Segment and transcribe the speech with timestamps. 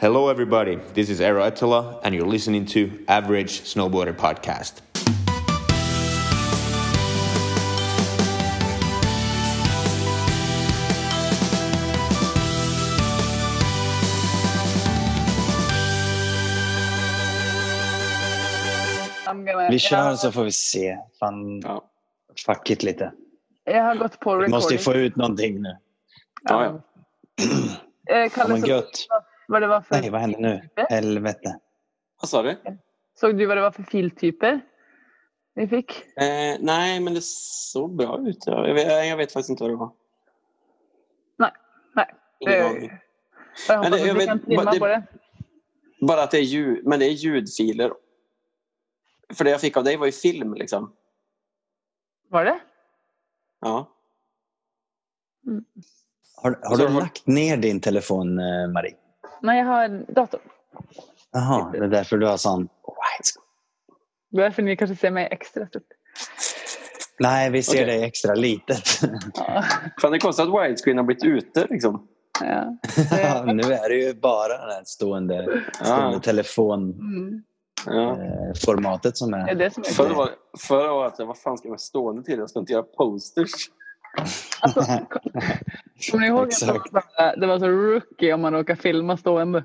[0.00, 0.76] Hello, everybody.
[0.94, 4.80] This is Eero Ettala, and you're listening to Average Snowboarder Podcast.
[19.26, 20.98] I'm gonna, Vi kör så får vi se.
[21.20, 21.84] Fan, Ja.
[22.46, 23.12] fuck it lite.
[23.64, 25.76] jag har gått på Vi måste ju få ut någonting nu.
[26.42, 26.80] Ja, ja.
[28.14, 29.06] Eh, Kalle, men såg gött.
[29.48, 30.52] Vad det var för Nej, vad händer nu?
[30.60, 30.86] filtyper?
[30.90, 31.58] Helvete.
[32.20, 32.56] Vad sa du?
[33.20, 34.60] Såg du vad det var för filtyper
[35.54, 35.90] vi fick?
[36.16, 38.46] Eh, nej, men det såg bra ut.
[38.46, 39.92] Jag vet, jag vet faktiskt inte vad det var.
[41.38, 41.50] Nej,
[41.94, 42.14] nej.
[42.40, 42.60] Ingen Eh.
[43.68, 44.40] Jag hoppas Men det- att jag vi vet- kan
[44.72, 45.02] det- på det.
[46.00, 47.92] Bara att det är ljud, men det är ljudfiler.
[49.34, 50.92] För det jag fick av dig var ju film liksom.
[52.28, 52.60] Var det?
[53.60, 53.90] Ja.
[56.36, 58.94] Har, har Så du har- lagt ner din telefon, eh, Marie?
[59.42, 60.40] Nej, jag har en dator.
[61.32, 63.44] Jaha, det är därför du har sån widescreen.
[64.30, 65.82] Därför ni kanske ser mig extra stort.
[67.20, 67.84] Nej, vi ser Okej.
[67.86, 69.00] dig extra litet.
[69.34, 69.64] Ja.
[70.00, 72.06] Fan, det konstar att widescreen har blivit ute liksom.
[72.40, 72.76] Ja.
[73.10, 76.20] Ja, nu är det ju bara det här stående, stående Ja.
[76.20, 77.44] telefonformatet
[77.90, 78.92] Mm.
[79.04, 79.12] Ja.
[79.14, 79.54] som Det är är...
[79.54, 80.14] det som är Förr kul.
[80.16, 82.38] var, förr var att vad fan ska man stående till?
[82.38, 83.50] Jag ska inte göra posters.
[84.60, 84.80] Alltså,
[86.10, 86.92] kommer ni ihåg att det Exakt.
[86.92, 87.00] var,
[87.32, 89.64] så- det var så rookie om man råkar filma stående?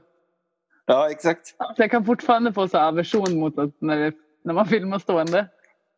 [0.85, 1.55] Ja, exakt.
[1.57, 4.99] Alltså jag kan fortfarande få så här aversion mot att när, det, när man filmar
[4.99, 5.47] stående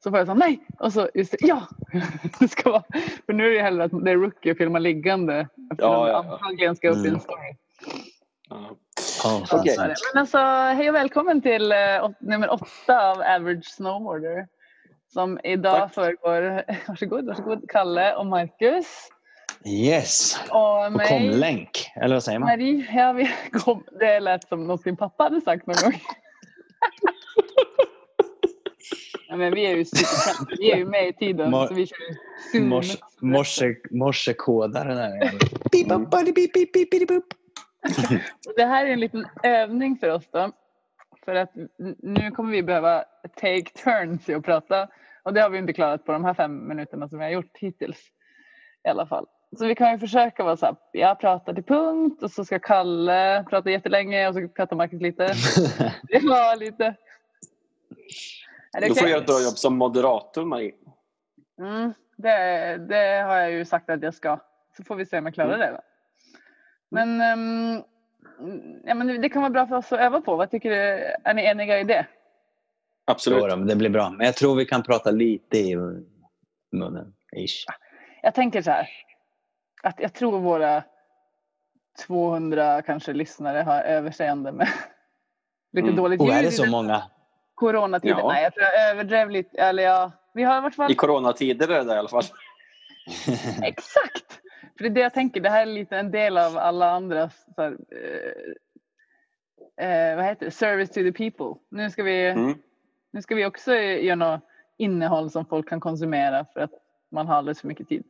[0.03, 1.61] så får jag så här, nej och så just det, ja.
[2.39, 2.83] Det ska vara,
[3.25, 6.25] för nu är det hellre att det är rookie att filma liggande eftersom Ja, ja,
[6.27, 6.33] ja.
[6.33, 7.20] antagligen ska upp i en Mm.
[7.20, 7.55] story.
[8.49, 8.70] Ja.
[9.52, 9.75] Okej.
[9.75, 9.94] sant.
[10.14, 14.47] Men alltså hej och välkommen till åt, nummer åtta av Average Snowboarder.
[15.14, 15.94] Som idag Tack.
[15.94, 19.09] föregår, varsågod, varsågod, Kalle och Marcus.
[19.66, 20.39] Yes!
[20.52, 21.08] Och Och mig.
[21.08, 22.49] komlänk, eller vad säger man?
[22.49, 25.94] Marie, ja, vi kom, det lät som något din pappa hade sagt någon gång.
[29.27, 30.49] ja, men vi är ju superkänt.
[30.59, 31.52] Vi är ju med i tiden.
[31.52, 31.97] Mor- så vi kör
[32.52, 32.70] Zoom.
[32.70, 35.31] Morse, morse, morsekodare där.
[35.71, 37.25] Beep, bop, body, beep, beep, beep, beep, boop.
[38.55, 40.52] Det här är en liten övning för oss då.
[41.25, 41.52] För att
[42.04, 43.04] nu kommer vi behöva
[43.42, 44.87] take turns i att prata.
[45.23, 47.58] Och det har vi inte klarat på de här fem minuterna som vi har gjort
[47.59, 47.99] hittills.
[48.87, 49.25] I alla fall.
[49.58, 52.60] Så vi kan ju försöka vara så här, jag pratar till punkt och så ska
[52.60, 55.33] Kalle prata jättelänge och så pratar Marcus lite.
[56.10, 56.95] Ja, lite.
[58.78, 59.11] Är det Du får okej?
[59.11, 60.73] göra ett jobb som moderator, Marie.
[61.60, 64.39] Mm, det, det har jag ju sagt att jag ska.
[64.78, 65.72] Så får vi se om jag klarar det.
[65.72, 65.80] Då.
[66.92, 67.82] Men, ehm,
[68.86, 70.36] ja, men det kan vara bra för oss att öva på.
[70.36, 70.76] Vad tycker du?
[71.23, 72.05] Är ni eniga i det?
[73.05, 73.39] Absolut.
[73.42, 74.10] Jo då, det blir bra.
[74.10, 75.76] Men jag tror vi kan prata lite i
[76.72, 77.14] munnen.
[77.38, 77.66] Ish.
[78.23, 78.89] Jag tänker så här.
[79.86, 80.84] Att jag tror våra
[82.08, 84.68] 200 kanske lyssnare har överseende med
[85.73, 85.96] lite Mm.
[85.96, 87.04] dåligt Och är ljud det så många?
[87.56, 88.18] coronatiden.
[88.18, 88.28] Ja.
[88.28, 89.58] Nej, jag tror jag överdrev lite.
[89.58, 92.23] Eller ja, vi har i vart fall I coronatider är det i alla fall.
[93.64, 94.40] Exakt!
[94.78, 97.46] För det är det jag tänker, det här är lite en del av alla andras
[97.56, 97.78] så här,
[99.78, 100.52] eh, eh, vad heter det?
[100.52, 101.62] service to the people.
[101.70, 102.54] Nu ska vi, Mm.
[103.12, 104.42] nu ska vi också göra något
[104.78, 106.72] innehåll som folk kan konsumera för att
[107.12, 108.04] man har alldeles för mycket tid.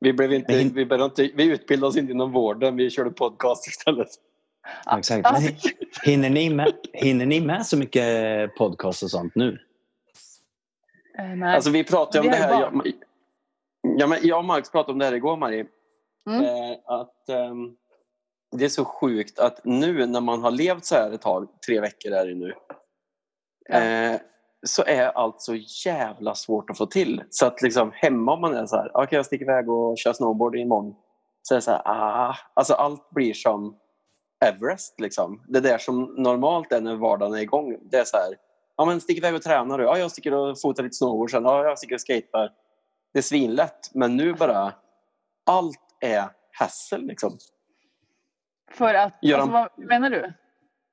[0.00, 3.66] Vi, blev inte, Men- vi, inte, vi utbildade oss inte inom vården, vi körde podcast
[3.66, 4.08] istället.
[4.84, 5.32] Ja, Exakt.
[5.32, 5.42] Men
[6.04, 9.58] hinner, ni med, hinner ni med så mycket podcast och sånt nu?
[11.18, 11.54] Eh, nej.
[11.54, 12.72] Alltså vi pratade om Vi det har här.
[12.84, 12.92] ju Jag,
[14.00, 15.66] ja, men jag och Marcus pratade om det här igår, Marie.
[16.30, 16.44] Mm.
[16.44, 17.76] Eh, att ehm,
[18.56, 21.80] Det är så sjukt att nu när man har levt så här ett tag, tre
[21.80, 22.54] veckor är det nu.
[23.68, 23.74] Ja.
[23.80, 24.20] Eh,
[24.64, 25.54] så är allt så
[25.84, 27.22] jävla svårt att få till.
[27.30, 30.12] Så att liksom hemma om man är så här, okej jag sticker iväg och kör
[30.12, 30.94] snowboard imorgon.
[31.42, 33.78] Så är det så här, ah, alltså allt blir som
[34.44, 35.42] Everest liksom.
[35.48, 37.78] Det där som normalt är när vardagen är igång.
[37.90, 38.26] Det är så här,
[38.76, 39.84] ja men stick iväg och tränar du.
[39.84, 41.44] Ja jag sticker och fotar lite snowboard sen.
[41.44, 42.50] Ja jag sticker och skater.
[43.12, 43.90] Det är svinlätt.
[43.94, 44.72] Men nu bara,
[45.46, 47.38] allt är hassel liksom.
[48.72, 50.32] För att, Göran- alltså, vad menar du?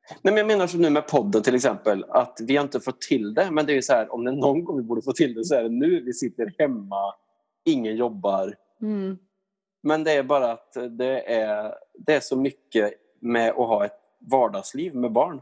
[0.09, 3.01] Nej, men jag menar som nu med podden till exempel, att vi har inte fått
[3.01, 3.51] till det.
[3.51, 5.33] Men det är ju så här, om det är någon gång vi borde få till
[5.33, 6.03] det så är det nu.
[6.05, 7.15] Vi sitter hemma,
[7.65, 8.55] ingen jobbar.
[8.81, 9.17] Mm.
[9.83, 13.97] Men det är bara att det är, det är så mycket med att ha ett
[14.31, 15.41] vardagsliv med barn.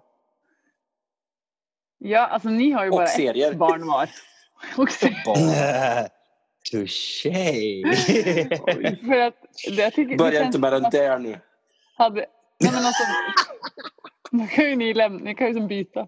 [1.97, 3.51] Ja, alltså ni har ju Och bara serier.
[3.51, 4.09] ett barn var.
[4.77, 6.09] Och serier.
[6.71, 7.83] Touché!
[9.05, 9.35] För att,
[9.67, 11.39] det jag tycker, det Börja inte med den där nu.
[11.97, 12.25] Hade,
[12.59, 13.03] nej men alltså,
[14.31, 16.07] nu kan ju ni lämna, ni kan ju som byta.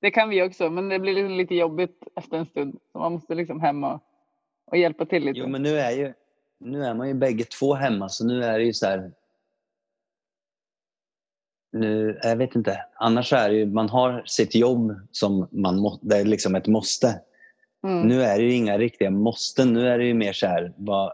[0.00, 2.78] Det kan vi också, men det blir liksom lite jobbigt efter en stund.
[2.92, 4.00] Så man måste liksom hem och,
[4.66, 5.38] och hjälpa till lite.
[5.38, 6.12] Jo, men nu är, ju,
[6.60, 9.12] nu är man ju bägge två hemma, så nu är det ju så här...
[11.72, 12.84] nu, jag vet inte.
[12.94, 16.66] Annars är det ju, man har sitt jobb som man må, det är liksom ett
[16.66, 17.20] måste.
[17.84, 18.08] Mm.
[18.08, 19.72] Nu är det ju inga riktiga måsten.
[19.72, 21.12] Nu är det ju mer så här vad,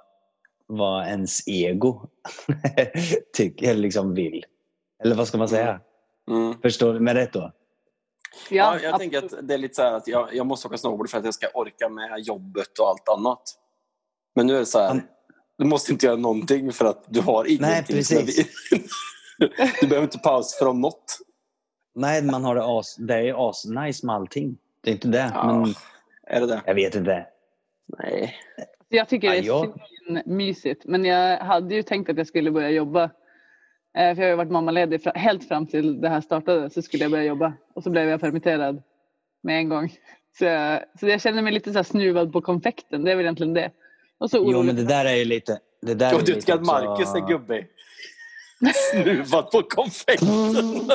[0.67, 2.08] vad ens ego
[3.37, 4.44] tycker, eller liksom vill.
[5.04, 5.81] Eller vad ska man säga?
[6.31, 6.54] Mm.
[6.62, 7.40] Förstår du mig rätt då?
[7.40, 7.52] Ja,
[8.50, 11.10] Ja, jag tänker att det är lite så här att jag, jag måste åka snowboard
[11.10, 13.43] för att jag ska orka med jobbet och allt annat.
[14.34, 15.02] Men nu är det så här, Han-
[15.58, 18.46] du måste inte göra någonting för att du har ingenting är precis.
[19.81, 21.19] Du behöver inte paus från något.
[21.94, 24.56] Nej, man har det as, det är ju as-nice med allting.
[24.81, 25.32] Det är inte det.
[25.34, 25.46] Ja.
[25.46, 25.75] Men
[26.26, 26.62] Är det det?
[26.66, 27.26] jag vet inte.
[27.98, 28.34] Nej.
[28.88, 29.66] Jag tycker det är Ja,
[30.06, 30.84] jag- mysigt.
[30.84, 33.10] Men jag hade ju tänkt att jag skulle börja jobba.
[33.98, 36.70] Eh, För jag har ju varit mammaledig fra- helt fram till det här startade.
[36.70, 37.52] Så skulle jag börja jobba.
[37.74, 38.82] Och så blev jag permitterad
[39.42, 39.92] med en gång.
[40.38, 43.04] Så jag, så jag känner mig lite så här snuvad på konfekten.
[43.04, 43.70] Det är väl egentligen det.
[44.18, 45.58] Och så Jo, men det där är ju lite...
[45.82, 47.66] Det där är Och du tycker att också- Marcus är gubbig?
[48.92, 50.90] Snuvad på konfekten.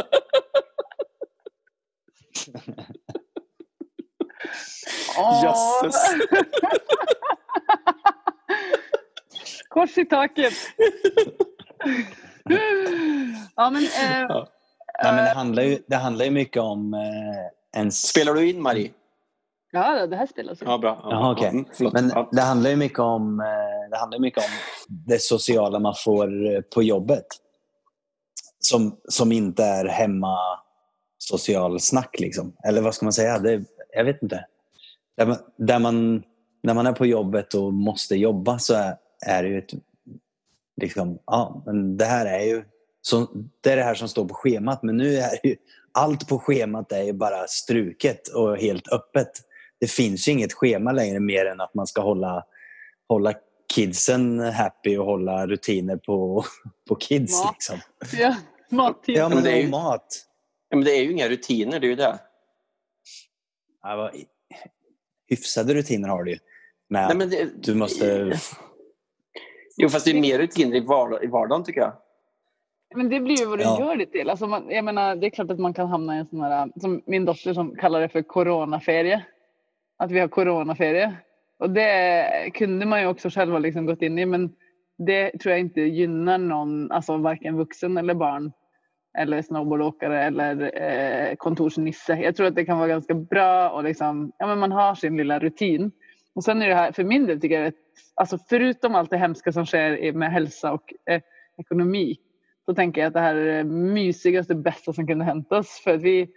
[5.44, 5.96] Jösses.
[9.70, 10.54] Kors i taket.
[13.56, 13.84] Ja men.
[13.84, 14.48] Eh,
[15.00, 15.04] Ja.
[15.04, 18.08] Nej, men det, handlar ju, det handlar ju mycket om eh, ens...
[18.08, 18.92] Spelar du in Marie?
[19.72, 20.66] ja det här spelas ju.
[20.66, 21.00] Ja, bra.
[21.04, 21.94] Ja, Jaha, mm, förlåt.
[21.94, 22.30] Men ja.
[22.32, 24.50] det handlar ju mycket om, eh, det handlar mycket om
[24.88, 27.26] det sociala man får eh, på jobbet.
[28.60, 30.38] Som, som inte är hemma
[31.18, 32.54] social snack liksom.
[32.68, 33.40] Eller vad ska man säga?
[33.40, 34.46] Det, jag vet inte.
[35.18, 36.24] Där man, där man,
[36.64, 39.72] när man är på jobbet och måste jobba så är, är det ju ett...
[40.82, 42.64] Liksom, ja, men det här är ju...
[43.02, 43.28] Så,
[43.62, 44.84] det är det här som står på schemat.
[44.84, 45.56] Men nu är ju...
[45.92, 49.32] Allt på schemat är ju bara struket och helt öppet
[49.80, 52.46] det finns ju inget schema längre mer än att man ska hålla,
[53.08, 53.34] hålla
[53.74, 56.46] kidsen happy och hålla rutiner på,
[56.88, 57.44] på kids.
[57.44, 57.54] Mat.
[57.54, 57.80] Liksom.
[58.20, 58.36] Ja,
[58.70, 59.18] mattid.
[59.18, 60.26] Ja, men det är ju- mat.
[60.70, 62.20] Ja, men det är ju inga rutiner, det är ju det.
[63.84, 64.12] Ja, vad-
[65.28, 66.38] hyfsade rutiner har du ju.
[66.90, 68.40] Men, Nej, men det du måste...
[69.78, 71.94] Jo, fast det är mer rutiner i, vardag, i vardagen tycker jag.
[72.96, 73.80] Men det blir ju vad du Ja.
[73.80, 74.30] gör det till.
[74.30, 76.70] Alltså man, jag menar, det är klart att man kan hamna i en sån här,
[76.82, 79.26] som min dotter som kallar det för coronaferie.
[79.98, 81.14] Att vi har coronaferie.
[81.60, 84.56] Och det kunde man ju också själv ha liksom gått in i men
[84.98, 88.52] det tror jag inte gynnar någon, alltså varken vuxen eller barn
[89.18, 92.14] eller snowboardåkare eller eh, kontorsnisse.
[92.16, 95.18] Jag tror att det kan vara ganska bra och liksom, ja men man har sin
[95.18, 95.92] lilla rutin.
[96.36, 97.74] Och sen är det här, för min del tycker jag, att,
[98.16, 101.22] alltså förutom allt det hemska som sker med hälsa och eh,
[101.58, 102.18] ekonomi
[102.66, 105.82] så tänker jag att det här är det mysigaste, bästa som kunde hänt oss.
[105.84, 106.30] För att vi,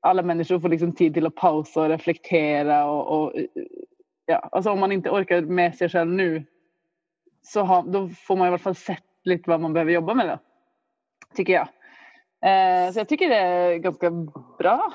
[0.00, 2.90] alla människor får liksom tid till att pausa och reflektera.
[2.90, 3.32] Och, och,
[4.26, 6.44] ja, alltså om man inte orkar med sig själv nu
[7.42, 10.28] så har, då får man i alla fall sett lite vad man behöver jobba med.
[10.28, 10.38] Då,
[11.34, 11.68] tycker jag.
[12.44, 14.10] Eh, så jag tycker det är ganska
[14.58, 14.92] bra.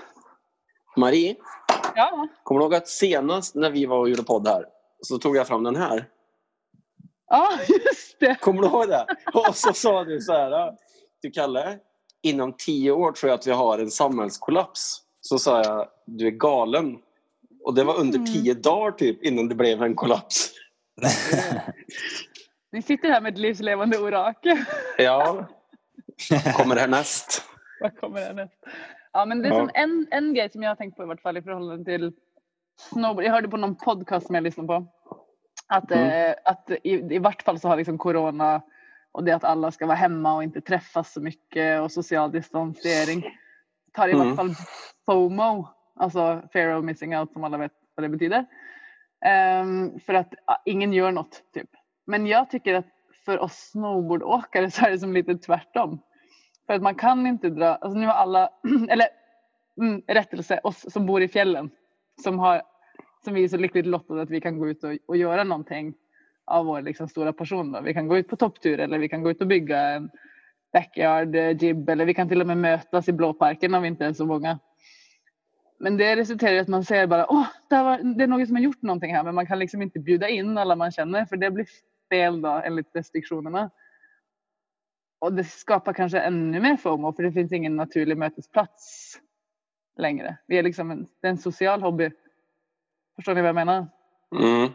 [0.98, 1.36] Marie,
[1.96, 4.66] Ja, kommer du ihåg att senast när vi var och gjorde podd här
[5.02, 6.10] så tog jag fram den här.
[7.30, 8.36] ja just det.
[8.42, 9.06] Kommer du ihåg det?
[9.34, 10.74] Och så sa du så här.
[11.22, 11.80] Du Kalle,
[12.24, 15.02] inom tio år tror jag att vi har en samhällskollaps.
[15.22, 16.98] Så sa jag, du är galen.
[17.64, 18.34] Och det var under Mm.
[18.34, 20.52] tio dagar typ innan det blev en kollaps.
[22.72, 24.58] Ni sitter här med ett livslevande orakel.
[24.98, 25.48] Ja.
[26.58, 27.44] Kommer härnäst.
[27.82, 28.54] Vad kommer härnäst?
[29.14, 29.60] Ja, men det är Ja.
[29.60, 32.14] som en, en grej som jag har tänkt på i vart fall i förhållande till
[32.78, 33.24] snowboard.
[33.26, 34.86] Jag hörde på någon podcast som jag lyssnade på.
[35.68, 36.30] Att, Mm.
[36.30, 38.62] eh, att i, i vart fall så har liksom corona
[39.12, 43.26] och det att alla ska vara hemma och inte träffas så mycket och social distansering
[43.94, 44.28] tar i Mm.
[44.28, 44.56] vart fall
[45.06, 48.46] FOMO, alltså fear of missing out som alla vet vad det betyder.
[49.26, 51.70] Ehm, för att ah, ingen gör något typ.
[52.08, 52.86] Men jag tycker att
[53.26, 56.00] för oss snowboardåkare så är det som lite tvärtom.
[56.68, 58.50] För att man kan inte dra, alltså nu har alla,
[58.90, 59.08] eller
[59.82, 61.72] mm, rättelse, oss som bor i fjällen
[62.24, 62.62] som, har,
[63.24, 65.94] som vi är så lyckligt lottade att vi kan gå ut och, och göra någonting
[66.46, 67.72] av vår liksom stora passion.
[67.72, 67.82] Då.
[67.82, 70.10] Vi kan gå ut på topptur eller vi kan gå ut och bygga en
[70.74, 74.06] backyard eh, jib eller vi kan till och med mötas i blåparken om vi inte
[74.06, 74.60] är så många.
[75.80, 78.56] Men det resulterar i att man säger bara åh, det, var, det är någon som
[78.56, 81.38] har gjort någonting här men man kan liksom inte bjuda in alla man känner för
[81.38, 81.68] det blir
[82.10, 83.70] fel då enligt restriktionerna.
[85.20, 89.16] Och det skapar kanske ännu mer FOMO för det finns ingen naturlig mötesplats
[89.98, 90.38] längre.
[90.48, 92.12] Vi är liksom en, det är en social hobby.
[93.16, 93.88] Förstår ni vad jag menar?
[94.36, 94.70] Mm.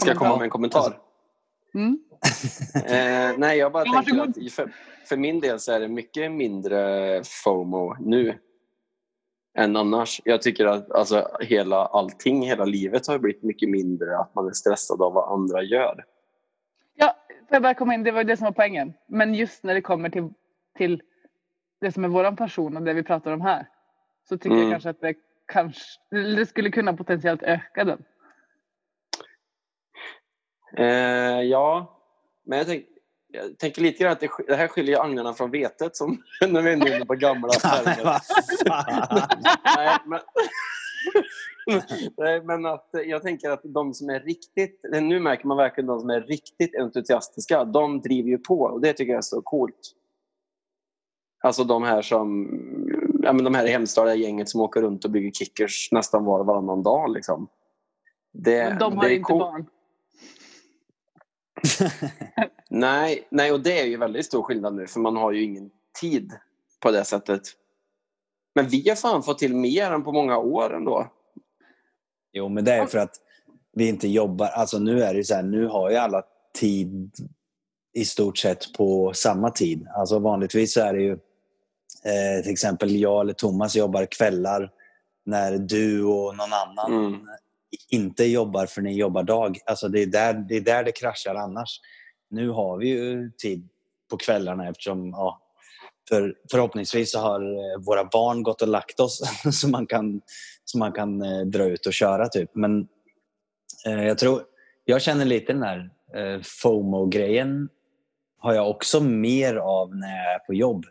[0.00, 0.98] Ska jag komma med en kommentar?
[1.74, 1.98] Mm?
[2.74, 4.72] Eh, nej, jag bara Ja, tänker att för,
[5.08, 8.38] för min del så är det mycket mindre FOMO nu
[9.56, 10.20] än annars.
[10.24, 14.52] Jag tycker att alltså, hela, allting, hela livet har blivit mycket mindre att man är
[14.52, 16.04] stressad av vad andra gör.
[16.94, 18.02] Ja, får jag bara komma in?
[18.02, 18.92] Det var det som var poängen.
[19.06, 20.28] Men just när det kommer till,
[20.76, 21.02] till
[21.80, 23.68] det som är våran passion och det vi pratar om här.
[24.28, 24.62] Så tycker Mm.
[24.62, 25.14] jag kanske att det
[25.46, 28.04] kanske, det skulle kunna potentiellt öka den.
[30.76, 32.00] Eh, ja,
[32.44, 32.84] men jag, tänk,
[33.28, 36.70] jag tänker lite grann att det, det här skiljer agnarna från vetet som när vi
[36.70, 38.18] är inne på gamla termer.
[39.76, 40.20] Nej, men,
[42.16, 46.00] Nej, men att jag tänker att de som är riktigt, nu märker man verkligen de
[46.00, 49.92] som är riktigt entusiastiska, de driver ju på och det tycker jag är så coolt.
[51.40, 52.48] Alltså de här som,
[53.22, 55.88] ja men de här i Hemstad, det här gänget som åker runt och bygger kickers
[55.92, 57.48] nästan var och varannan dag liksom.
[58.32, 59.40] Det, Men de har det är inte coolt.
[59.40, 59.66] barn.
[62.70, 65.70] Nej, nej, och det är ju väldigt stor skillnad nu för man har ju ingen
[66.00, 66.32] tid
[66.80, 67.42] på det sättet.
[68.54, 71.08] Men vi har fan fått till mer än på många år ändå.
[72.32, 73.20] Jo, men det är för att
[73.72, 74.46] vi inte jobbar.
[74.46, 76.22] Alltså nu är det så här, nu har ju alla
[76.58, 77.12] tid
[77.92, 79.86] i stort sett på samma tid.
[79.94, 81.18] Alltså vanligtvis så är det ju
[82.04, 84.70] eh, till exempel jag eller Thomas jobbar kvällar
[85.26, 87.20] när du och någon annan Mm.
[87.90, 89.58] inte jobbar för ni jobbar dag.
[89.66, 91.80] Alltså det är, där, det är där det kraschar annars.
[92.30, 93.68] Nu har vi ju tid
[94.10, 95.40] på kvällarna eftersom ja,
[96.08, 100.20] för, förhoppningsvis så har eh, våra barn gått och lagt oss så man kan,
[100.64, 102.28] så man kan eh, dra ut och köra.
[102.28, 102.50] Typ.
[102.54, 102.88] Men
[103.86, 104.42] eh, jag tror,
[104.84, 107.68] jag känner lite den här eh, FOMO-grejen
[108.38, 110.86] har jag också mer av när jag är på jobb.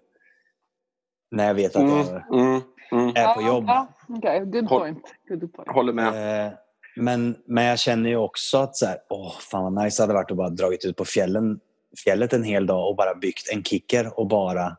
[1.36, 2.62] När jag vet att Mm, jag mm,
[2.92, 3.10] mm.
[3.16, 3.64] är på jobb.
[3.68, 5.04] Ja, Okej, good point.
[5.30, 5.70] Good point.
[5.70, 6.46] Håller med.
[6.48, 6.54] Eh,
[6.96, 10.32] men, men jag känner ju också att så här, åh, fan vad nice hade varit
[10.32, 11.60] att bara dragit ut på fjällen,
[12.04, 14.78] fjället en hel dag och bara byggt en kicker och bara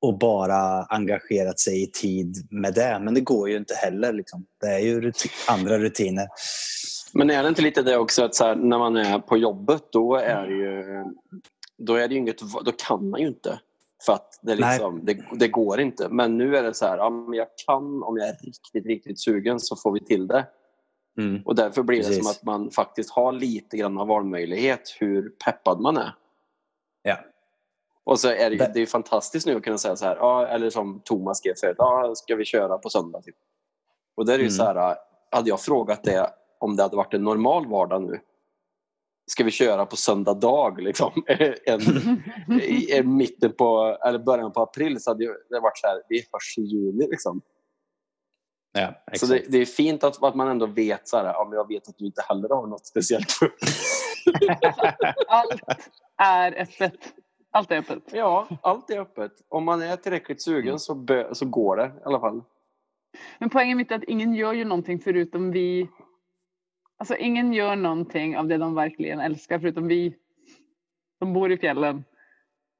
[0.00, 2.98] och bara engagerat sig i tid med det.
[3.02, 4.12] Men det går ju inte heller.
[4.12, 4.46] Liksom.
[4.60, 6.28] Det är ju ruti- andra rutiner.
[7.12, 9.82] Men är det inte lite det också att så här, när man är på jobbet
[9.92, 11.04] då är det ju
[11.78, 13.58] då är det ju inget, då kan man ju inte.
[14.06, 16.08] För att det, liksom, det, det går inte.
[16.08, 19.20] Men nu är det så här, ja, men jag kan om jag är riktigt, riktigt
[19.20, 20.46] sugen så får vi till det.
[21.18, 21.42] Mm.
[21.44, 22.22] Och därför blir det Precis.
[22.24, 26.14] som att man faktiskt har lite grann av valmöjlighet hur peppad man är.
[27.02, 27.16] Ja.
[28.04, 30.16] Och så är det, ju- Det- det är fantastiskt nu att kunna säga så här,
[30.16, 33.22] ja, eller som Thomas skrev förut, ja, ska vi köra på söndag?
[33.22, 33.36] Typ.
[34.16, 34.56] Och där är det ju Mm.
[34.56, 34.96] så här,
[35.30, 38.20] hade jag frågat det om det hade varit en normal vardag nu,
[39.26, 41.12] ska vi köra på söndag dag liksom?
[41.66, 41.80] en,
[42.60, 46.18] i, i mitten på, eller början på april så hade det varit så här, vi
[46.18, 47.40] är först i juni liksom.
[48.72, 51.56] Ja, Så det, det är fint att, att man ändå vet så här, ja, men
[51.56, 53.28] jag vet att du inte heller har något speciellt
[55.28, 55.62] Allt
[56.16, 57.14] är öppet.
[57.50, 58.02] Allt är öppet.
[58.12, 59.32] Ja, allt är öppet.
[59.48, 62.42] Om man är tillräckligt sugen så, bö, så går det i alla fall.
[63.38, 65.88] Men poängen mitt är att ingen gör ju någonting förutom vi.
[66.96, 70.14] Alltså ingen gör någonting av det de verkligen älskar förutom vi
[71.18, 72.04] som bor i fjällen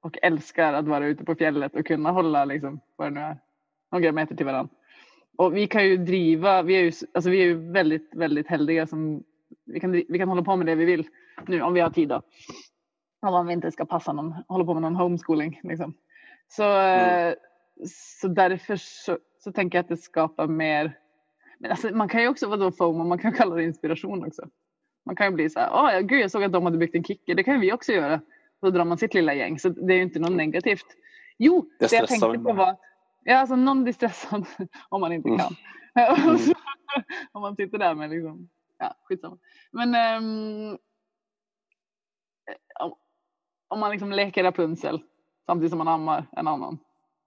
[0.02, 3.38] och älskar att vara ute på fjället och kunna hålla liksom, vad det nu är,
[3.92, 4.74] några meter till varandra.
[5.36, 8.86] Och vi kan ju driva, vi är ju, alltså vi är ju väldigt, väldigt heldiga
[8.86, 9.24] som
[9.64, 11.08] vi kan, vi kan hålla på med det vi vill
[11.46, 12.22] nu om vi har tid då.
[13.20, 15.94] Om vi inte ska passa någon, hålla på med någon homeschooling liksom.
[16.48, 17.36] Så, Mm.
[18.20, 20.98] så därför så, så tänker jag att det skapar mer
[21.64, 24.42] men alltså, man kan ju också vara då FOMO, man kan kalla det inspiration också.
[25.06, 26.94] Man kan ju bli så här, åh ja, gud jag såg att de hade byggt
[26.94, 28.20] en kicker, det kan ju vi också göra.
[28.62, 30.86] Då drar man sitt lilla gäng, så det är ju inte något negativt.
[31.38, 32.76] Jo, Det det, jag tänkte på var,
[33.24, 34.46] ja alltså någon blir stressad
[34.88, 35.38] om man inte Mm.
[35.40, 35.54] kan.
[37.32, 39.38] om man sitter där med liksom, ja skitsamma.
[39.72, 39.94] Men
[42.80, 42.94] om-
[43.68, 45.02] om man liksom leker Rapunzel
[45.46, 46.78] samtidigt som man ammar en annan.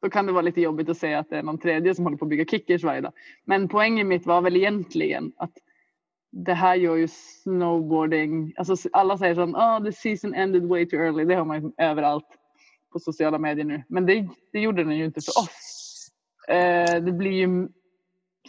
[0.01, 2.17] Då kan det vara lite jobbigt att säga att det är någon tredje som håller
[2.17, 3.13] på att bygga kickers varje dag.
[3.45, 5.51] Men poängen mitt var väl egentligen att
[6.31, 7.07] det här gör ju
[7.43, 11.63] snowboarding, alltså alla säger sån, oh the season ended way too early, det har man
[11.63, 12.27] ju överallt
[12.93, 13.83] på sociala medier nu.
[13.89, 16.09] Men det, det gjorde den ju inte för oss.
[16.47, 17.67] Eh, det blir ju,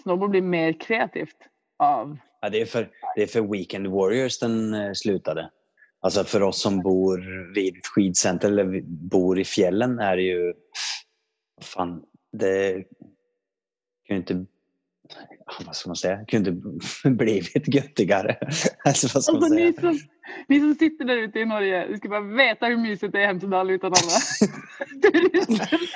[0.03, 1.37] snowboard blir mer kreativt
[1.79, 5.51] av, Ja, det, är för, det är för Weekend Warriors den eh, slutade.
[6.01, 10.55] Alltså för oss som bor vid skidcenter eller bor i fjällen är det ju...
[11.61, 12.85] Fan, det
[14.07, 14.45] kan ju inte...
[15.67, 16.25] Vad ska man säga?
[16.33, 16.53] Inte
[17.05, 18.37] blivit göttigare.
[18.85, 19.93] Alltså, vad ska man Alltså ni säga?
[19.93, 19.99] som,
[20.49, 23.23] ni som sitter där ute i Norge, ni ska bara veta hur mysigt det är
[23.23, 24.21] i Hemsedal utan alla
[25.03, 25.71] turister.
[25.71, 25.89] Gud.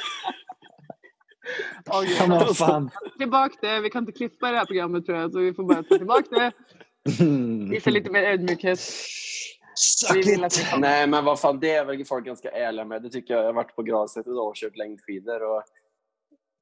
[2.58, 2.90] Ja.
[3.18, 5.64] Tillbaka det, vi kan inte klippa i det här programmet tror jag, så vi får
[5.64, 6.52] bara ta tillbaka det.
[7.70, 8.80] Visa lite mer ödmjukhet.
[9.74, 10.24] Suck.
[10.78, 13.02] Nej, men vad fan, det är väl folk ganska ärliga med.
[13.02, 13.42] Det tycker jag.
[13.42, 15.62] Jag har varit på Gravsätt idag och kört längdskidor och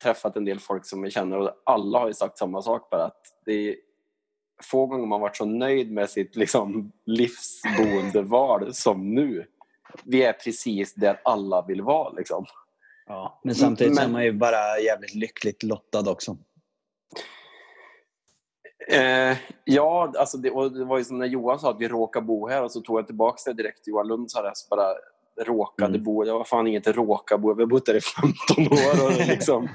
[0.02, 3.05] träffat en del folk som jag känner och alla har ju sagt samma sak bara
[3.05, 3.76] att det är
[4.62, 9.47] få gånger man varit så nöjd med sitt liksom, livsboendeval som nu.
[10.05, 12.12] Vi är precis där alla vill vara.
[12.12, 12.45] Liksom.
[13.07, 13.40] Ja.
[13.45, 16.37] Men samtidigt så är Men- man ju bara jävligt lyckligt lottad också.
[18.89, 22.21] Eh, ja, alltså det, och det var ju som när Johan sa att vi råkar
[22.21, 24.67] bo här och så tog jag tillbaka det direkt till Johan Lund sa det, så
[24.71, 24.95] bara
[25.45, 26.05] råkade Mm.
[26.05, 26.25] bo.
[26.25, 27.55] Jag var fan inget råka bo.
[27.55, 29.07] Vi har bott där i 15 år.
[29.07, 29.69] Och liksom,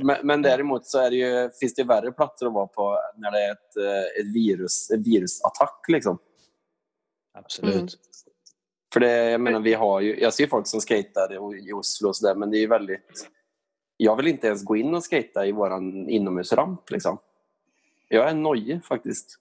[0.00, 3.30] men, men däremot så är det ju, finns det värre platser att vara på när
[3.30, 5.84] det är ett, eh, ett virus, en virusattack.
[5.88, 6.18] Liksom.
[7.38, 7.74] Absolut.
[7.74, 7.86] Mm.
[8.92, 11.32] För det, jag menar, vi har ju, jag ser folk som skejtar
[11.68, 13.28] i- Oslo och sådär, men det är ju väldigt...
[13.96, 16.90] Jag vill inte ens gå in och skejta i våran inomhusramp.
[16.90, 17.18] Liksom.
[18.12, 19.38] Jag är nojig faktiskt.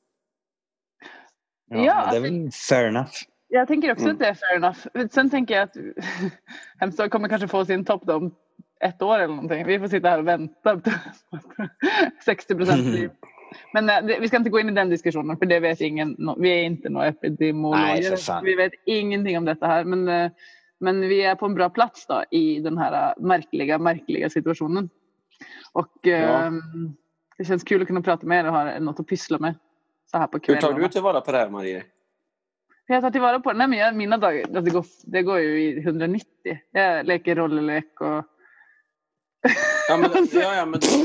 [1.70, 3.12] Ja, Ja, det är väl fair enough.
[3.48, 4.14] Jag tänker också Mm.
[4.16, 5.10] att det är fair enough.
[5.12, 5.76] Sen tänker jag att
[6.80, 8.36] Hemstad kommer kanske få sin topp om
[8.82, 9.66] ett år eller någonting.
[9.66, 10.92] Vi får sitta här och vänta på
[12.26, 13.10] 60 procent liv.
[13.74, 16.36] Men eh, vi ska inte gå in i den diskussionen för det vet ingen.
[16.38, 18.44] Vi är inte några epidemiologer.
[18.44, 19.84] Vi vet ingenting om detta här.
[19.84, 20.32] Men, eh,
[20.80, 24.90] men vi är på en bra plats då i den här eh, märkliga, märkliga situationen.
[25.74, 26.52] Och eh,
[27.42, 29.56] det känns kul att kunna prata med er och ha något att pyssla med.
[30.12, 31.84] Så här på Hur tar du tillvara på det här, Marie?
[32.88, 33.58] Jag tar tillvara på det.
[33.58, 36.28] Nej, men jag, mina dagar, alltså det, går, det går ju i 190.
[36.72, 38.26] Jag leker rollerlek och...
[39.90, 40.88] Ja, men, ja, ja, men du,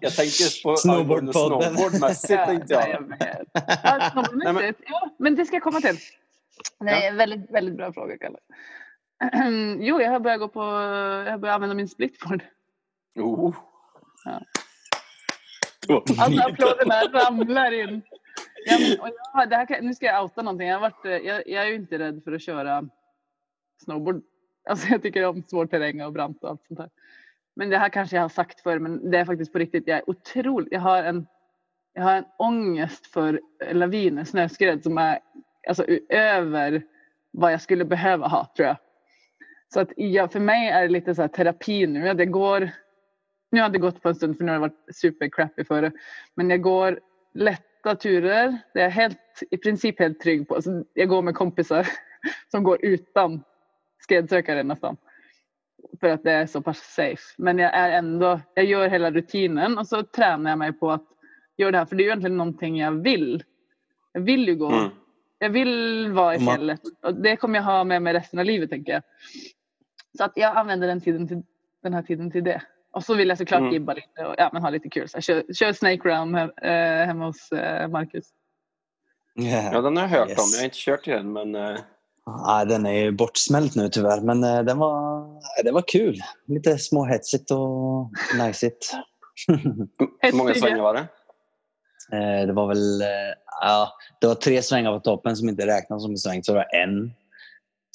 [0.00, 1.72] jag tänker på Snowboardpodden.
[1.72, 2.44] snowboardmässigt.
[2.44, 2.88] tänkte jag.
[2.90, 3.48] jag vet.
[3.82, 4.80] Ja, snowboardmässigt.
[4.86, 5.96] Ja, men det ska jag komma till.
[6.80, 8.38] Nej, väldigt, väldigt bra fråga, Kalle.
[9.80, 10.60] Jo, jag har börjat gå på...
[10.60, 12.42] Jag har börjat använda min splitboard.
[13.18, 13.54] Oh.
[14.24, 14.42] Ja.
[16.18, 18.02] Alltså applåderna ramlar in.
[18.66, 20.68] Ja, men, och jag, det här nu ska jag outa någonting.
[20.68, 22.88] Jag, har varit, eh, jag, jag är ju inte rädd för att köra
[23.84, 24.22] snowboard.
[24.68, 26.90] Alltså jag tycker om svår terräng och brant och allt sånt där.
[27.56, 29.84] Men det här kanske jag har sagt förr, men det är faktiskt på riktigt.
[29.86, 30.72] Jag är otroligt.
[30.72, 31.26] Jag har en,
[31.92, 33.40] jag har en ångest för
[33.72, 35.18] laviner, snöskred som är
[35.68, 36.82] alltså, över
[37.30, 38.76] vad jag skulle behöva ha tror jag.
[39.74, 42.06] Så att jag, för mig är det lite så här terapi nu.
[42.06, 42.70] Ja, Det går,
[43.50, 45.92] nu har det gått på en stund för nu har det varit supercrappy före.
[46.34, 47.00] Men jag går
[47.34, 48.58] lätta turer.
[48.74, 50.54] Det är jag helt, i princip helt trygg på.
[50.54, 51.88] Alltså, jag går med kompisar
[52.50, 53.42] som går utan
[54.02, 54.96] skredsökare nästan.
[56.00, 57.22] För att det är så pass safe.
[57.36, 61.06] Men jag är ändå, jag gör hela rutinen och så tränar jag mig på att
[61.56, 61.86] göra det här.
[61.86, 63.44] För det är ju egentligen någonting jag vill.
[64.12, 64.70] Jag vill ju gå.
[64.72, 64.90] Mm.
[65.38, 66.80] Jag vill vara i fjället.
[67.02, 69.02] Och det kommer jag ha med mig resten av livet tänker jag.
[70.16, 71.42] Så att jag använder den, tiden till,
[71.82, 72.62] den här tiden till det.
[72.98, 73.72] Och så vill jag såklart Mm.
[73.72, 75.08] gibba lite och ja, men ha lite kul.
[75.08, 78.24] Så jag kör, kör Snake Round he, eh, hemma hos eh, Marcus.
[79.72, 80.38] Ja, den har jag hört Yes.
[80.38, 80.44] om.
[80.52, 81.54] Jag har inte kört i den, men...
[81.54, 81.76] eh,
[82.46, 85.26] Ja, den är ju bortsmält nu tyvärr, men eh, den var,
[85.64, 86.16] det var kul.
[86.46, 88.92] Lite småhetsigt och najsigt.
[90.20, 91.00] Hur många svängar var det?
[92.16, 93.08] Eh, det var väl eh,
[93.60, 96.42] ja, det var tre svängar på toppen som inte räknas som en sväng.
[96.44, 97.12] Så det var en,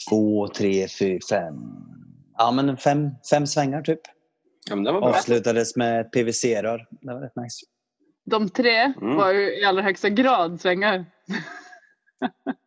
[0.09, 1.55] två, tre, fyra, fem.
[2.37, 4.01] Ja, men fem, fem svängar typ.
[4.69, 5.09] Ja, men det var bra.
[5.09, 6.87] Avslutades med PVC-rör.
[6.91, 7.65] Det var rätt nice.
[8.25, 9.15] De tre Mm.
[9.15, 11.05] var ju i allra högsta grad svängar.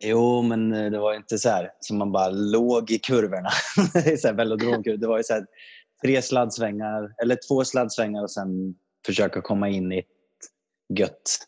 [0.04, 3.48] Jo, men eh, det var inte så här som man bara låg i kurvorna.
[3.92, 4.96] Det är så här.
[4.98, 5.46] Det var ju så här
[6.02, 8.74] tre sladdsvängar, eller två sladdsvängar och sen
[9.06, 10.06] försöka komma in i ett
[10.98, 11.38] gött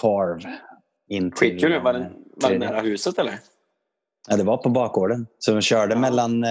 [0.00, 0.58] carve.
[1.08, 1.80] In till, Skitkul.
[1.82, 2.58] Var det, eh, var det tredje.
[2.70, 3.34] nära huset, eller?
[4.28, 5.26] Ja, det var på bakgården.
[5.38, 6.50] Så vi körde mellan, eh,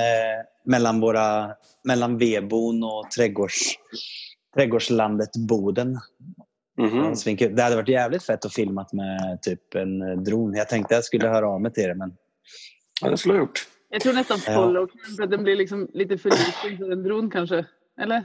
[0.70, 3.56] mellan, våra, mellan vedbon och trädgårds,
[4.56, 5.98] trädgårdslandet Boden.
[6.76, 7.56] Ja, svinkul.
[7.56, 10.54] Det hade varit jävligt fett att filma med typ en eh, dron.
[10.56, 12.16] Jag tänkte jag skulle höra av mig till er, men
[13.02, 13.68] Ja, det skulle jag gjort.
[13.90, 14.54] Jag tror nästan Ja.
[14.54, 17.66] follow för att den blir liksom lite för liten för en dron kanske.
[18.02, 18.16] Eller?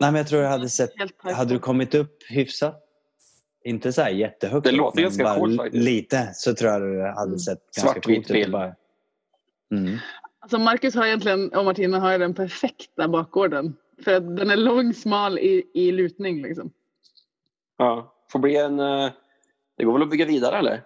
[0.00, 0.90] Nej, men jag tror jag hade sett...
[1.22, 2.82] Hade du kommit upp hyfsat,
[3.64, 5.84] inte så här jättehögt, Det låter men ganska coolt faktiskt.
[5.84, 7.38] lite, så tror jag du hade Mm.
[7.38, 8.34] sett ganska Svartvit coolt ut.
[8.34, 8.52] bild.
[8.52, 8.74] Bara...
[9.74, 9.98] Mm.
[10.42, 13.76] Alltså Marcus har egentligen, och Martina har ju den perfekta bakgården.
[14.04, 16.70] För att den är lång, smal i, i lutning liksom.
[17.78, 18.14] Ja.
[18.32, 18.80] Får bli en...
[18.80, 19.10] eh,
[19.76, 20.82] Det går väl att bygga vidare, eller?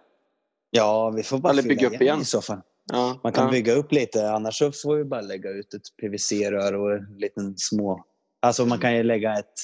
[0.71, 2.21] Ja, vi får bara Eller bygga upp igen igen.
[2.21, 2.61] i så fall.
[2.93, 3.21] Ja.
[3.25, 3.51] Man kan ja.
[3.51, 7.55] bygga upp lite, annars så får vi bara lägga ut ett PVC-rör och en liten
[7.57, 8.05] små...
[8.43, 9.55] Alltså man kan ju lägga ett...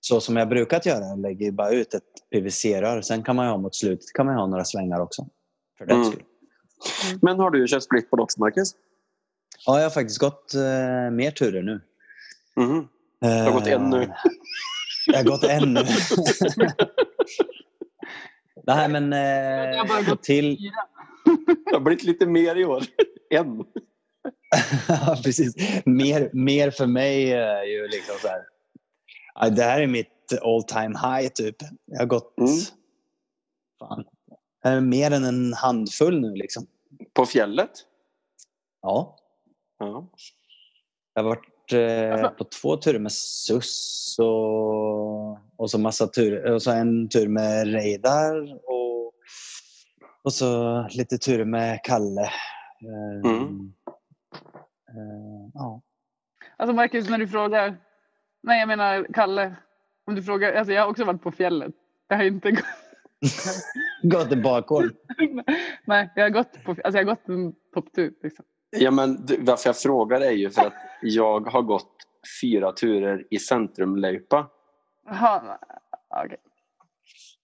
[0.00, 2.02] Så som jag brukat göra, jag lägger ju bara ut ett
[2.34, 3.00] PVC-rör.
[3.02, 5.26] Sen kan man ju ha mot slutet kan man ha några svängar också.
[5.78, 6.10] För den Mm.
[6.12, 6.22] skull.
[7.22, 8.72] Men har du kört splitboard också, Marcus?
[9.66, 11.80] Ja, jag har faktiskt gått eh, mer turer nu.
[12.56, 12.88] Mhm.
[13.20, 14.12] Du har gått en nu.
[15.06, 15.80] Jag har gått en nu.
[18.66, 20.70] Nej, men Jag har bara eh, gått till...
[21.66, 22.82] Det har blivit lite mer i år.
[23.30, 23.64] En.
[24.88, 25.54] ja, precis.
[25.84, 28.44] Mer, mer för mig är ju liksom så här.
[29.50, 31.56] Det här är mitt all time high typ.
[31.86, 32.50] Jag har gått Mm.
[33.78, 34.04] fan,
[34.64, 36.66] eh, mer än en handfull nu liksom.
[37.12, 37.70] På fjället?
[38.82, 39.16] Ja,
[39.78, 40.10] Ja.
[41.14, 46.52] jag har varit eh, Alltså- på två turer med SUS och, och så massa turer.
[46.52, 49.12] Och så en tur med Reidar och,
[50.24, 52.22] och så lite turer med Kalle.
[52.22, 53.72] Eh, Mm.
[54.88, 55.82] eh, ja.
[56.56, 57.76] Alltså Marcus, när du frågar.
[58.42, 59.56] Nej, jag menar Kalle.
[60.06, 60.52] Om du frågar.
[60.52, 61.74] Alltså jag har också varit på fjället.
[62.08, 62.64] Jag har inte gått.
[64.02, 64.84] Gått en bakgård.
[65.86, 66.70] Nej, jag har gått på.
[66.70, 68.14] Alltså jag har gått en topptur.
[68.22, 68.44] Liksom.
[68.74, 71.90] Ja, men du, varför jag frågar är ju för att jag har gått
[72.40, 74.46] fyra turer i centrumlöjpa.
[75.06, 75.58] Jaha,
[76.24, 76.38] okej.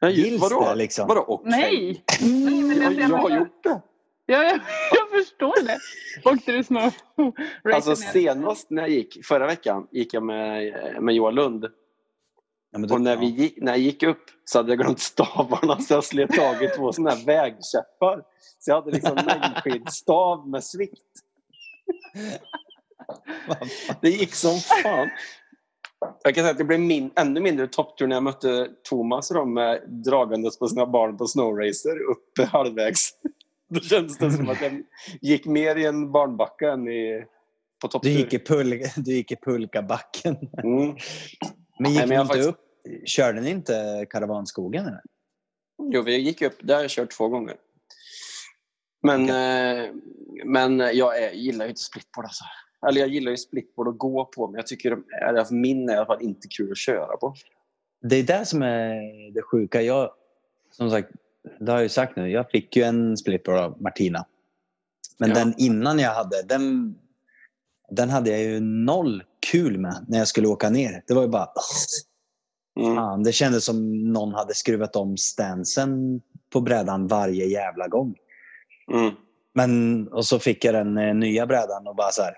[0.01, 0.65] Nej, Gills vadå?
[0.69, 1.09] det, liksom?
[1.09, 1.51] Vadå okej?
[1.51, 2.05] Nej!
[2.21, 3.83] Nej, men Jag, jag, jag har jag, gjort det.
[4.27, 4.61] Ja, jag,
[4.93, 5.79] jag förstår det.
[6.31, 6.93] Åkte du snow?
[7.75, 11.67] Alltså senast när jag gick, förra veckan, gick jag med, med Johan Lund.
[12.71, 15.95] Ja, Och när, vi gick, när jag gick upp så hade jag glömt stavarna så
[15.95, 18.23] jag slet tag i två sådana här vägkäppar.
[18.59, 21.03] Så jag hade liksom längdskidstav med svikt.
[24.01, 25.09] Det gick som fan.
[26.23, 29.37] Jag kan säga att det blev min, ännu mindre topptur när jag mötte Thomas och
[29.37, 33.11] de med dragandes på sina barn på snowracer uppe halvvägs.
[33.69, 34.83] Då kändes det som att jag
[35.21, 37.25] gick mer i en barnbacke än i,
[37.83, 38.11] på topptur.
[38.11, 40.37] Du gick i, pul du gick i pulkabacken.
[40.63, 40.97] Mm.
[41.81, 43.09] Men gick Nej, men ni inte faktiskt- upp?
[43.09, 44.87] Körde ni inte karavanskogen?
[44.87, 45.01] Eller?
[45.93, 46.71] Jo, vi gick upp.
[46.71, 47.57] Har jag kört två gånger.
[49.03, 49.91] Men, eh,
[50.45, 52.25] men jag är, gillar ju inte splitboard.
[52.25, 52.45] Alltså.
[52.89, 55.05] Eller jag gillar ju splitboard att gå på, men jag tycker de
[55.37, 57.35] alltså, min är i alla fall inte kul att köra på.
[58.03, 59.83] Det är det som är det sjuka.
[59.83, 60.11] Jag,
[60.71, 61.09] som sagt,
[61.61, 62.31] det har jag ju sagt nu.
[62.31, 64.27] Jag fick ju en splitboard av Martina.
[65.19, 65.35] Men Ja.
[65.35, 66.95] den innan jag hade, den,
[67.91, 71.03] den hade jag ju noll kul med när jag skulle åka ner.
[71.07, 71.49] Det var ju bara...
[72.81, 72.97] Mm.
[72.97, 76.21] Fan, det kändes som någon hade skruvat om stansen
[76.53, 78.15] på brädan varje jävla gång.
[78.93, 79.15] Mm.
[79.55, 82.35] Men, och så fick jag den eh, nya brädan och bara så här.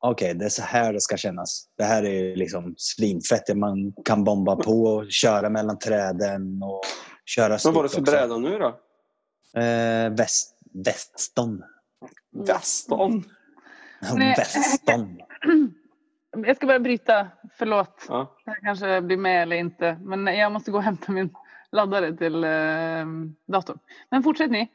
[0.00, 1.68] Okej, det är så här det ska kännas.
[1.78, 3.56] Det här är liksom svinfett.
[3.56, 6.82] Man kan bomba på och köra mellan träden och
[7.24, 8.12] köra Vad var det för också.
[8.12, 8.68] bräda nu då?
[9.60, 11.62] Eh, väst, väston.
[12.46, 13.24] Väston?
[14.14, 14.36] Nej.
[16.36, 17.28] Jag ska bara bryta.
[17.58, 18.06] Förlåt.
[18.08, 18.36] Ja.
[18.44, 19.98] Det här kanske blir med eller inte.
[20.00, 21.34] Men jag måste gå och hämta min
[21.72, 23.06] laddare till eh,
[23.46, 23.78] datorn.
[24.10, 24.70] Men fortsätt ni.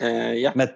[0.00, 0.52] Eh, ja.
[0.54, 0.68] Men,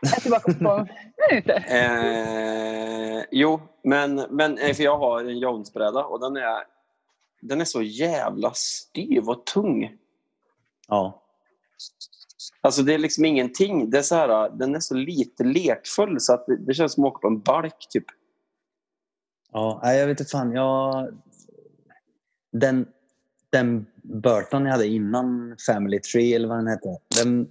[0.00, 0.86] Jag är tillbaka på
[1.30, 1.64] minuter.
[1.68, 6.64] Eh, jo, men, men eh, för jag har en Jones-bräda och den är,
[7.40, 9.96] den är så jävla styv och tung.
[10.88, 11.22] ja.
[12.60, 13.90] Alltså det är liksom ingenting.
[13.90, 17.04] Det är så här, den är så lite lekfull så att det, det känns som
[17.04, 18.04] att åka på en balk typ.
[19.56, 20.52] Ja, nej, jag vet inte fan.
[20.52, 21.08] Jag...
[22.52, 22.86] Den,
[23.50, 26.98] den Burton jag hade innan Family Tree eller vad den hette.
[27.22, 27.48] Den,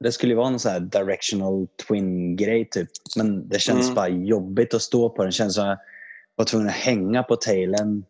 [0.00, 2.88] det skulle ju vara en sån här directional twin-grej typ.
[3.16, 3.94] Men det kändes Mm.
[3.94, 5.28] bara jobbigt att stå på den.
[5.28, 5.78] Det kändes som att jag
[6.36, 8.04] var tvungen att hänga på tailen.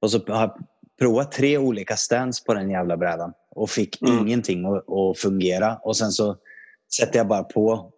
[0.00, 0.58] Och så har jag
[0.98, 3.32] provat tre olika stands på den jävla brädan.
[3.50, 4.18] Och fick Mm.
[4.18, 5.76] ingenting att, att fungera.
[5.76, 6.36] Och sen så
[6.96, 7.92] sätter jag bara på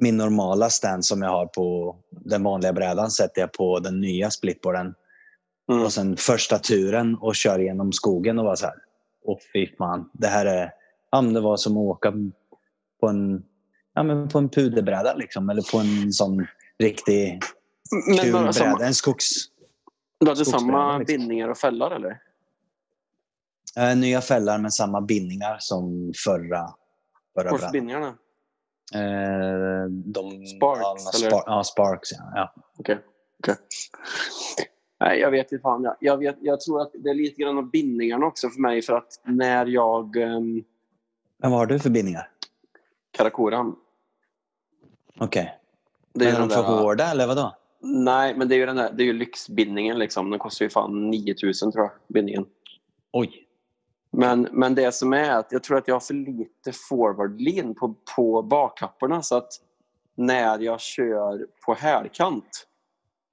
[0.00, 4.30] min normala stand som jag har på den vanliga brädan sätter jag på den nya
[4.30, 4.94] splitboarden.
[5.72, 5.84] Mm.
[5.84, 8.74] Och sen första turen och kör genom skogen och var så här.
[9.24, 10.10] Åh fy fan.
[10.12, 10.70] Det här är...
[11.10, 12.12] Ja, men det var som att åka
[13.00, 13.42] på en,
[13.94, 15.50] ja, men på en puderbräda liksom.
[15.50, 16.46] Eller på en sån
[16.78, 17.40] riktig
[18.08, 18.52] Men kul bräda.
[18.52, 19.26] samma, En skogs...
[20.20, 21.18] du hade samma liksom.
[21.18, 22.20] bindningar och fällar eller?
[23.76, 26.68] Eh, nya fällar med samma bindningar som förra,
[27.34, 27.72] förra Varför brädan.
[27.72, 28.06] bindningarna?
[28.08, 28.14] Eh,
[29.90, 31.02] de, Sparks?
[31.02, 32.12] Spar, ja, Sparks.
[32.12, 32.32] Ja.
[32.34, 32.54] ja.
[32.78, 32.98] Okej.
[33.42, 33.54] okej.
[35.00, 35.82] Nej, jag vet inte fan.
[35.82, 38.82] Jag, jag, vet, jag tror att det är lite grann av bindningarna också för mig
[38.82, 40.16] för att när jag...
[40.16, 40.64] Um,
[41.38, 42.30] Men vad har du för bindningar?
[43.10, 43.76] Karakoram.
[45.18, 45.54] Okej.
[46.14, 47.56] Det är är de för där- hårda eller vadå?
[47.80, 49.98] Nej, men det är ju, den där, det är ju lyxbindningen.
[49.98, 50.30] Liksom.
[50.30, 52.46] Den kostar ju fan 9000 tror jag, bindningen.
[53.12, 53.47] Oj.
[54.10, 57.74] Men, men det som är att jag tror att jag har för lite forward lean
[57.74, 59.48] på, på bakkapporna så att
[60.14, 62.64] när jag kör på härkant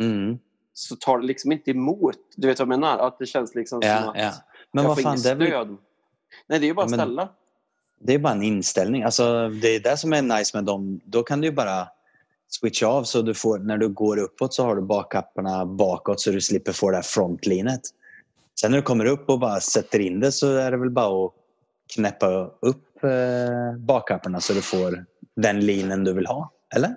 [0.02, 0.38] Mm.
[0.74, 2.16] så tar det liksom inte emot.
[2.36, 2.98] Du vet vad jag menar?
[2.98, 4.32] Att det känns liksom som Ja, att ja.
[4.72, 5.68] Men jag vad får fan, inget väl, stöd.
[6.48, 7.30] Nej, det är ju bara Ja, men- ställa.
[8.00, 9.04] det är bara en inställning.
[9.04, 11.00] Alltså, det är det som är nice med dem.
[11.06, 11.88] Då kan du bara
[12.48, 16.32] switcha av så du får, när du går uppåt så har du bakkapporna bakåt så
[16.32, 17.82] du slipper få det här frontlinet.
[18.62, 21.26] Sen när du kommer upp och bara sätter in det så är det väl bara
[21.26, 21.34] att
[21.96, 22.28] knäppa
[22.60, 26.52] upp eh, så du får den linen du vill ha.
[26.76, 26.96] Eller?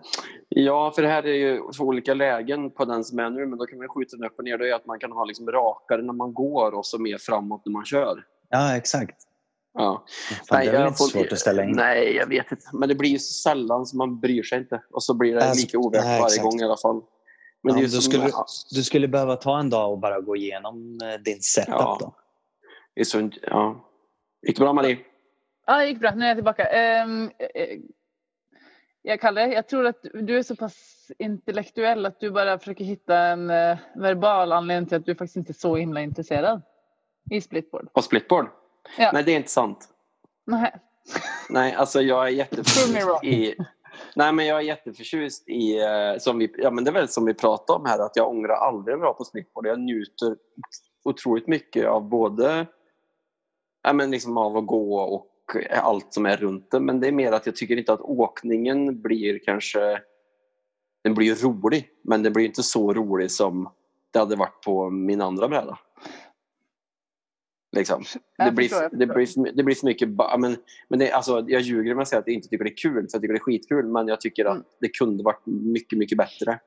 [0.48, 3.66] Ja, för det här är ju olika lägen på den som är nu, men då
[3.66, 4.58] kan man skjuta den upp och ner.
[4.58, 7.62] Det är att man kan ha liksom rakare när man går och så mer framåt
[7.64, 8.24] när man kör.
[8.48, 9.16] Ja, exakt.
[9.74, 10.04] Ja.
[10.48, 11.72] Fan, det är väl inte får- svårt att ställa in.
[11.76, 12.64] Nej, jag vet inte.
[12.72, 14.82] Men det blir ju så sällan så man bryr sig inte.
[14.90, 16.42] Och så blir det Alltså, lika ovärt nej, varje exakt.
[16.44, 17.02] gång i alla fall.
[17.72, 18.32] Men Ja, som, skulle,
[18.70, 21.96] du skulle behöva ta en dag och bara gå igenom eh, din setup Ja.
[22.00, 22.14] då.
[22.94, 23.84] det är så, ja.
[24.46, 24.98] Gick det bra Marie?
[25.66, 26.10] Ja, det gick bra.
[26.10, 26.68] Nu är jag tillbaka.
[27.04, 27.30] Um,
[29.02, 33.18] jag Kalle, jag tror att du är så pass intellektuell att du bara försöker hitta
[33.18, 33.46] en
[33.94, 36.62] verbal anledning till att du faktiskt inte är så himla intresserad
[37.30, 37.92] i splitboard.
[37.92, 38.48] På splitboard?
[38.98, 39.10] Ja.
[39.12, 39.88] Nej, det är inte sant.
[40.46, 40.74] Nej.
[41.50, 43.54] Nej, alltså jag är jätteförtjust i...
[44.16, 45.80] Nej, men jag är jätteförtjust i...
[45.80, 48.28] Eh, som vi, ja, men det är väl som vi pratade om här, att jag
[48.28, 49.66] ångrar aldrig att vara på splitboard.
[49.66, 50.36] Jag njuter
[51.04, 52.66] otroligt mycket av både
[53.82, 55.26] ja, men liksom av att gå och
[55.70, 56.80] allt som är runt det.
[56.80, 60.00] Men det är mer att jag tycker inte att åkningen blir kanske...
[61.02, 63.68] Den blir ju rolig, men den blir inte så rolig som
[64.10, 65.78] det hade varit på min andra bräda.
[67.76, 68.04] Liksom.
[68.38, 70.08] Det blir, förstår, det, blir, det blir för mycket...
[70.38, 70.56] Men,
[70.88, 72.92] men det, alltså, jag ljuger om jag säger att jag inte tycker det är kul,
[72.94, 73.86] för jag tycker det är skitkul.
[73.86, 74.64] Men jag tycker att Mm.
[74.80, 76.58] det kunde varit mycket, mycket bättre.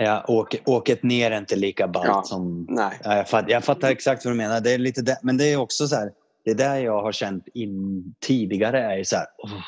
[0.00, 2.22] Ja, åk, åket ner är inte lika ballt Ja.
[2.22, 2.66] som...
[2.68, 2.98] Nej.
[3.04, 4.60] Ja, jag, fattar, jag fattar exakt vad du menar.
[4.60, 6.12] Det är lite där, men det är också så här,
[6.44, 9.60] det är där jag har känt in tidigare är så här, oh,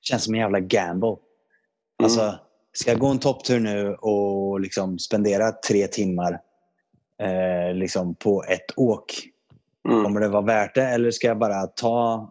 [0.00, 1.16] känns som en jävla gamble.
[2.02, 2.38] Alltså,
[2.72, 6.40] ska jag gå en topptur nu och liksom spendera tre timmar
[7.22, 9.12] eh, liksom på ett åk?
[9.88, 10.04] Mm.
[10.04, 12.30] Kommer det vara värt det eller ska jag bara ta,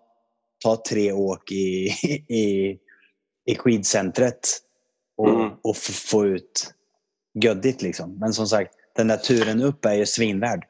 [0.63, 1.87] ta tre åk i,
[2.29, 2.77] i,
[3.45, 4.39] i skidcentret
[5.17, 5.51] och, Mm.
[5.63, 6.73] och få ut
[7.43, 8.19] göddigt liksom.
[8.19, 10.65] Men som sagt, den där turen upp är ju svinvärd.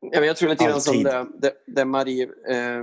[0.00, 2.24] Ja, men jag tror lite grann som det, det, det Marie...
[2.24, 2.82] Eh,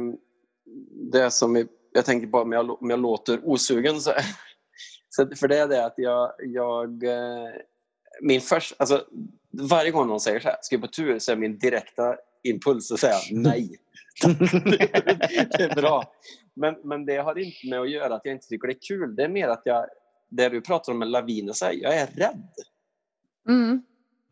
[1.11, 4.01] det som vi, jag tänker bara om jag, om jag låter osugen.
[4.01, 4.11] Så,
[5.09, 6.31] så, för det är det att jag...
[6.39, 7.49] jag eh,
[8.21, 9.05] min först, alltså,
[9.51, 11.19] varje gång någon säger så här, ska jag på tur?
[11.19, 12.15] Så är min direkta
[12.49, 13.79] impuls att säga nej.
[15.57, 16.13] det är bra.
[16.53, 19.15] Men, men det har inte med att göra att jag inte tycker det är kul.
[19.15, 19.85] Det är mer att jag...
[20.29, 22.49] Det du pratar om med laviner, så här, jag är rädd.
[23.49, 23.81] Mm.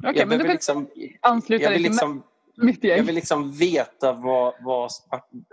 [0.04, 0.90] Okej, jag men vill liksom,
[1.22, 2.24] ansluta jag vill liksom
[2.58, 3.06] mitt jag gäng.
[3.06, 4.54] vill liksom veta vad...
[4.62, 4.92] vad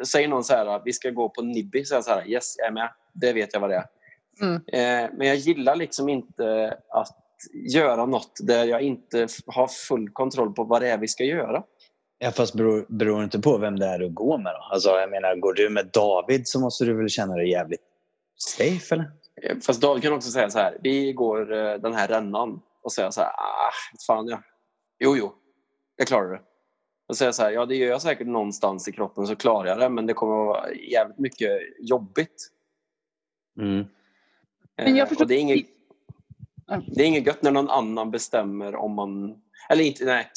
[0.06, 2.66] säger någon så här, vi ska gå på Nibby, så jag så här, yes, jag
[2.66, 2.92] är med.
[3.12, 3.86] Det vet jag vad det är.
[4.40, 4.54] Mm.
[4.54, 7.18] Eh, men jag gillar liksom inte att
[7.52, 11.62] göra något där jag inte har full kontroll på vad det är vi ska göra.
[12.24, 14.58] Ja, fast beror, beror inte på vem det är du går med då?
[14.72, 17.80] Alltså, jag menar, går du med David så måste du väl känna dig jävligt
[18.36, 19.10] safe eller?
[19.42, 22.92] Eh, Fast David kan också säga så här, vi går eh, den här rännan och
[22.92, 23.72] säga så här, ah,
[24.06, 24.42] fan ja.
[24.98, 25.32] Jo, jo,
[25.98, 26.40] det klarar du.
[27.08, 29.78] Och säga så här, ja det gör jag säkert någonstans i kroppen så klarar jag
[29.78, 32.48] det, men det kommer att vara jävligt mycket jobbigt.
[33.58, 33.84] Mm.
[34.76, 35.66] Men jag Eh, förstår- och det, är inget,
[36.86, 39.42] det är inget gött när någon annan bestämmer om man...
[39.68, 40.30] Eller inte, nej,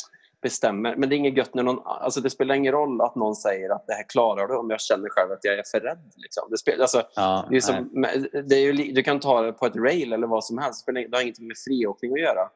[0.46, 0.96] bestämmer.
[0.96, 1.82] Men det är inget gött när någon...
[1.86, 4.82] Alltså det spelar ingen roll att någon säger att det här klarar du om jag
[4.82, 6.12] känner själv att jag är för rädd.
[6.16, 6.48] Liksom.
[6.50, 9.54] Det spelar, alltså, Ja, det är som, men det är ju, du kan ta det
[9.54, 10.86] på ett rail eller vad som helst.
[10.86, 12.42] Det har ingenting med friåkning att göra.
[12.42, 12.50] om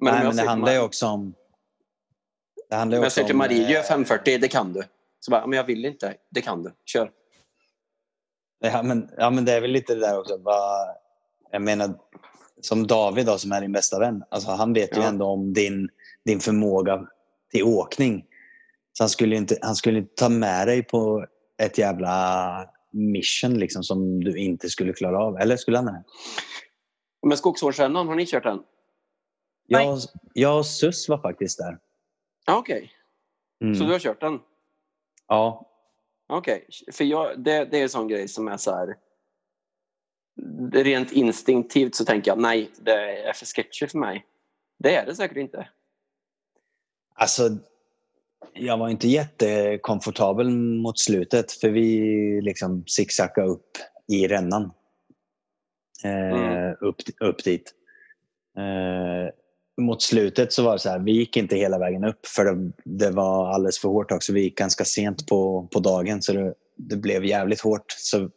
[0.00, 1.34] nej, men det handlar ju också om...
[2.70, 3.36] Det handlar ju jag säger till.
[3.36, 4.82] Marie, eh, gör 540, det kan du.
[5.20, 6.14] Så bara, men jag vill inte.
[6.30, 6.72] Det kan du.
[6.84, 7.10] Kör.
[8.60, 10.38] Ja men, ja, men det är väl lite det där också.
[11.50, 11.94] Jag menar,
[12.60, 14.24] som David då, som är din bästa vän.
[14.28, 15.08] Alltså, han vet ju Ja.
[15.08, 15.88] ändå om din,
[16.24, 17.06] din förmåga
[17.50, 18.26] till åkning.
[18.92, 21.26] Så han skulle inte, han skulle inte ta med dig på
[21.62, 25.36] ett jävla mission liksom, som du inte skulle klara av.
[25.38, 26.04] Eller skulle han det?
[27.26, 28.62] Men skogsvårdsrännan, har ni kört den?
[29.66, 29.98] Jag,
[30.34, 31.78] jag och Sus var faktiskt där.
[32.46, 32.90] Ja, Okej,
[33.60, 33.74] Mm.
[33.74, 34.40] så du har kört den?
[35.28, 35.70] Ja,
[36.26, 38.96] Okej, för jag, det, det är en sån grej som är så här...
[40.72, 44.26] Rent instinktivt så tänker jag nej, det är för sketchy för mig.
[44.78, 45.68] Det är det säkert inte.
[47.14, 47.50] Alltså,
[48.54, 53.70] jag var inte jättekomfortabel mot slutet för vi liksom zigzaggade upp
[54.08, 54.70] i rännan.
[56.04, 56.76] Eh, Mm.
[56.80, 57.74] upp, upp dit.
[58.58, 59.34] Eh,
[59.84, 62.72] mot slutet så var det så här, vi gick inte hela vägen upp för det,
[62.84, 64.32] det var alldeles för hårt också.
[64.32, 67.92] Vi gick ganska sent på, på dagen så det, det blev jävligt hårt.
[67.98, 68.30] Så,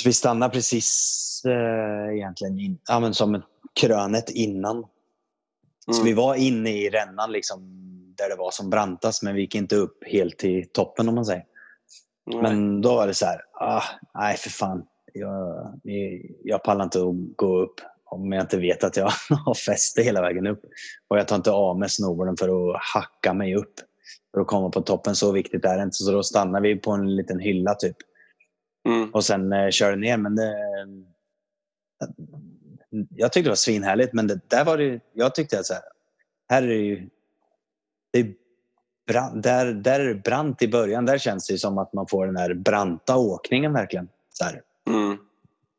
[0.00, 3.42] så vi stannade precis eh, egentligen in, ja, som
[3.80, 4.84] krönet innan
[5.86, 6.04] så Mm.
[6.04, 7.60] vi var inne i rännan liksom,
[8.16, 11.24] där det var som brantast men vi gick inte upp helt till toppen om man
[11.24, 11.44] säger.
[12.26, 12.42] Nej.
[12.42, 13.82] Men då var det så här, ah,
[14.14, 14.84] nej för fan.
[15.14, 15.80] Jag,
[16.44, 19.12] jag pallar inte att gå upp om jag inte vet att jag
[19.44, 20.62] har fäste hela vägen upp.
[21.08, 23.74] Och jag tar inte av mig snowboarden för att hacka mig upp.
[24.34, 25.96] För att komma på toppen, så viktigt är det inte.
[25.96, 27.96] Så då stannar vi på en liten hylla typ.
[28.88, 29.10] Mm.
[29.10, 30.16] Och sen eh, körde ner.
[30.16, 30.54] Men det,
[33.10, 35.82] jag tyckte det var svinhärligt, men det, där var det, jag tyckte att så här,
[36.48, 37.08] här är det ju,
[38.12, 38.34] det är
[39.06, 41.06] brant, där, där är det brant i början.
[41.06, 44.08] Där känns det som att man får den här branta åkningen verkligen.
[44.32, 44.44] Så.
[44.90, 45.18] Mm.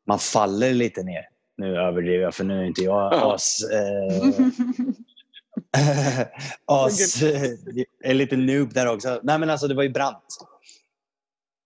[0.06, 1.28] Man faller lite ner.
[1.56, 3.34] Nu överdriver jag för nu är inte jag Ja.
[3.34, 3.60] as...
[3.70, 4.30] Eh,
[6.66, 7.42] as eh,
[8.04, 9.20] är lite noob där också.
[9.22, 10.38] Nej men alltså det var ju brant.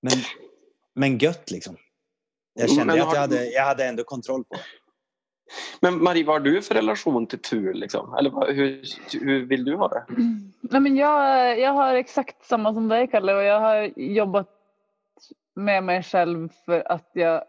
[0.03, 0.13] Men,
[0.95, 1.77] men gött liksom.
[2.55, 4.61] Jag kände Men att jag hade, jag hade ändå kontroll på det.
[5.81, 7.75] Men Marie, vad har du för relation till tur?
[7.75, 8.15] Liksom?
[8.15, 8.83] Eller hur,
[9.21, 10.05] hur vill du ha det?
[10.61, 14.49] Nej, men jag, jag har exakt samma som dig Kalle och jag har jobbat
[15.55, 17.45] med mig själv för att jag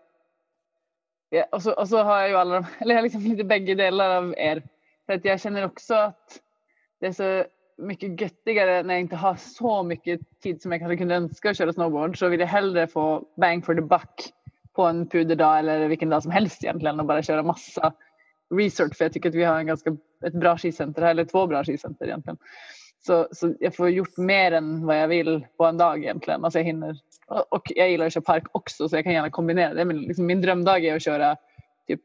[1.29, 3.43] ja, och, så, och så har jag ju alla de, eller jag har liksom lite
[3.43, 4.63] bägge delar av er.
[5.05, 6.39] För att jag känner också att
[6.99, 7.45] det är så
[7.77, 11.57] mycket göttigare när jag inte har så mycket tid som jag kanske kunde önska att
[11.57, 14.33] köra snowboard så vill jag hellre få bang for the buck
[14.79, 17.93] på en puderdag eller vilken dag som helst egentligen och bara köra massa
[18.55, 21.47] research för jag tycker att vi har en ganska, ett bra skicenter här, eller två
[21.47, 22.37] bra skicenter egentligen.
[23.05, 26.45] Så, så jag får gjort mer än vad jag vill på en dag egentligen.
[26.45, 29.29] Alltså jag hinner, och och jag gillar att köra park också så jag kan gärna
[29.29, 29.85] kombinera det.
[29.85, 31.35] Men liksom min drömdag är att köra
[31.87, 32.01] typ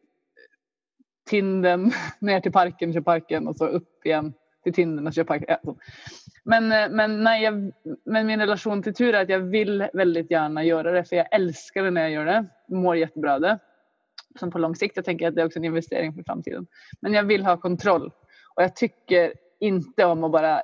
[1.31, 4.33] Tinden ner till parken, köra parken och så upp igen
[4.65, 5.39] till Tinder och köpa.
[5.49, 5.59] Ja.
[6.45, 7.73] Men, eh, men, nej, jag,
[8.05, 11.35] men min relation till tur är att jag vill väldigt gärna göra det för jag
[11.35, 12.47] älskar det när jag gör det.
[12.69, 13.59] Mår jättebra av det.
[14.39, 16.67] Som på lång sikt, jag tänker att det är också en investering för framtiden.
[17.01, 18.13] Men jag vill ha kontroll.
[18.55, 20.63] Och jag tycker inte om att bara eh,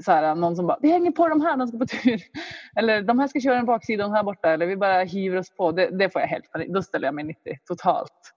[0.00, 2.20] så här, någon som bara vi hänger på de här, de ska på tur.
[2.76, 4.50] Eller de här ska köra en baksidan här borta.
[4.50, 5.72] Eller vi bara hiver oss på.
[5.72, 6.68] Det, det får jag helt panik.
[6.68, 8.34] Då ställer jag mig 90 totalt.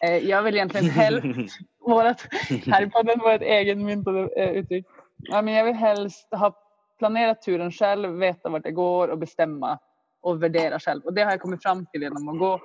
[0.00, 2.28] Eh, jag vill egentligen helst vårat,
[2.66, 4.86] här i podden var ett egen myntade eh, uttryck.
[5.16, 6.56] Ja, men jag vill helst ha
[6.98, 9.78] planerat turen själv, veta vart det går och bestämma
[10.20, 11.02] och värdera själv.
[11.04, 12.60] Och det har jag kommit fram till genom att gå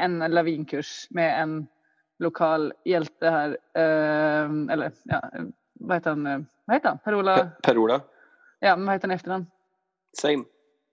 [0.00, 1.66] en lavinkurs med en
[2.18, 3.58] lokal hjälte här.
[3.74, 5.20] Eh, eller ja,
[5.72, 6.26] vad heter han?
[6.26, 6.98] eh, Vad heter han?
[6.98, 7.36] Per-Ola?
[7.36, 8.00] Per- Per-Ola?
[8.60, 9.46] Ja, men vad heter han i efternamn?
[10.18, 10.44] Same.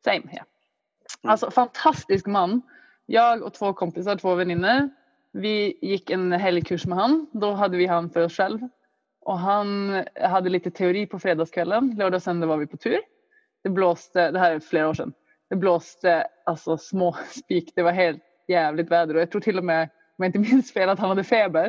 [0.04, 0.43] Same, ja.
[1.23, 1.32] Mm.
[1.32, 2.62] Alltså fantastisk man.
[3.06, 4.89] Jag och två kompisar, två vänner.
[5.38, 7.28] Vi gick en helgkurs med han.
[7.34, 8.60] Då hade vi han för oss själv.
[9.21, 11.95] Och han hade lite teori på fredagskvällen.
[11.97, 13.00] Lördag och söndag var vi på tur.
[13.63, 15.13] Det blåste, det här är flera år sedan.
[15.50, 17.71] Det blåste alltså små spik.
[17.76, 19.84] Det var helt jävligt väder och jag tror till och med,
[20.17, 21.65] om jag inte minns fel, att han hade feber.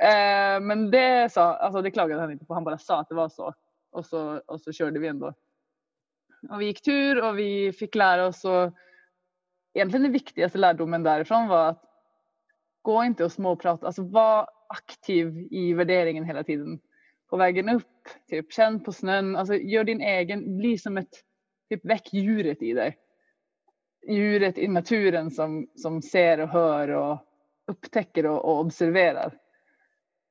[0.00, 2.54] Eh, men det, sa, alltså det klagade han inte på.
[2.54, 3.54] Han bara sa att det var så.
[3.92, 5.34] Och så, och så körde vi ändå.
[6.50, 8.72] Och vi gick tur och vi fick lära oss och
[9.74, 11.85] egentligen den viktigaste lärdomen därifrån var att
[12.86, 16.80] gå inte och småprata, alltså var aktiv i värderingen hela tiden.
[17.30, 21.08] På vägen upp, typ känn på snön, alltså gör din egen, bli som ett,
[21.68, 22.96] typ väck djuret i dig.
[24.08, 27.18] Djuret i naturen som, som ser och hör och
[27.66, 29.38] upptäcker och, och observerar.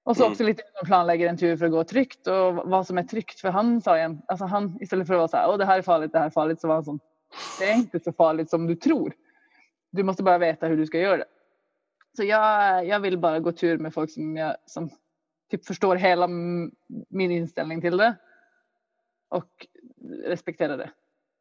[0.05, 0.31] Och så Mm.
[0.31, 3.39] också lite planlägger en tur för att gå tryggt och vad som är tryggt.
[3.39, 5.77] För han sa igen, alltså han istället för att vara så här, Åh, det här
[5.77, 6.99] är farligt, det här är farligt, så var han sån,
[7.59, 9.13] det är inte så farligt som du tror.
[9.91, 11.25] Du måste bara veta hur du ska göra det.
[12.17, 14.89] Så jag, jag vill bara gå tur med folk som, jag, som
[15.51, 16.27] typ förstår hela
[17.09, 18.15] min inställning till det.
[19.29, 19.67] Och
[20.25, 20.91] respektera det.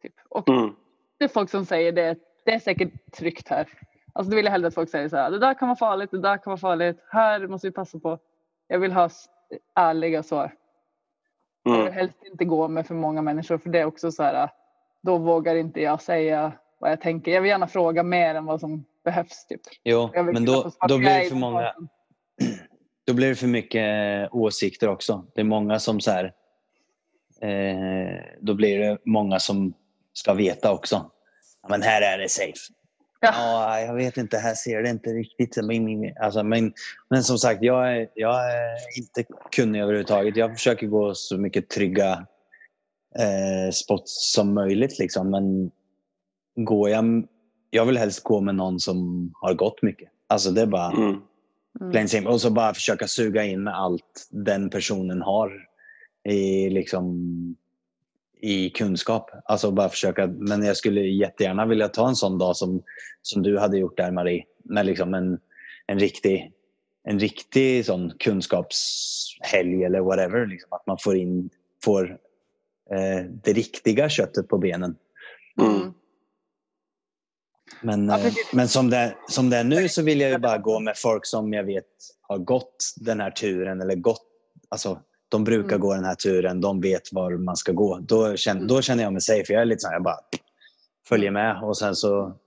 [0.02, 0.14] Typ.
[0.28, 0.74] Och Mm.
[1.18, 3.68] det är folk som säger det, det är säkert tryggt här.
[4.12, 6.10] Alltså då vill jag hellre att folk säger så här, det där kan vara farligt,
[6.10, 8.18] det där kan vara farligt, här måste vi passa på.
[8.66, 9.10] Jag vill ha
[9.74, 10.54] ärliga svar.
[11.62, 11.92] Jag vill Mm.
[11.92, 14.50] helst inte gå med för många människor för det är också så här,
[15.02, 17.32] då vågar inte jag säga vad jag tänker.
[17.32, 19.46] Jag vill gärna fråga mer än vad som behövs.
[19.46, 19.60] Typ.
[19.84, 21.74] Jo, men då, då blir det för många.
[23.06, 25.26] Då blir det för mycket eh, åsikter också.
[25.34, 26.24] Det är många som så här.
[27.40, 29.74] Eh, då blir det många som
[30.12, 31.10] ska veta också.
[31.68, 32.52] Men här är det safe.
[33.20, 33.32] Ja.
[33.32, 35.58] Ja, jag vet inte, här ser det inte riktigt.
[36.20, 36.72] Alltså, men,
[37.10, 40.36] men som sagt, jag är, jag är inte kunnig överhuvudtaget.
[40.36, 42.26] Jag försöker gå så mycket trygga
[43.18, 44.98] eh, spots som möjligt.
[44.98, 45.30] Liksom.
[45.30, 45.70] Men
[46.56, 47.26] går jag,
[47.70, 50.08] jag vill helst gå med någon som har gått mycket.
[50.26, 51.20] Alltså det är bara Mm.
[51.80, 51.92] Mm.
[51.92, 52.32] plain simple.
[52.32, 55.52] Och så bara försöka suga in med allt den personen har
[56.28, 57.56] i, liksom,
[58.40, 59.30] i kunskap.
[59.44, 60.26] Alltså bara försöka.
[60.26, 62.82] Men jag skulle jättegärna vilja ta en sån dag som,
[63.22, 64.44] som du hade gjort där Marie.
[64.64, 65.38] Med liksom en,
[65.86, 66.52] en riktig
[67.08, 70.46] en riktig sån kunskapshelg eller whatever.
[70.46, 71.50] Liksom, att man får in
[71.84, 72.18] får
[72.90, 74.96] eh, det riktiga köttet på benen.
[75.60, 75.94] Mm.
[77.80, 80.58] Men, Ja, eh, men som, det, som det är nu så vill jag ju bara
[80.58, 81.86] gå med folk som jag vet
[82.20, 84.22] har gått den här turen eller gått,
[84.68, 85.80] alltså de brukar Mm.
[85.80, 87.98] gå den här turen, de vet var man ska gå.
[87.98, 88.68] Då känner, Mm.
[88.68, 89.52] då känner jag mig safe.
[89.52, 90.20] Jag är lite så här, jag bara
[91.08, 92.38] följer med och sen så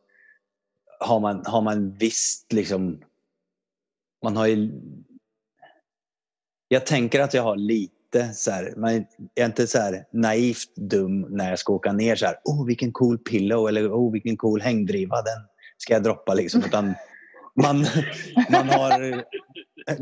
[1.00, 3.02] har man, har man visst liksom
[4.24, 4.72] man har ju...
[6.68, 7.94] Jag tänker att jag har lite
[8.24, 9.06] så här, man
[9.36, 12.92] är inte så här naivt dum när jag ska åka ner så här, oh vilken
[12.92, 15.48] cool pillow eller oh vilken cool hängdriva, den
[15.78, 16.62] ska jag droppa liksom.
[16.62, 16.94] Utan
[17.64, 17.86] man,
[18.52, 19.24] man har,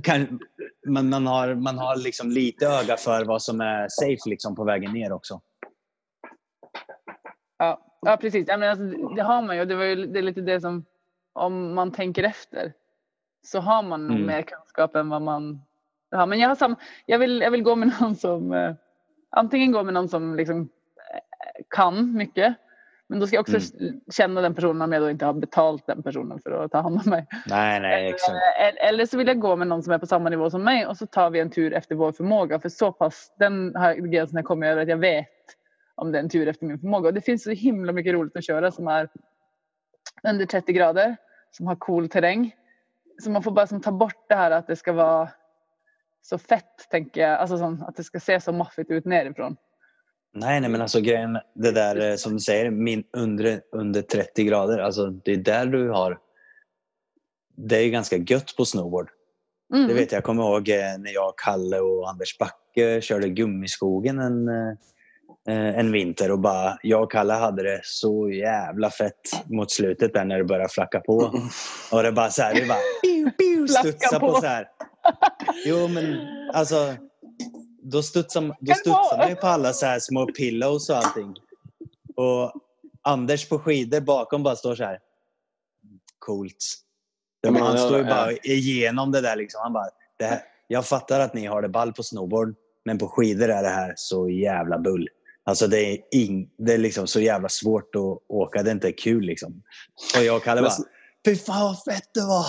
[0.03, 0.39] kan,
[0.87, 4.63] man, man har, man har liksom lite öga för vad som är safe liksom på
[4.63, 5.41] vägen ner också.
[7.57, 8.45] Ja, ja precis.
[8.47, 9.65] Ja, men alltså, det har man ju.
[9.65, 10.85] Det, var ju, det är lite det som,
[11.33, 12.73] om man tänker efter
[13.45, 14.25] så har man Mm.
[14.25, 15.61] mer kunskap än vad man
[16.17, 16.25] har.
[16.27, 18.73] Men jag, har sam, jag, vill, jag vill gå med någon som, eh,
[19.29, 20.61] antingen gå med någon som liksom,
[21.13, 22.55] eh, kan mycket.
[23.07, 24.01] Men då ska jag också Mm.
[24.11, 27.01] känna den personen om jag då inte har betalt den personen för att ta hand
[27.05, 27.25] om mig.
[27.47, 28.35] Nej, nej, exakt.
[28.59, 30.85] Eller, eller så vill jag gå med någon som är på samma nivå som mig
[30.87, 32.59] och så tar vi en tur efter vår förmåga.
[32.59, 35.27] För så pass, den här gränsen har jag kommit över att jag vet
[35.95, 37.07] om det är en tur efter min förmåga.
[37.07, 39.09] Och det finns så himla mycket roligt att köra som är
[40.23, 41.15] under 30 grader,
[41.51, 42.55] som har cool terräng.
[43.23, 45.29] Så man får bara som ta bort det här att det ska vara
[46.25, 47.39] så fett, tänker jag.
[47.39, 49.55] Alltså som, att det ska se så maffigt ut nerifrån.
[50.33, 54.43] Nej, nej, men alltså grejen, det där eh, som du säger, min, under, under 30
[54.43, 56.19] grader, alltså det är där du har...
[57.57, 59.09] Det är ganska gött på snowboard.
[59.73, 59.87] Mm.
[59.87, 64.19] Det vet jag, jag kommer ihåg eh, när jag, Kalle och Anders Backe körde Gummiskogen
[64.19, 64.47] en,
[65.47, 70.13] eh, en vinter och bara, jag och Kalle hade det så jävla fett mot slutet
[70.13, 71.13] där när det började flacka på.
[71.91, 74.33] Och det bara så här, det bara studsa på.
[74.33, 74.41] på.
[74.41, 74.67] så här.
[75.65, 76.95] Jo men alltså,
[77.81, 81.35] då studsar, då studsar man ju på alla så här små pillows och allting.
[82.15, 82.53] Och
[83.01, 84.99] Anders på skidor bakom bara står så här.
[86.19, 86.65] Coolt.
[87.41, 88.09] Ja, men han står ju ja.
[88.09, 89.61] bara igenom det där liksom.
[89.63, 93.07] Han bara, det här, jag fattar att ni har det ball på snowboard, men på
[93.07, 95.09] skidor är det här så jävla bull.
[95.43, 98.91] Alltså det är, ing, det är liksom så jävla svårt att åka, det är inte
[98.91, 99.63] kul liksom.
[100.17, 100.87] Och jag och Kalle Men bara,
[101.25, 102.45] fy fan vad fett det var!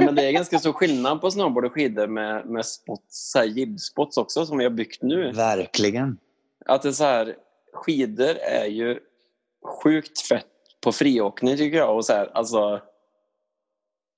[0.04, 3.46] Men det är ganska stor skillnad på snowboard och skidor med, med spots, så här
[3.46, 5.32] jibspots också som vi har byggt nu.
[5.32, 6.18] Verkligen.
[6.66, 7.36] Att det är så här,
[7.72, 9.00] skidor är ju
[9.82, 10.46] sjukt fett
[10.80, 11.96] på friåkning tycker jag.
[11.96, 12.80] Och så här, alltså,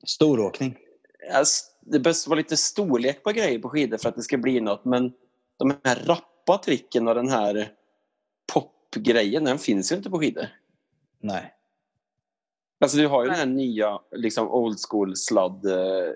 [0.06, 0.78] Storåkning.
[1.34, 4.60] alltså, det behövs vara lite storlek på grejer på skidor för att det ska bli
[4.60, 4.84] något.
[4.84, 5.12] Men
[5.56, 7.72] de här rappa tricken och den här
[8.52, 10.46] popgrejen, den finns ju inte på skidor.
[11.20, 11.55] Nej.
[12.80, 16.12] Alltså du har ju den här nya liksom old school sladd eh,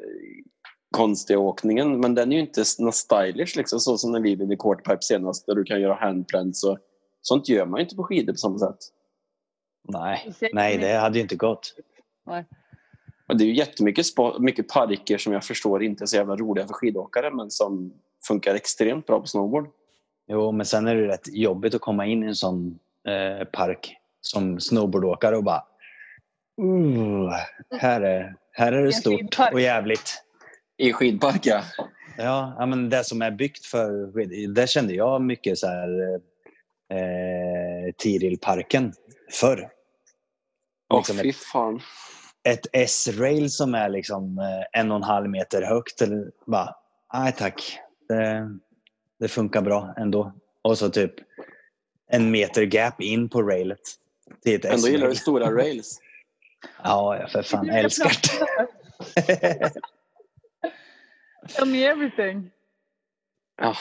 [0.96, 4.56] konstiga åkningen men den är ju inte något stylish liksom så som när vi vinner
[4.56, 6.78] quarterpipe senast där du kan göra handplants och
[7.20, 8.78] sånt gör man ju inte på skidor på samma sätt.
[9.88, 10.32] Nej.
[10.52, 11.74] Nej, det hade ju inte gått.
[13.28, 16.36] Och det är ju jättemycket spo- mycket parker som jag förstår inte är så jävla
[16.36, 17.92] roliga för skidåkare men som
[18.26, 19.68] funkar extremt bra på snowboard.
[20.26, 23.96] Jo, men sen är det rätt jobbigt att komma in i en sån eh, park
[24.20, 25.64] som snowboardåkare och bara...
[26.60, 27.32] Uh,
[27.78, 30.22] här, är, här är det stort och jävligt.
[30.76, 31.62] I skidpark ja.
[32.16, 36.14] Ja, men det som är byggt för skid- Där kände jag mycket så här
[36.92, 38.92] eh, Tirilparken
[39.30, 39.70] förr.
[40.90, 41.80] Åh Liksom fy ett, fan.
[42.44, 46.02] ett S-rail som är liksom eh, en och en halv meter högt.
[46.02, 46.74] Eller bara,
[47.14, 47.78] nej tack.
[48.08, 48.58] Det,
[49.20, 50.32] det funkar bra ändå.
[50.62, 51.14] Och så typ
[52.10, 53.80] en meter gap in på railet.
[54.42, 56.00] Till ett Ändå gillar du stora rails.
[56.84, 58.12] Ja, jag för fan älskar
[59.16, 59.72] det.
[61.54, 62.50] Tell me everything.
[63.62, 63.74] Ja.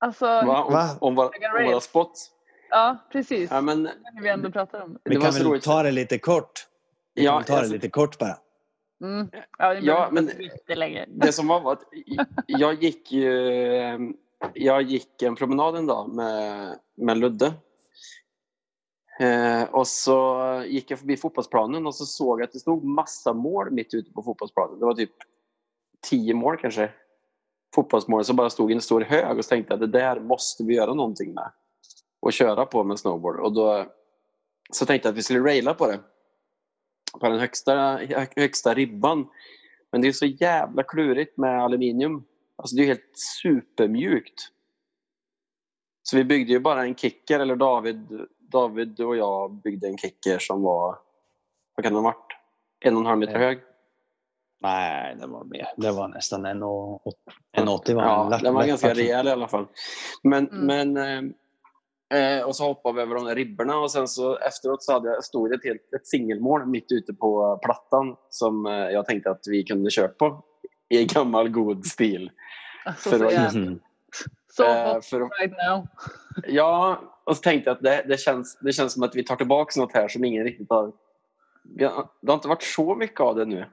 [0.00, 0.64] Alltså, Va?
[0.64, 0.88] Om, Va?
[1.00, 1.26] om, våra,
[1.58, 2.30] om våra spots.
[2.70, 3.50] ja precis.
[3.50, 4.98] Ja, men, Det vi ändå pratar om.
[5.04, 5.64] Vi kan väl roligt.
[5.64, 6.66] ta det lite kort.
[7.14, 8.38] Vi Ja, kan det lite kort bara.
[9.04, 9.30] Mm.
[9.58, 10.30] Ja, det Ja, men-
[11.08, 11.82] det som var var att
[12.46, 13.32] jag gick ju
[14.54, 17.52] jag gick en promenad en dag med, med Ludde.
[19.18, 23.32] Eh, och så gick jag förbi fotbollsplanen och så såg jag att det stod massa
[23.32, 24.78] mål mitt ute på fotbollsplanen.
[24.78, 25.12] Det var typ
[26.10, 26.90] tio mål kanske.
[27.74, 30.20] Fotbollsmål som bara stod i en stor hög och så tänkte jag att det där
[30.20, 31.52] måste vi göra någonting med.
[32.20, 33.40] Och köra på med snowboard.
[33.40, 33.86] Och då
[34.72, 36.00] så tänkte jag att vi skulle raila på det.
[37.20, 38.00] På den högsta,
[38.36, 39.28] högsta ribban.
[39.92, 42.24] Men det är så jävla klurigt med aluminium.
[42.56, 44.48] Alltså det är helt supermjukt.
[46.02, 50.38] Så vi byggde ju bara en kicker, eller David, David och jag byggde en kicker
[50.38, 50.98] som var,
[51.76, 52.32] vad kan den ha varit?
[52.84, 53.38] En och en halv meter Ja.
[53.38, 53.58] hög.
[54.60, 55.66] Nej, det var mer.
[55.76, 57.02] Det var nästan en och,
[57.52, 59.66] en 80 var Ja, lapp- den var ganska rejäl i alla fall.
[60.22, 60.66] Men, Mm.
[60.94, 61.32] men
[62.12, 64.92] eh, eh, och så hoppade vi över de där ribborna och sen så efteråt så
[64.92, 69.06] hade jag, stod det ett, helt, ett singelmål mitt ute på plattan som eh, jag
[69.06, 70.44] tänkte att vi kunde köra på
[70.88, 72.30] i gammal god stil.
[72.84, 73.80] Alltså, för så att- Mhm.
[74.52, 75.86] så Eh, för right now.
[76.48, 79.36] Ja, och så tänkte jag att det, det, känns, det känns som att vi tar
[79.36, 80.82] tillbaka något här som ingen riktigt har...
[80.82, 80.92] har-
[82.20, 83.64] Det har inte varit så mycket av det nu.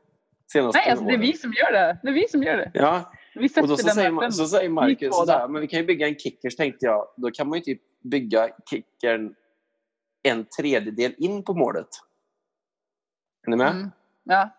[0.51, 1.99] Senaste Nej, alltså det är vi som gör det.
[2.03, 2.71] Det är vi som gör det.
[2.73, 5.67] Ja, Vi sätter och då så den säger, man, så säger Marcus sådär, men vi
[5.67, 6.49] kan ju bygga en kicker.
[6.49, 9.35] Så tänkte jag, då kan man ju typ bygga kickern
[10.23, 11.87] en tredjedel in på målet.
[13.47, 13.71] Är ni med?
[13.71, 13.91] Mm.
[14.23, 14.49] Ja.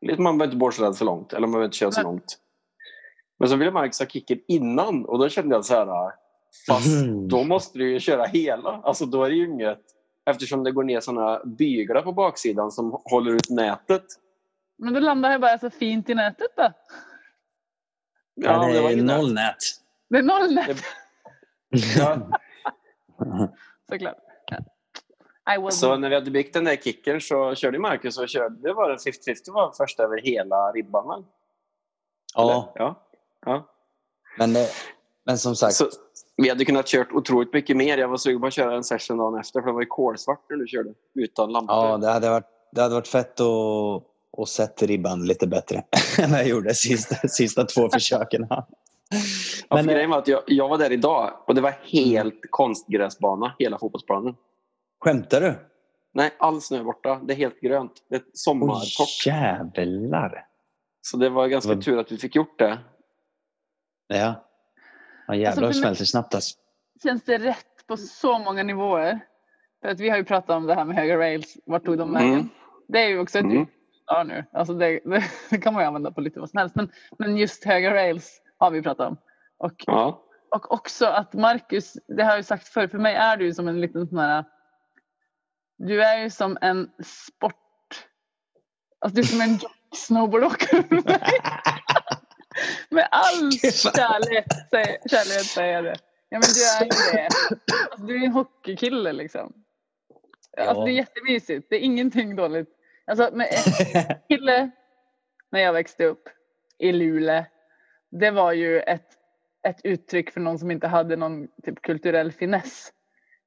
[0.00, 2.38] Lite- Man behöver inte borsta för långt, eller man behöver inte köra så långt.
[3.38, 6.12] Men så ville Marcus ha kicken innan och då kände jag så här,
[6.66, 7.28] fast Mm.
[7.28, 8.70] då måste du ju köra hela.
[8.84, 9.80] Alltså då är det ju inget,
[10.26, 14.04] eftersom det går ner sådana byglar på baksidan som håller ut nätet.
[14.78, 16.72] Men då landar jag bara så fint i nätet då.
[18.34, 19.56] Ja, det var är ju noll nät.
[20.10, 20.82] Det är noll nät Det-
[21.98, 22.18] Ja,
[23.90, 24.16] såklart.
[25.70, 28.90] Så när vi hade byggt den där kicken så körde Marcus och körde, det var
[28.90, 31.26] det 50-50 var först över hela ribban
[32.34, 33.06] ja, ja.
[33.46, 33.68] ja.
[34.38, 34.70] men, det-
[35.24, 35.74] men som sagt.
[35.74, 35.88] Så,
[36.36, 37.98] vi hade kunnat kört otroligt mycket mer.
[37.98, 40.44] Jag var sugen på att köra en session dagen efter för det var ju kolsvart
[40.50, 41.76] när du körde utan lampor.
[41.76, 44.02] Ja, det hade varit, det hade varit fett att,
[44.38, 45.84] att sätta ribban lite bättre
[46.18, 48.46] än jag gjorde sista, sista två försöken.
[48.50, 48.66] Ja,
[49.70, 53.54] Men, för grejen var att jag, jag var där idag och det var helt konstgräsbana,
[53.58, 54.34] hela fotbollsplanen.
[55.04, 55.54] Skämtar du?
[56.14, 57.20] Nej, all snö är borta.
[57.22, 57.92] Det är helt grönt.
[58.10, 59.26] Det är sommartorrt.
[59.26, 60.46] jävlar!
[61.02, 62.78] Så det var ganska Det var- tur att vi fick gjort det.
[64.06, 64.34] Ja.
[65.26, 66.56] Ja, jävlar Alltså, vad för mig- smälter snabbt alltså.
[67.02, 69.20] känns det rätt på så många nivåer.
[69.82, 71.56] För att vi har ju pratat om det här med höga rails.
[71.66, 72.32] Vart tog de vägen?
[72.32, 72.48] Mm.
[72.88, 73.66] Det är ju också ett Mm.
[74.06, 74.44] ja, nu.
[74.52, 75.00] Alltså det,
[75.50, 76.74] det kan man ju använda på lite vad som helst.
[76.76, 79.16] Men, men just höga rails har vi pratat om.
[79.58, 80.22] Och, Ja.
[80.50, 83.54] och också att Marcus, det har jag ju sagt förr, för mig är du ju
[83.54, 84.44] som en liten sån här...
[85.78, 87.54] Du är ju som en sport...
[89.00, 89.58] Alltså du är som en
[89.94, 91.20] snowboardåkare för mig.
[92.90, 93.52] Med all
[93.96, 95.96] kärlek, säger- kärlek säger jag det.
[96.28, 97.28] Ja men du är ju det.
[97.90, 99.52] Alltså, du är en hockeykille liksom.
[100.58, 101.66] Alltså, det är jättemysigt.
[101.70, 102.68] Det är ingenting dåligt.
[103.06, 104.70] Alltså, med en kille
[105.52, 106.28] när jag växte upp
[106.78, 107.44] i Luleå.
[108.10, 109.06] Det var ju ett,
[109.68, 112.92] ett uttryck för någon som inte hade någon typ kulturell finess.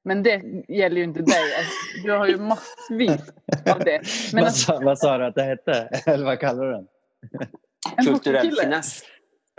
[0.04, 1.54] Men det gäller ju inte dig.
[1.58, 1.72] Alltså,
[2.04, 3.32] Du har ju massvis
[3.72, 4.00] av det.
[4.32, 5.72] Men vad, sa, vad sa du att det hette?
[6.06, 6.86] Eller vad kallar du den?
[7.96, 9.02] en Kulturell finess.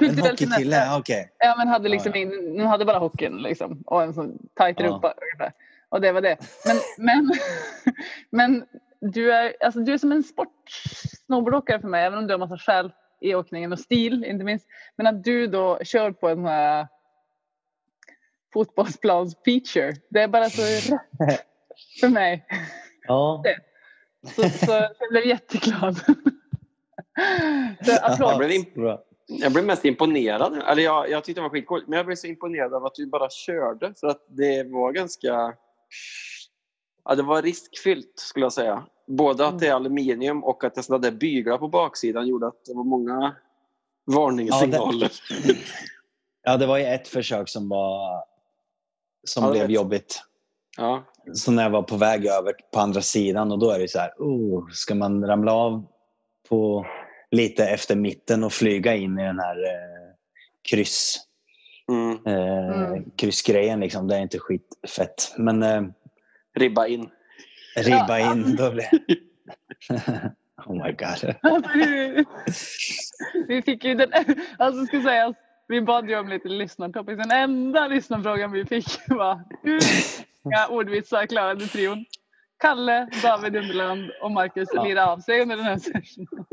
[0.10, 0.76] En hockeykille?
[0.76, 1.32] Ja, Okej.
[1.38, 2.30] Ja, men hade liksom Ja,
[2.64, 2.68] ja.
[2.68, 4.86] hade bara hockeyn liksom, och en sån tajt Ja.
[4.86, 5.54] rumpa ungefär.
[5.90, 6.38] Och det var det.
[6.66, 7.32] Men, men,
[8.30, 8.66] men
[9.12, 12.58] du, är, alltså, du är som en sport-snowboardåkare för mig, även om du har massa
[12.58, 12.92] själ
[13.22, 14.68] i åkningen och stil inte minst.
[14.96, 16.88] Men att du då kör på en sån här
[18.54, 20.62] fotbollsplans-feature, det är bara så
[21.26, 21.42] rätt
[22.00, 22.46] för mig.
[23.08, 23.44] Ja.
[24.36, 26.00] Så, så jag blev jätteglad.
[27.82, 28.66] Så, applåd.
[28.76, 29.04] Bra.
[29.40, 30.62] Jag blev mest imponerad.
[30.68, 31.88] Eller jag, jag tyckte det var skitcoolt.
[31.88, 33.94] Men jag blev så imponerad av att du bara körde.
[34.00, 35.54] För att det var ganska...
[37.06, 38.84] Ja, det var riskfyllt skulle jag säga.
[39.08, 42.66] Både att det är aluminium och att det sådana där byglar på baksidan gjorde att
[42.66, 43.36] det var många
[44.06, 45.12] varningssignaler.
[46.44, 48.24] Ja, det var ju ett försök som var
[49.24, 49.76] som Ja, det blev vet.
[49.76, 50.22] jobbigt.
[50.78, 51.04] Ja.
[51.34, 54.00] Så när jag var på väg över på andra sidan och då är det så
[54.00, 55.86] här, oh, ska man ramla av
[56.50, 56.86] på
[57.32, 60.14] lite efter mitten och flyga in i den här eh,
[60.70, 61.20] kryss,
[61.90, 62.20] Mm.
[62.26, 63.04] eh, Mm.
[63.18, 64.08] kryssgrejen liksom.
[64.08, 65.34] Det är inte skitfett.
[65.38, 65.82] Men eh,
[66.56, 67.10] Ribba in.
[67.78, 68.32] ribba Ja.
[68.34, 68.90] in, då blir
[70.66, 71.36] Oh my god.
[71.42, 72.26] Alltså, vi-
[73.48, 74.12] vi fick ju den,
[74.60, 75.36] alltså ska sägas,
[75.68, 77.18] vi bad ju om lite lyssnartopics.
[77.18, 79.80] Den enda lyssnarfrågan vi fick var hur
[80.44, 82.06] många ordvitsar klarade trion?
[82.62, 84.84] Kalle, David Underland och Marcus Ja.
[84.84, 86.46] lirade av sig under den här sessionen.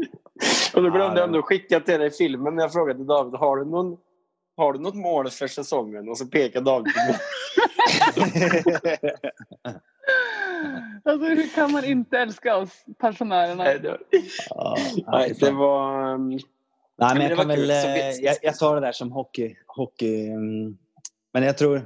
[0.74, 3.56] Och då glömde Ja, jag ändå skicka till dig filmen när jag frågade David, har
[3.56, 3.96] du någon
[4.56, 6.08] har du något mål för säsongen?
[6.08, 7.18] Och så pekar David på mig.
[11.04, 13.64] Alltså hur kan man inte älska oss pensionärerna?
[13.64, 13.98] Nej, det-
[14.50, 16.14] Ja, Nej, det var...
[16.14, 19.12] um, Nej, men jag, var kan väl, Så eh, jag, jag tar det där som
[19.12, 19.56] hockey.
[19.66, 20.78] hockey mm.
[21.32, 21.82] men jag tror,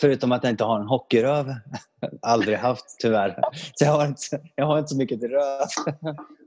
[0.00, 1.54] förutom att jag inte har en hockeyröv,
[2.22, 3.40] aldrig haft tyvärr,
[3.74, 5.66] så jag har inte, jag har inte så mycket till röv.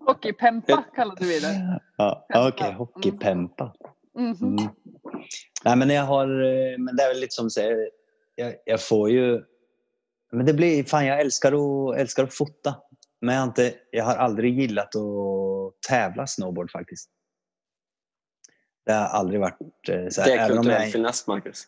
[0.05, 1.81] Hockeypempa kallade vi det.
[1.97, 2.27] Ja.
[2.35, 3.73] Okej, hockeypempa.
[4.17, 4.35] Mhm.
[4.41, 4.69] Mm.
[5.63, 7.89] Nej, men jag har, eh, men det är väl lite som du säger,
[8.35, 9.43] jag, jag får ju,
[10.31, 12.75] men det blir, fan jag älskar att, älskar att fota.
[13.21, 17.09] Men jag har, inte, jag har aldrig gillat att tävla snowboard faktiskt.
[18.85, 21.67] Det har aldrig varit eh, så här, Det är kulturell jag, finess, Marcus.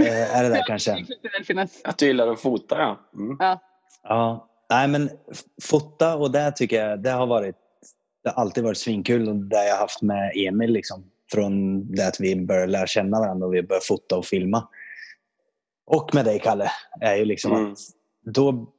[0.00, 1.06] Eh, är det där kanske?
[1.84, 3.00] Att du gillar att fota, ja.
[3.14, 3.36] Mm.
[4.02, 5.10] Ja, nej men
[5.62, 7.56] fota och det tycker jag, det har varit,
[8.24, 11.04] det har alltid varit svinkul och det jag har haft med Emil liksom.
[11.32, 14.68] Från det att vi började lära känna varandra och vi började fota och filma.
[15.86, 16.70] Och med dig Kalle,
[17.00, 17.72] är ju liksom Mm.
[17.72, 17.78] att
[18.24, 18.72] då,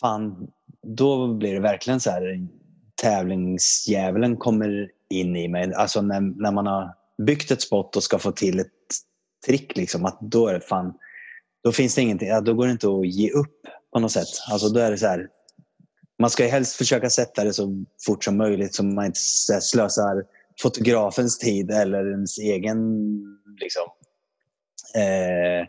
[0.00, 0.50] fan,
[0.82, 2.46] då blir det verkligen så här
[3.02, 5.74] tävlingsdjävulen kommer in i mig.
[5.74, 8.72] Alltså när, när man har byggt ett spot och ska få till ett
[9.46, 10.94] trick, liksom, att då är det fan,
[11.64, 13.60] då finns det ingenting, ja, då går det inte att ge upp
[13.92, 14.28] på något sätt.
[14.50, 15.28] Alltså då är det så här,
[16.18, 19.52] man ska ju helst försöka sätta det så fort som möjligt så man inte så
[19.52, 20.24] här slösar
[20.62, 22.78] fotografens tid eller ens egen
[23.60, 23.82] liksom,
[24.96, 25.60] eh,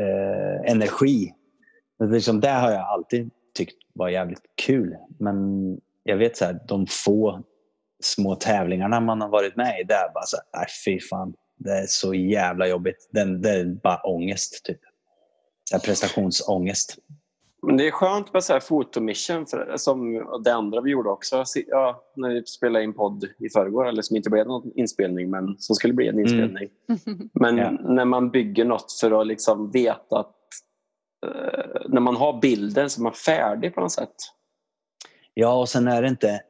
[0.00, 1.32] eh, energi.
[1.98, 4.96] Det, liksom, det har jag alltid tyckt var jävligt kul.
[5.18, 5.36] Men
[6.02, 7.42] jag vet så här, de få
[8.02, 11.34] små tävlingarna man har varit med i, där bara så här, äh, fy fan.
[11.56, 13.08] Det är så jävla jobbigt.
[13.10, 14.80] Det, det är bara ångest, typ.
[15.64, 16.98] Så här prestationsångest.
[17.62, 20.12] Men det är skönt med så här fotomission, för, som
[20.44, 21.44] det andra vi gjorde också.
[21.66, 25.58] Ja, när vi spelade in podd i förrgår, eller som inte blev någon inspelning, men
[25.58, 26.68] som skulle bli en inspelning.
[27.06, 27.30] Mm.
[27.32, 27.70] Men ja.
[27.70, 30.36] när man bygger något för att liksom veta att
[31.26, 34.14] uh, när man har bilden så är man färdig på något sätt.
[35.34, 36.40] Ja, och sen är det inte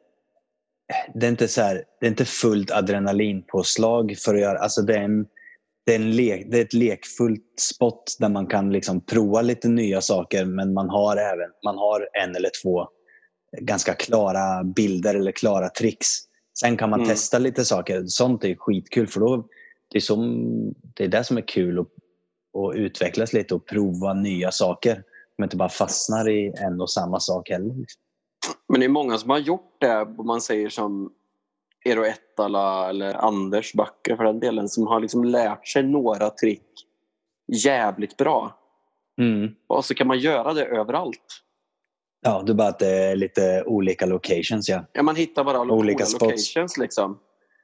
[1.14, 4.58] det är inte, så här, det är inte fullt adrenalinpåslag för att göra...
[4.58, 5.26] Alltså det, är en,
[5.86, 9.68] det, är en lek, det är ett lekfullt spot där man kan liksom prova lite
[9.68, 12.88] nya saker men man har även man har en eller två
[13.60, 16.08] ganska klara bilder eller klara tricks.
[16.60, 17.10] Sen kan man mm.
[17.10, 18.04] testa lite saker.
[18.06, 19.46] Sånt är skitkul för då,
[19.90, 20.44] det, är som,
[20.96, 21.86] det är det som är kul att,
[22.58, 25.02] att utvecklas lite och prova nya saker.
[25.38, 27.74] Man inte bara fastnar i en och samma sak heller.
[27.74, 28.02] Liksom.
[28.68, 31.12] Men det är många som har gjort det, om man säger som
[31.84, 36.86] Eero Ettala eller Anders Backe för den delen, som har liksom lärt sig några trick
[37.64, 38.58] jävligt bra.
[39.20, 39.54] Mm.
[39.66, 41.42] Och så kan man göra det överallt.
[42.20, 44.68] Ja, du bara att det är lite olika locations.
[44.68, 46.78] Ja, ja man hittar bara olika locations.
[46.78, 47.18] Liksom.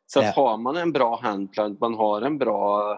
[0.07, 0.33] Så att ja.
[0.37, 2.93] har man en bra handplant, man har en bra...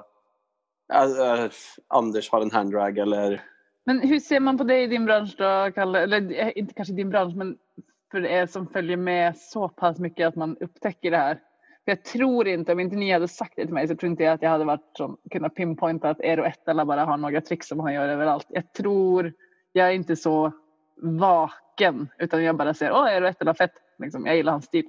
[0.92, 1.50] Äh,
[1.88, 3.42] Anders har en handdrag eller...
[3.86, 6.02] Men hur ser man på det i din bransch då, Kalle?
[6.02, 7.56] Eller eh, inte kanske din bransch, men
[8.14, 11.34] för er som följer med så pass mycket att man upptäcker det här.
[11.84, 14.22] För jag tror inte, om inte ni hade sagt det till mig så tror inte
[14.22, 17.68] jag att jag hade varit som, kunnat pinpointa att Eero Ettala bara har några tricks
[17.68, 18.46] som han gör överallt.
[18.48, 19.32] Jag tror,
[19.72, 20.52] jag är inte så
[20.96, 24.84] vaken utan jag bara ser, åh Eero Ettala fett, liksom, jag gillar hans stil.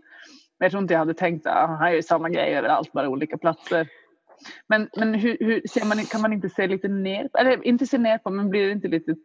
[0.59, 3.37] Men jag tror inte jag hade tänkt att han gör samma grej överallt, bara olika
[3.37, 3.87] platser.
[4.67, 7.87] Men, men hur, hur, ser man, kan man inte se lite ner på, eller inte
[7.87, 9.15] se ner på, men blir det inte lite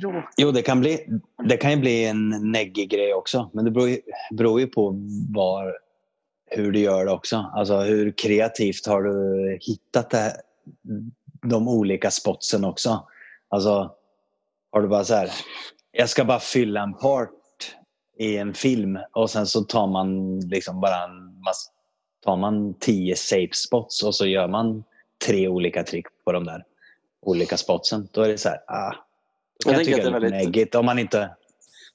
[0.00, 0.34] tråkigt?
[0.36, 1.06] Jo, det kan, bli,
[1.48, 3.50] det kan ju bli en neggig grej också.
[3.52, 3.98] Men det beror ju,
[4.30, 4.94] beror ju på
[5.34, 5.78] var,
[6.50, 7.36] hur du gör det också.
[7.36, 10.32] Alltså hur kreativt har du hittat det,
[11.42, 13.08] de olika spotsen också?
[13.48, 13.94] Alltså,
[14.72, 15.30] har du bara så här,
[15.92, 17.30] jag ska bara fylla en part
[18.18, 21.73] i en film och sen så tar man liksom bara en massa
[22.24, 24.84] tar man tio safe spots och så gör man
[25.26, 26.64] tre olika trick på de där
[27.22, 28.08] olika spotsen.
[28.12, 28.94] Då är det så här, ah,
[29.64, 30.30] då kan jag, jag tycka det är väldigt...
[30.30, 31.22] neggigt om man, inte,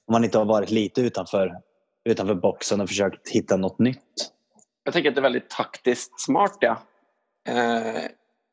[0.06, 1.60] om man inte har varit lite utanför,
[2.04, 4.32] utanför boxen och försökt hitta något nytt.
[4.84, 6.82] Jag tänker att det är väldigt taktiskt smart ja.
[7.48, 8.02] Eh,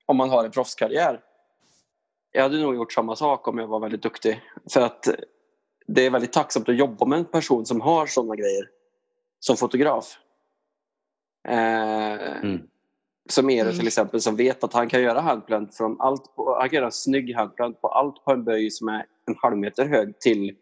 [0.06, 1.20] om man har en proffskarriär.
[2.32, 4.42] Jag hade nog gjort samma sak om jag var väldigt duktig.
[4.74, 5.08] För att
[5.88, 8.70] det är väldigt tacksamt att jobba med en person som har sådana grejer
[9.40, 10.18] som fotograf.
[11.48, 12.62] Eh, mm.
[13.30, 13.88] Som till mm.
[13.88, 16.92] exempel som vet att han kan göra handplant från allt på, han kan göra en
[16.92, 20.56] snygg handplant på allt på en böj som är en halv meter hög till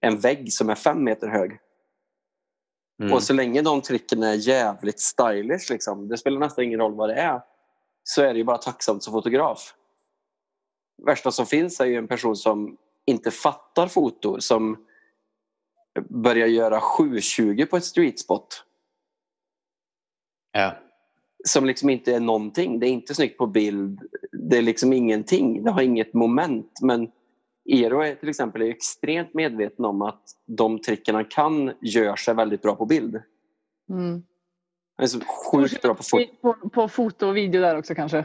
[0.00, 1.58] en vägg som är fem meter hög.
[3.02, 3.12] Mm.
[3.12, 7.08] Och så länge de tricken är jävligt stylish, liksom, det spelar nästan ingen roll vad
[7.08, 7.40] det är,
[8.04, 9.74] så är det ju bara tacksamt som fotograf.
[11.06, 12.76] Värsta som finns är ju en person som
[13.06, 14.86] inte fattar foto, som
[16.08, 18.64] börjar göra 720 på ett streetspot
[20.52, 20.76] Ja.
[21.44, 22.80] Som liksom inte är någonting.
[22.80, 24.00] Det är inte snyggt på bild.
[24.32, 25.64] Det är liksom ingenting.
[25.64, 26.78] Det har inget moment.
[26.82, 27.10] Men
[27.68, 32.62] Eero är till exempel extremt medveten om att de tricken han kan gör sig väldigt
[32.62, 33.22] bra på bild.
[33.90, 34.22] Mm.
[34.96, 36.36] Han är så sjukt bra på foto.
[36.40, 38.24] På, på foto och video där också kanske?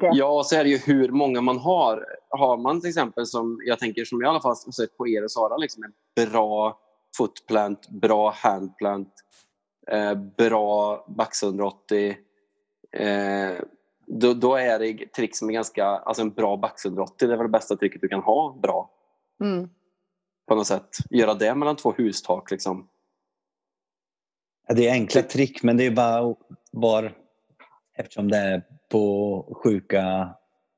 [0.00, 2.06] Ja, så är det ju hur många man har.
[2.28, 5.24] Har man till exempel som jag tänker som jag i alla fall sett på er
[5.24, 5.92] och Sara, liksom en
[6.26, 6.78] bra
[7.16, 9.14] footplant, bra handplant,
[9.90, 12.16] eh, bra bax 180
[12.92, 13.52] eh,
[14.06, 17.36] då, då, är det trick som är ganska, alltså en bra bax 180 det är
[17.36, 18.90] väl det bästa tricket du kan ha bra.
[19.40, 19.68] Mm.
[20.48, 20.88] På något sätt.
[21.10, 22.88] Göra det mellan två hustak liksom.
[24.68, 26.34] Ja, det är enkla trick men det är bara,
[26.72, 27.12] bara
[27.94, 30.00] eftersom det är på sjuka...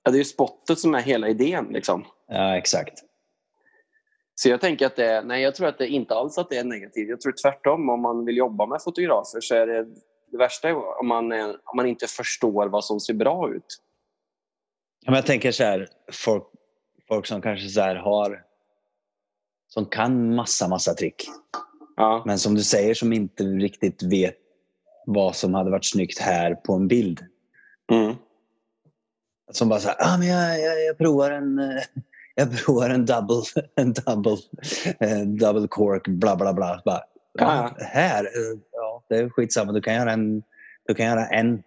[0.02, 2.04] Ja, det är ju spottet som är hela idén liksom.
[2.28, 3.04] Ja, exakt.
[4.34, 6.64] Så jag tänker att det, nej jag tror att det inte alls att det är
[6.64, 7.08] negativt.
[7.08, 9.86] Jag tror tvärtom, om man vill jobba med fotografer så är det
[10.30, 11.32] det värsta om man,
[11.64, 13.80] om man inte förstår vad som ser bra ut.
[15.06, 16.44] jag tänker så här, folk,
[17.08, 18.44] folk som kanske så har
[19.68, 21.26] som kan massa, massa trick.
[21.96, 22.22] Ja.
[22.26, 24.36] Men som du säger, som inte riktigt vet
[25.06, 27.20] vad som hade varit snyggt här på en bild.
[27.92, 28.14] Mm.
[29.52, 31.82] Som bara så här, ah, men jag, jag, jag provar en eh,
[32.34, 33.42] jag provar en double,
[33.76, 34.36] en double,
[34.98, 36.82] en double cork, bla bla bla.
[36.84, 39.72] Bara, ja, här, eh, ja, det är skitsamma.
[39.72, 40.42] Du kan göra en,
[40.86, 41.62] du kan göra en,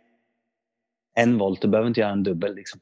[1.15, 1.61] en volt.
[1.61, 2.55] Du behöver inte göra en dubbel.
[2.55, 2.80] Liksom.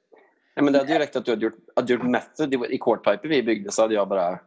[0.55, 3.29] Nej, men det hade ju räckt att du hade gjort, hade gjort method i, quartpiper
[3.29, 4.39] vi byggde så hade jag bara,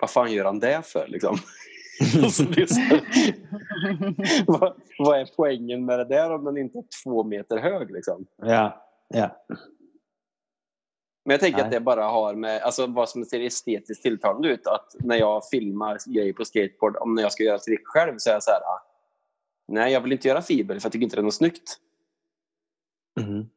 [0.00, 1.38] vad fan gör han det för liksom?
[2.14, 2.44] Det så
[4.46, 8.26] vad, vad är poängen med det där om den inte är två meter hög liksom?
[8.36, 9.44] Ja, ja.
[11.26, 11.64] Men jag tänker Nej.
[11.64, 14.66] att det bara har med alltså, vad som ser estetiskt tilltalande ut.
[14.66, 18.30] Att när jag filmar grejer på skateboard, om när jag ska göra trick själv så
[18.30, 18.60] är jag så här.
[18.60, 18.82] ah,
[19.68, 21.76] Nej, jag vill inte göra fiber för jag tycker inte det är något snyggt.
[23.20, 23.48] Mhm.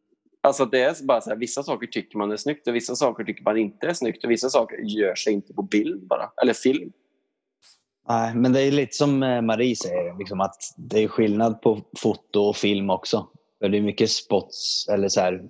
[0.42, 3.24] Alltså det är bara så här, vissa saker tycker man är snyggt och vissa saker
[3.24, 6.54] tycker man inte är snyggt och vissa saker gör sig inte på bild bara, eller
[6.54, 6.92] film.
[8.08, 11.82] Nej, men det är lite som eh, Marie säger, liksom att det är skillnad på
[11.98, 13.28] foto och film också.
[13.60, 15.50] För det är mycket spots, eller så här,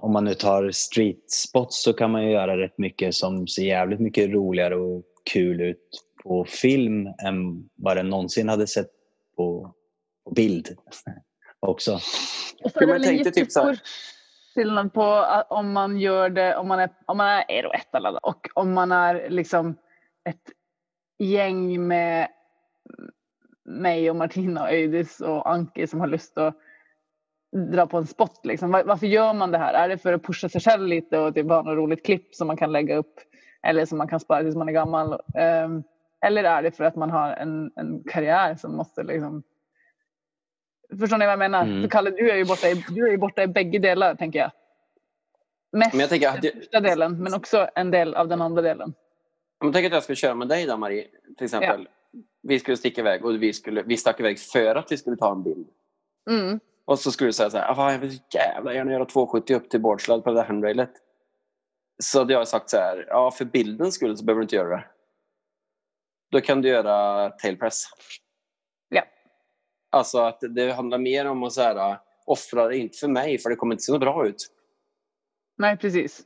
[0.00, 3.62] om man nu tar street spots så kan man ju göra rätt mycket som ser
[3.62, 8.90] jävligt mycket roligare och kul ut på film än vad det någonsin hade sett
[9.36, 9.74] på,
[10.24, 10.68] på bild
[11.60, 11.94] också.
[12.62, 13.90] Och så Jo, är det men väl en tänk dig typ så här- jättestor
[14.54, 17.94] skillnad på att om man gör det om man är, om man är Eero 1
[17.94, 19.76] eller och om man är liksom
[20.28, 20.42] ett
[21.18, 22.28] gäng med
[23.64, 26.56] mig och Martina och Öjdis och Anki som har lust att
[27.52, 28.40] dra på en spot.
[28.44, 28.70] Liksom.
[28.70, 29.74] Var- Varför gör man det här?
[29.74, 32.46] Är det för att pusha sig själv lite och typ ha något roligt klipp som
[32.46, 33.20] man kan lägga upp
[33.62, 35.20] eller som man kan spara tills man är gammal?
[35.34, 35.82] Ehm,
[36.20, 39.42] Eller är det för att man har en, en karriär som måste liksom
[41.00, 41.62] Förstår ni vad jag menar?
[41.62, 41.82] Mm.
[41.82, 44.38] För Kalle, du är ju borta i, du är ju borta i bägge delar, tänker
[44.38, 44.50] jag.
[45.72, 48.94] Mest Men jag tänker den första delen, men också en del av den andra delen.
[49.60, 51.88] Jag tänker att jag skulle köra med dig då Marie, till exempel.
[52.42, 55.32] Vi skulle sticka iväg och vi, skulle, vi stack iväg för att vi skulle ta
[55.32, 55.66] en bild.
[56.30, 56.60] Mm.
[56.86, 59.70] Och så skulle du säga så här, "Ah, jag vill jävla gärna göra 270 upp
[59.70, 60.90] till boardsled på det där handrailet.
[62.02, 64.76] Så hade jag sagt så här, ja för bildens skull så behöver du inte göra
[64.76, 64.84] det.
[66.30, 67.84] Då kan du göra tailpress.
[68.88, 69.02] Ja.
[69.90, 73.50] Alltså att det handlar mer om att så här, offra det inte för mig för
[73.50, 74.46] det kommer inte se så bra ut.
[75.58, 76.22] Nej, precis.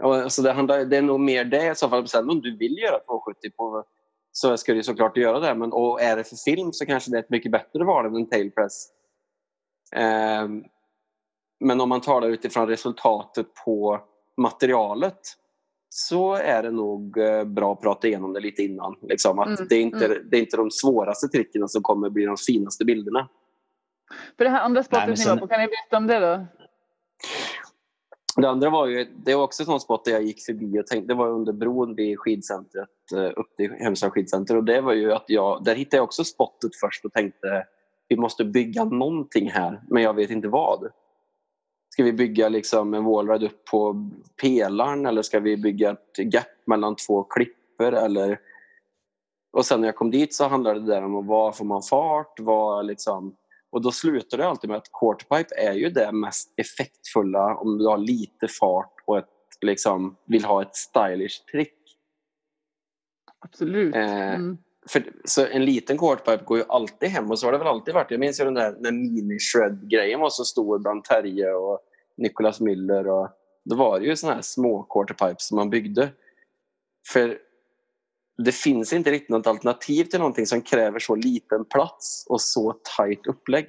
[0.00, 2.08] Och, så det, handlar, det är nog mer det i så fall.
[2.08, 3.84] Sen om du vill göra 270 på,
[4.32, 5.54] så ska du såklart göra det.
[5.54, 8.16] Men och är det för film så kanske det är ett mycket bättre val än
[8.16, 8.95] en tailpress.
[9.92, 10.64] Ehm,
[11.60, 14.00] men om man talar utifrån resultatet på
[14.36, 15.20] materialet
[15.88, 18.96] så är det nog eh, bra att prata igenom det lite innan.
[19.02, 20.18] Liksom, att Mm, det, är inte, mm.
[20.30, 23.28] det är inte de svåraste tricken som kommer bli de finaste bilderna.
[24.36, 26.46] För det här andra Nej, spottet ni var på, kan ni berätta om det då?
[28.36, 30.86] Det andra var ju, det var också ett sånt spot där jag gick förbi och
[30.86, 34.92] tänkte, det var under bron vid skidcentret, eh, upp till Hemsö skidcenter och det var
[34.92, 37.66] ju att jag, där hittade jag också spottet först och tänkte
[38.08, 40.90] vi måste bygga någonting här, men jag vet inte vad.
[41.88, 46.66] Ska vi bygga liksom en wallride upp på pelaren eller ska vi bygga ett gap
[46.66, 48.40] mellan två klippor eller
[49.52, 52.40] och sen när jag kom dit så handlade det där om vad får man fart,
[52.40, 53.36] vad liksom
[53.70, 57.86] och då slutar det alltid med att quarterpipe är ju det mest effektfulla om du
[57.86, 59.28] har lite fart och ett,
[59.60, 61.98] liksom, vill ha ett stylish trick.
[63.38, 63.94] Absolut.
[63.94, 64.58] Eh, Mm.
[64.88, 67.94] För, så en liten quarterpipe går ju alltid hem och så har det väl alltid
[67.94, 68.10] varit.
[68.10, 71.80] Jag minns ju den där när mini-shred-grejen var så stor bland Terje och
[72.16, 73.06] Nicolas Müller.
[73.06, 73.28] Och,
[73.64, 76.10] då var det ju såna här små quarterpipes som man byggde.
[77.12, 77.38] För
[78.44, 82.74] det finns inte riktigt något alternativ till någonting som kräver så liten plats och så
[82.96, 83.66] tajt upplägg.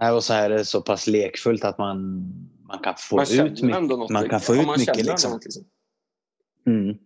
[0.00, 2.28] Nej, Och så är det så pass lekfullt att man,
[2.68, 4.10] man kan få man ut mycket.
[4.10, 5.06] man kan få Ja, ut mycket.
[5.06, 5.40] Liksom.
[5.42, 5.64] liksom.
[6.66, 6.96] Mm.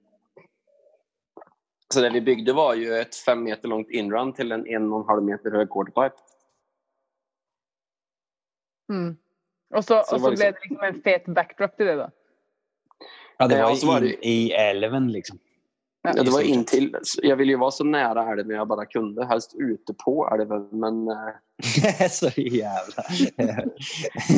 [1.95, 5.01] Så det vi byggde var ju ett fem meter långt inrun till en en och
[5.01, 6.23] en halv meter hög quarterpipe.
[8.93, 9.17] Mm.
[9.75, 12.11] Och så, Så och så det blev det liksom en fet backdrop till det då?
[13.39, 15.39] Ja, det Ja, var, så var in, det- i älven liksom.
[16.03, 16.97] Ja, det var i stort intill.
[17.23, 19.27] Jag ville ju vara så nära älven jag bara kunde.
[19.27, 20.69] Helst ute på älven.
[20.73, 23.03] Men, eh, så jävla...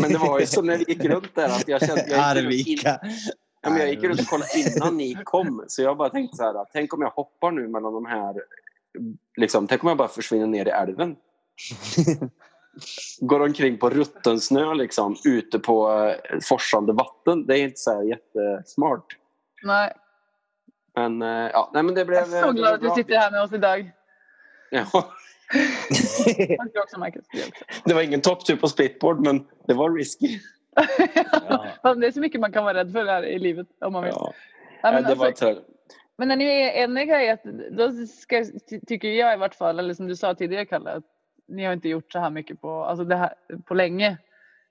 [0.00, 2.04] men det var ju så när vi gick runt där att jag kände...
[2.08, 3.00] Jag gick runt, in, Arvika.
[3.60, 5.64] Ja, men jag gick runt och kollade innan ni kom.
[5.68, 6.64] Så jag bara tänkte så här.
[6.72, 8.42] Tänk om jag hoppar nu mellan de här...
[9.36, 11.16] Liksom, tänk om jag bara försvinner ner i älven.
[13.20, 17.46] Går omkring på rutten snö liksom, ute på eh, forsande vatten.
[17.46, 19.16] Det är inte så här jättesmart.
[19.62, 19.92] Nej.
[20.94, 22.18] Men, eh, ja, nej, men det blev...
[22.18, 23.92] Jag är så blev glad att du sitter här med oss idag.
[24.70, 24.86] Ja,
[26.58, 27.24] Tack också Marcus.
[27.32, 27.64] Det också.
[27.84, 30.38] det var ingen topptur på splitboard, men det var risky.
[31.82, 31.94] Ja.
[31.94, 34.12] Det är så mycket man kan vara rädd för här i livet om man vill.
[34.16, 34.32] Ja.
[34.82, 35.62] Nej, men det var alltså,
[36.16, 39.78] Men när ni är eniga i att, då ska, ty- tycker jag i vart fall,
[39.78, 41.04] eller som du sa tidigare Kalle, att
[41.48, 44.16] ni har inte gjort så här mycket på, alltså det här, på länge.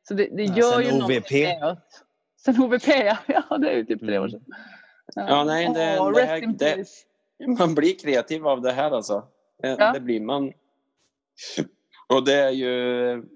[0.08, 1.00] Så det, det Ja, gör sen ju OVP.
[1.00, 2.04] någonting med oss.
[2.46, 4.44] Sen OVP ja, ja det är ju typ tre år sedan.
[5.16, 6.86] Ja, nej, det- Åh, det här- det-.
[7.60, 9.28] Man blir kreativ av det här alltså.
[9.62, 9.92] Det, Ja.
[9.94, 10.54] det blir man.
[12.14, 12.72] Och det är ju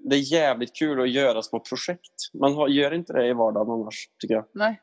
[0.04, 2.14] det är jävligt kul att göra små projekt.
[2.40, 4.44] Man har, gör inte det i vardagen annars, tycker jag.
[4.54, 4.80] Nej.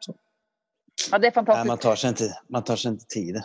[1.11, 1.67] Ja, det är Nej, fantastiskt.
[1.67, 3.41] man, tar sig inte, man tar sig inte tiden.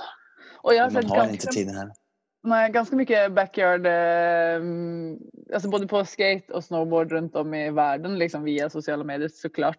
[0.63, 1.95] och jag har Man sett har ganska inte tiden heller.
[2.43, 4.61] Nej, ganska mycket backyard, eh,
[5.55, 9.79] alltså både på skate och snowboard runt om i världen liksom via sociala medier såklart.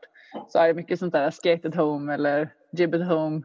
[0.49, 3.41] Så är det mycket sånt där skate at home eller jib at home.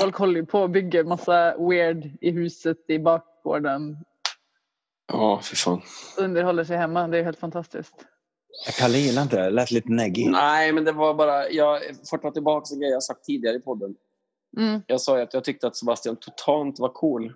[0.00, 3.96] Folk håller ju på och bygger massa weird i huset i bakgården.
[5.06, 5.82] Ja, för fan.
[6.18, 7.08] Underhåller sig hemma.
[7.08, 7.94] Det är helt fantastiskt.
[8.78, 9.42] Kalle gillar inte det.
[9.44, 10.30] Det lät lite neggig.
[10.30, 11.50] Nej, men det var bara...
[11.50, 11.80] Jag
[12.10, 13.94] får ta tillbaka en grej jag sagt tidigare i podden.
[14.56, 14.82] Mm.
[14.86, 17.34] Jag sa ju att jag tyckte att Sebastian totalt var cool.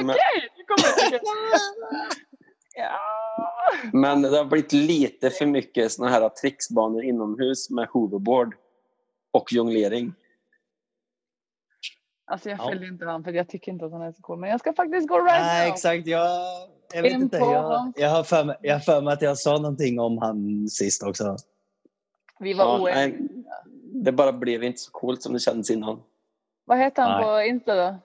[0.00, 1.20] Men- Okej, nu kommer det.
[2.76, 3.00] Ja.
[3.92, 8.54] Men det har blivit lite för mycket såna här tricksbanor inomhus med hoverboard
[9.30, 10.14] och jonglering.
[12.26, 12.68] Alltså jag Ja.
[12.68, 14.38] följer inte han för jag tycker inte att han är så cool.
[14.38, 15.74] Men jag ska faktiskt gå right Nej, now.
[15.74, 16.06] exakt.
[16.06, 16.30] Jag,
[16.94, 17.38] jag vet In inte.
[17.38, 20.18] på Jag, jag har för mig, jag har för mig att jag sa någonting om
[20.18, 21.36] han sist också.
[22.40, 23.18] Vi var Ja, oeniga.
[24.04, 26.02] det bara blev inte så coolt som det kändes innan.
[26.64, 27.24] Vad heter han Nej.
[27.24, 27.96] på Insta då?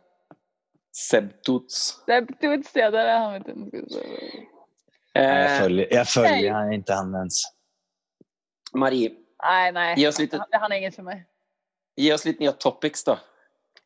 [0.96, 2.02] Sebtuts.
[2.06, 3.34] Seb Tuts, ja, där är han.
[3.34, 3.54] Vet du.
[3.56, 4.48] Nej,
[5.14, 7.34] jag Eh, följer, jag följer han inte han ens.
[8.74, 9.12] Marie,
[9.44, 10.00] Nej, nej.
[10.00, 11.26] ge oss, lite, Han, han är inget för mig.
[11.96, 13.18] ge oss lite nya topics då.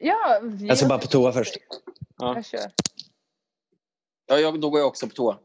[0.06, 1.58] Ja, Jag ska bara på toa först.
[2.18, 2.36] Ja.
[2.36, 2.72] Jag kör.
[4.28, 5.38] Ja, jag, då går jag också på toa.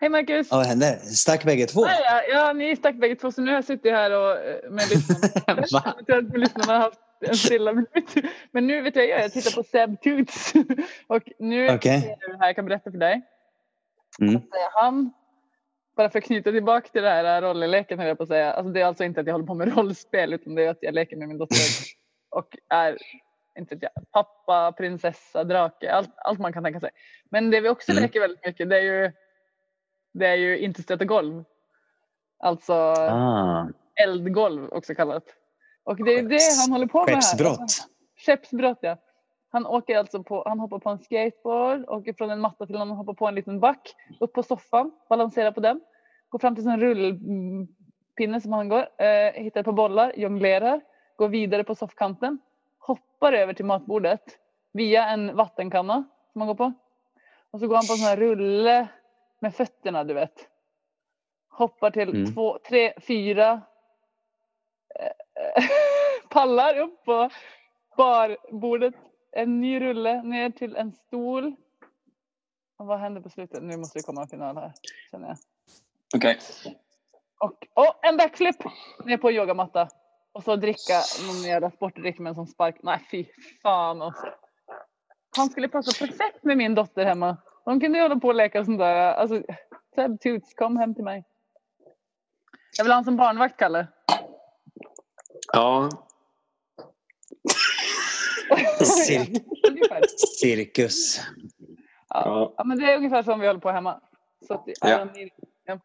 [0.00, 0.48] Hej Marcus!
[0.50, 0.98] Ja, Vad hände?
[0.98, 1.86] Stack bägge två?
[1.86, 4.70] Ja, ja, ja, ni stack bägge två så nu har jag suttit här och, eh,
[4.70, 5.90] med lyssnarna.
[6.08, 8.14] Att lyssnarna har haft en stilla minut.
[8.50, 10.52] Men nu vet jag, jag Jag tittar på Seb Toots.
[11.06, 13.22] Och nu ser du här, jag kan berätta för dig.
[14.20, 14.36] Mm.
[14.36, 14.42] Att
[14.74, 15.12] han,
[15.96, 18.52] bara för att knyta tillbaka till det här rollleken höll jag på att säga.
[18.52, 20.78] Alltså det är alltså inte att jag håller på med rollspel utan det är att
[20.80, 21.56] jag leker med min dotter.
[22.30, 22.98] Och är,
[23.58, 26.90] inte jag, pappa, prinsessa, drake, allt, allt man kan tänka sig.
[27.30, 28.02] Men det vi också Mm.
[28.02, 29.12] leker väldigt mycket det är ju,
[30.12, 31.44] det är ju inte stöta golv.
[32.38, 35.24] Alltså Ah, eldgolv också kallat.
[35.84, 37.20] Och det är det han håller på med här.
[37.20, 37.88] skeppsbrott.
[38.26, 38.96] Skeppsbrott ja.
[39.50, 42.82] Han åker alltså på, han hoppar på en skateboard, åker från en matta till en
[42.82, 45.80] annan, hoppar på en liten back, upp på soffan, balanserar på den,
[46.28, 50.80] går fram till en rullpinne som han går, eh, hittar ett par bollar, jonglerar,
[51.16, 52.38] går vidare på soffkanten,
[52.86, 54.38] hoppar över till matbordet
[54.72, 56.72] via en vattenkanna som han går på.
[57.50, 58.88] Och så går han på en sån här rulle
[59.38, 60.48] med fötterna du vet.
[61.50, 62.34] Hoppar till Mm.
[62.34, 63.62] två, tre, fyra
[64.94, 65.64] eh,
[66.30, 67.30] pallar upp på
[67.96, 68.94] barbordet.
[69.32, 71.54] En ny rulle ner till en stol.
[72.76, 73.62] Och vad händer på slutet?
[73.62, 74.72] Nu måste det komma en final här.
[75.10, 75.36] Känner jag.
[76.16, 76.38] Okej.
[77.40, 78.56] Och, och en backflip
[79.04, 79.88] ner på yogamatta.
[80.32, 82.76] Och så dricka någon jävla sportdryck med en sån spark.
[82.82, 83.26] Nej fy
[83.62, 84.26] fan alltså.
[85.36, 87.36] Han skulle passa perfekt med min dotter hemma.
[87.64, 88.94] De kunde ju hålla på och leka sånt där.
[89.14, 89.42] Alltså,
[89.94, 91.24] Seb Toots, kom hem till mig.
[92.78, 93.86] Jag vill ha en som barnvakt, Kalle.
[95.52, 95.88] Ja.
[98.80, 99.40] Cir-
[100.40, 101.20] cirkus.
[102.08, 102.54] Ja.
[102.56, 102.64] ja.
[102.64, 104.00] men det är ungefär som vi håller på hemma.
[104.46, 105.06] Så att, Ja.
[105.64, 105.78] ja.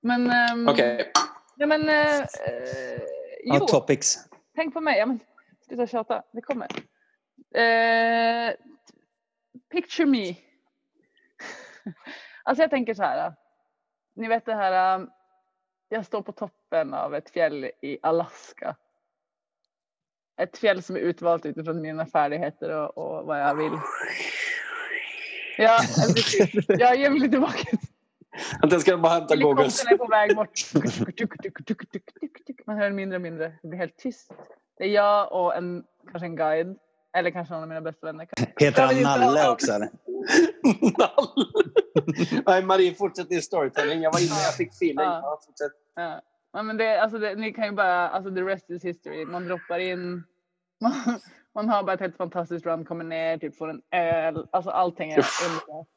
[0.00, 1.12] Men, um, Okej.
[1.56, 2.26] ja, men eh,
[3.44, 4.16] jo, topics.
[4.54, 4.98] tänk på mig.
[4.98, 5.20] Ja, men,
[5.66, 6.68] sluta tjata, det kommer.
[7.54, 8.54] Eh,
[9.72, 10.26] picture me.
[12.42, 13.34] alltså jag tänker så här.
[14.14, 14.98] Ni vet det här.
[14.98, 15.10] um,
[15.88, 18.76] Jag står på toppen av ett fjäll i Alaska.
[20.36, 23.72] Ett fjäll som är utvalt utifrån mina färdigheter och, och vad jag vill.
[25.58, 25.78] Ja.
[26.68, 27.80] Jag ger mig lite bakis.
[28.60, 29.84] Vänta, Jag ska bara hämta goggles.
[29.84, 30.60] Helikoptern är på väg bort.
[32.66, 33.52] Man hör mindre och mindre.
[33.62, 34.30] Det blir helt tyst.
[34.78, 36.76] Det är jag och en, kanske en guide.
[37.16, 38.28] Eller kanske någon av mina bästa vänner.
[38.60, 39.72] Heter han Nalle också?
[39.72, 39.88] Eller?
[42.46, 44.02] Nej, Marie, fortsätt din storytelling.
[44.02, 44.96] Jag var inne, jag fick feeling.
[45.04, 45.20] Ja.
[45.22, 45.72] Ja, fortsätt.
[45.94, 46.20] Ja.
[46.52, 49.24] Ja, men det, alltså det, ni kan ju bara, alltså the rest is history.
[49.24, 50.24] Man droppar in,
[50.80, 50.92] man,
[51.54, 54.46] man har bara ett helt fantastiskt run, kommer ner, typ får en öl.
[54.52, 55.88] Alltså allting är underbart.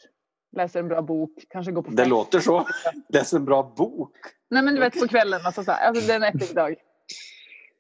[0.52, 2.10] Läser en bra bok, kanske går på Det fest.
[2.10, 2.68] låter så.
[3.10, 4.16] Läs en bra bok.
[4.50, 6.76] Nej men du vet på kvällen, alltså, så här, alltså det är en epic dag.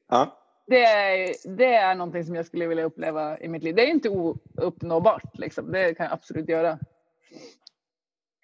[0.09, 0.38] Ja.
[0.67, 3.76] det är, det är någonting som jag skulle vilja uppleva i mitt liv.
[3.76, 5.72] Det är inte ouppnåbart, liksom.
[5.72, 6.80] det kan jag absolut göra.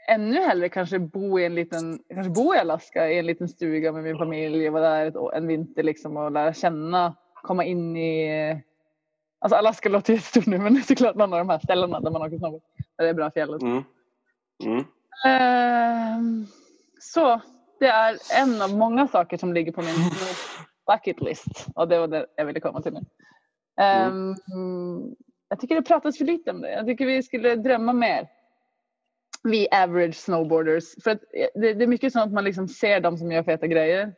[0.09, 3.91] Ännu hellre kanske bo i en liten, kanske bo i Alaska i en liten stuga
[3.91, 8.63] med min familj, vara där ett, en vinter liksom och lära känna, komma in i
[9.39, 12.11] Alltså Alaska låter jättestort nu men det är såklart någon av de här ställena där
[12.11, 12.61] man åker snowboard.
[12.97, 13.61] Där det är bra fjället.
[13.61, 13.83] Mm.
[14.63, 14.79] Mm.
[15.25, 16.47] Uh,
[16.99, 17.41] så
[17.79, 20.11] det är en av många saker som ligger på min
[20.87, 21.67] bucket list.
[21.75, 23.05] Och det var det jag ville komma till nu.
[23.77, 24.35] Ehm,
[25.49, 26.71] jag tycker det pratas för lite om det.
[26.71, 28.27] Jag tycker vi skulle drömma mer.
[29.43, 31.03] Vi average snowboarders.
[31.03, 33.43] För att eh, det, det är mycket sånt att man liksom ser de som gör
[33.43, 34.13] feta grejer.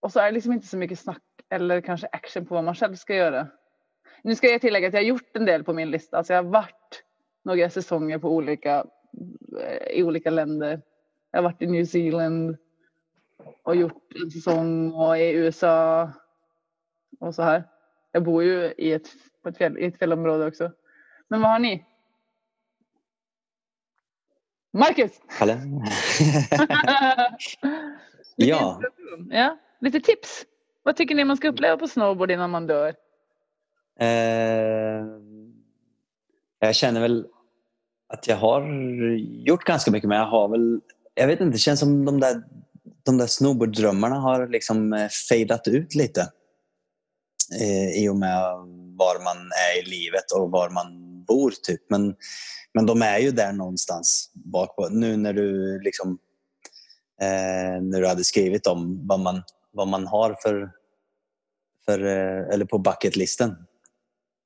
[0.00, 2.74] Och så är det liksom inte så mycket snack eller kanske action på vad man
[2.74, 3.48] själv ska göra.
[4.22, 6.18] Nu ska jag tillägga att jag har gjort en del på min lista.
[6.18, 7.04] Alltså jag har varit
[7.48, 8.84] några säsonger på olika,
[9.60, 10.82] eh, i olika länder.
[11.30, 12.56] Jag har varit i New Zealand
[13.62, 16.10] och gjort en säsong och i USA
[17.20, 17.64] och så här.
[18.12, 19.08] Jag bor ju i ett,
[19.42, 20.72] på ett, fjäll, i ett fjällområde också.
[21.28, 21.84] Men vad har ni?
[24.70, 25.20] Marcus!
[28.36, 28.80] Lite Ja.
[29.30, 29.58] ja.
[29.80, 30.44] Lite tips.
[30.82, 32.94] Vad tycker ni man ska uppleva på snowboard innan man dör?
[34.00, 35.04] Eh,
[36.58, 37.26] jag känner väl
[38.08, 38.62] att jag har
[39.46, 40.80] gjort ganska mycket, men jag har väl...
[41.14, 42.42] Jag vet inte, det känns som de där,
[43.02, 46.20] de där snowboarddrömmarna har liksom eh, fejdat ut lite.
[47.60, 48.42] Eh, I och med
[48.96, 51.80] var man är i livet och var man bor, typ.
[51.90, 52.14] Men,
[52.74, 54.88] men de är ju där någonstans bakpå.
[54.88, 56.18] Nu när du liksom...
[57.20, 59.42] Eh, när du hade skrivit om vad man,
[59.72, 60.70] vad man har för...
[61.84, 63.56] för eh, eller på bucketlisten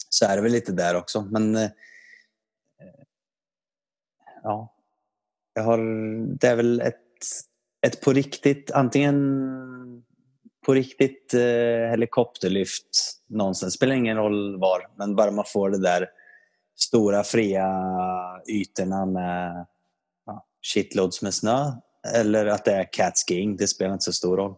[0.09, 1.23] så är det väl lite där också.
[1.23, 1.71] Men eh,
[4.43, 4.75] ja,
[5.55, 5.79] jag har,
[6.39, 6.97] det är väl ett,
[7.87, 9.43] ett på riktigt, antingen
[10.67, 13.75] på riktigt eh, helikopterlyft någonstans.
[13.75, 16.09] Spelar ingen roll var, men bara man får det där
[16.77, 17.69] stora fria
[18.49, 19.67] ytorna med
[20.27, 21.73] ja, shitloads med snö
[22.15, 24.55] eller att det är catskiing, det spelar inte så stor roll.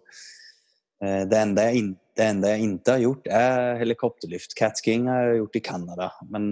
[1.05, 4.55] Eh, det, enda jag in, det enda jag inte har gjort är helikopterlyft.
[4.55, 6.45] Catskiing har jag gjort i Kanada, men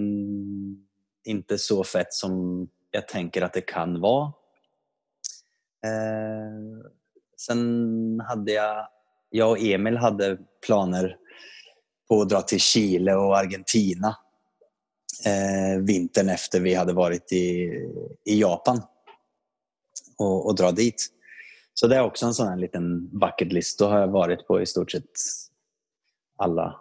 [1.23, 4.33] inte så fett som jag tänker att det kan vara.
[5.85, 6.89] Eh,
[7.37, 8.87] sen hade jag,
[9.29, 11.17] jag och Emil hade planer
[12.07, 14.17] på att dra till Chile och Argentina
[15.25, 17.71] eh, vintern efter vi hade varit i,
[18.25, 18.81] i Japan
[20.17, 21.07] och, och dra dit.
[21.73, 23.79] Så det är också en sån här liten bucket list.
[23.79, 25.11] Då har jag varit på i stort sett
[26.37, 26.79] alla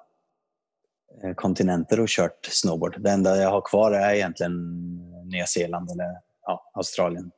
[1.22, 3.02] eh, kontinenter och kört snowboard.
[3.02, 6.16] Det enda jag har kvar är egentligen Nya Zeeland eller
[6.46, 7.30] ja, Australien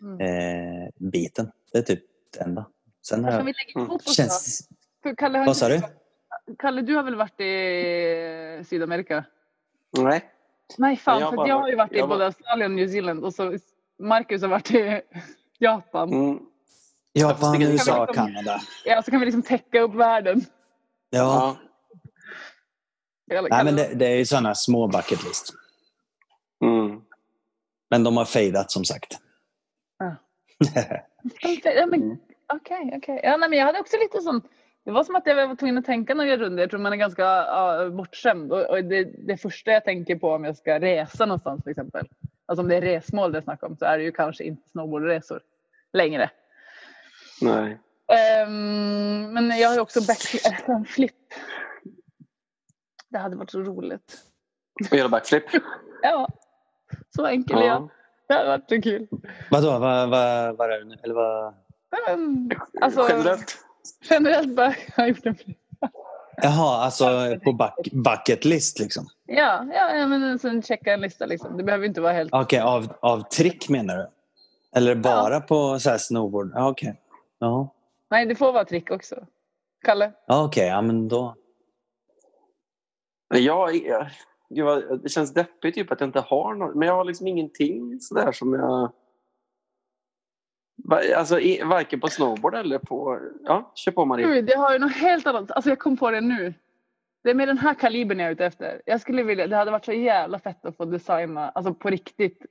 [0.00, 0.20] Mm.
[0.20, 1.50] eh, biten.
[1.72, 2.66] Det är typ det enda.
[3.08, 4.12] Sen har jag, vi lägga ihop oss då?
[4.12, 4.68] känns,
[5.02, 5.80] För Kalle, vad sa du?
[6.58, 9.24] Kalle, du har väl varit i Sydamerika?
[9.98, 10.24] Nej.
[10.78, 12.72] Nej, fan, Jag har för bara jag har ju varit i jag både var- Australien
[12.72, 13.58] och New Zealand och så
[13.98, 15.00] Marcus har varit i
[15.58, 16.12] Japan.
[16.12, 16.38] Mm.
[17.12, 18.60] Japan, USA, liksom- Kanada.
[18.84, 20.40] Ja, så kan vi liksom täcka upp världen.
[21.10, 21.56] Ja.
[23.30, 25.52] Eller Nej, men det, det är ju sådana små bucket list.
[26.64, 26.97] Mm.
[27.90, 29.18] Men de har fejdat som sagt.
[29.98, 30.16] Ja.
[31.64, 32.18] Ja, men Mm.
[32.52, 33.20] Okej, okej.
[33.22, 34.42] Ja, nej, men jag hade också lite sån...
[34.84, 36.62] Det var som att jag var tvungen att tänka några runder.
[36.62, 38.52] Jag tror man är ganska ja, bortskämd.
[38.52, 42.08] Och, och det, det första jag tänker på om jag ska resa någonstans till exempel.
[42.46, 44.68] Alltså om det är resmål det är snack om så är det ju kanske inte
[44.68, 45.40] snowboardresor
[45.92, 46.30] längre.
[47.40, 47.78] Nej.
[48.12, 50.42] Ehm, men jag har ju också backflip.
[50.68, 51.14] Äh, flip.
[53.08, 54.24] Det hade varit så roligt.
[54.90, 55.44] Och göra backflip.
[56.02, 56.28] Ja,
[57.16, 57.82] så enkel är jag.
[57.82, 57.88] Ja.
[58.28, 59.08] Det hade varit så kul.
[59.50, 60.96] Vadå, vad, vad, vad är det nu?
[61.02, 61.54] Eller vad?
[62.06, 63.56] Men, alltså, Generellt.
[64.10, 65.58] generellt bara har jag gjort en flip.
[66.42, 69.06] Jaha, alltså på buck, bucket list liksom?
[69.26, 71.56] Ja, ja, ja men sen checka en lista liksom.
[71.56, 72.32] Det behöver inte vara helt...
[72.34, 74.08] Okej, av, av trick menar du?
[74.76, 76.52] Eller bara på så här snowboard?
[76.54, 77.00] Ja, Okej.
[77.38, 77.74] Ja,
[78.10, 79.26] Nej, det får vara trick också.
[79.84, 80.12] Kalle?
[80.26, 80.66] Ja, okej.
[80.66, 81.34] Ja, men då...
[83.34, 83.70] Jag,
[84.50, 86.74] gud vad, det känns deppigt typ att jag inte har något.
[86.74, 88.92] Men jag har liksom ingenting sådär som jag...
[91.16, 93.20] Alltså i- varken på snowboard eller på...
[93.44, 94.26] Ja, kör på Marie.
[94.26, 95.50] Gud, jag har ju något helt annat.
[95.50, 96.54] Alltså jag kom på det nu.
[97.24, 98.82] Det är med den här kalibern jag är ute efter.
[98.86, 102.46] Jag skulle vilja, det hade varit så jävla fett att få designa, alltså på riktigt.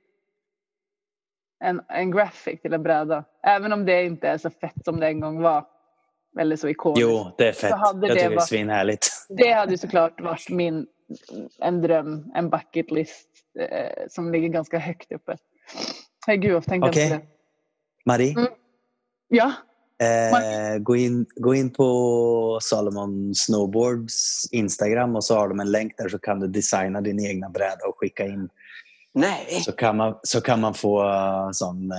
[1.64, 3.24] En, en graphic till en bräda.
[3.42, 5.66] Även om det inte är så fett som det en gång var.
[6.38, 7.02] Eller så ikoniskt.
[7.02, 7.70] Jo, det är fett.
[7.70, 9.08] Jag det tycker det är svinhärligt.
[9.28, 10.86] Det hade ju såklart varit min,
[11.58, 13.28] en dröm, en bucket list
[13.58, 15.36] eh, som ligger ganska högt uppe.
[16.26, 17.26] Herregud, jag tänkte inte på det.
[18.04, 18.48] Marie, Mm.
[19.30, 19.52] Ja,
[20.02, 25.96] eh, gå, in, gå in på Salomon Snowboards Instagram och så har de en länk
[25.96, 28.48] där så kan du designa din egna bräda och skicka in.
[29.12, 29.60] Nej!
[29.64, 31.92] Så kan man, så kan man få uh, sån...
[31.92, 31.98] Eh,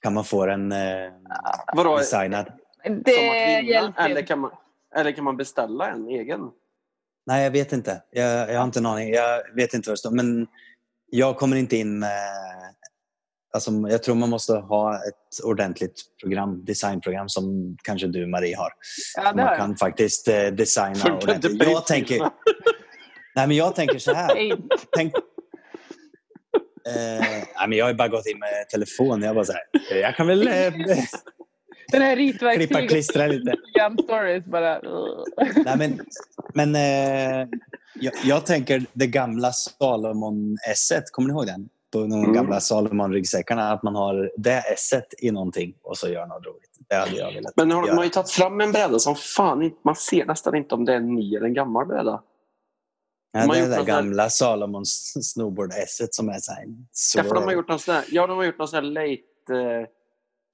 [0.00, 1.12] kan man få den eh,
[1.74, 1.98] Vadå?
[1.98, 2.52] designad.
[3.04, 4.50] det hjälper Eller kan man...
[4.94, 6.50] Eller kan man beställa en egen?
[7.26, 8.02] Nej, jag vet inte.
[8.10, 9.12] Jag, jag har inte en aning.
[9.12, 10.10] Jag vet inte vad det står.
[10.10, 10.46] Men
[11.10, 12.20] jag kommer inte in med...
[13.54, 18.72] Alltså, jag tror man måste ha ett ordentligt program, designprogram som kanske du Marie har.
[19.16, 21.62] Ja, man kan faktiskt eh, designa inte ordentligt.
[21.62, 22.18] Jag tänker,
[23.34, 24.28] nej, men jag tänker så här.
[24.96, 25.14] Tänk,
[26.86, 27.20] eh,
[27.56, 29.22] nej, men jag har bara gått in med telefon.
[29.22, 30.72] Jag bara så här, jag kan väl eh,
[31.92, 32.90] Den här klippa ritverktyget.
[32.90, 33.54] klistra lite.
[34.04, 34.80] Stories bara...
[35.64, 36.00] Nej, men
[36.54, 37.48] men eh,
[37.94, 41.68] jag, jag tänker det gamla Salomon S1, kommer ni ihåg den?
[41.92, 42.32] På de Mm.
[42.32, 46.70] gamla Salomon-ryggsäckarna, att man har det S1 i någonting och så gör något roligt.
[46.88, 47.86] Det hade jag velat Men har, göra.
[47.90, 50.84] man har ju tagit fram en bräda som fan inte, man ser nästan inte om
[50.84, 52.22] det är en ny eller en gammal bräda.
[53.34, 56.64] Nej, de det där- gamla Salomon Snowboard S1 som är så här...
[56.92, 58.76] Så, Ja, för de har gjort någon sån här, ja, de har gjort någon sån
[58.76, 59.80] här late...
[59.80, 59.86] Eh,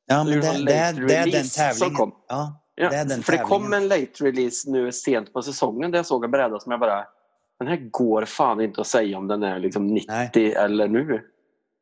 [0.08, 1.94] ja, men det, det, är, det är den tävlingen.
[1.94, 2.14] kom.
[2.28, 3.82] Ja, ja, det är den för det kom tävlingen.
[3.82, 7.04] en late release nu sent på säsongen där jag såg en bräda som jag bara...
[7.58, 10.54] Den här går fan inte att säga om den är liksom 90 Nej.
[10.54, 11.20] eller nu.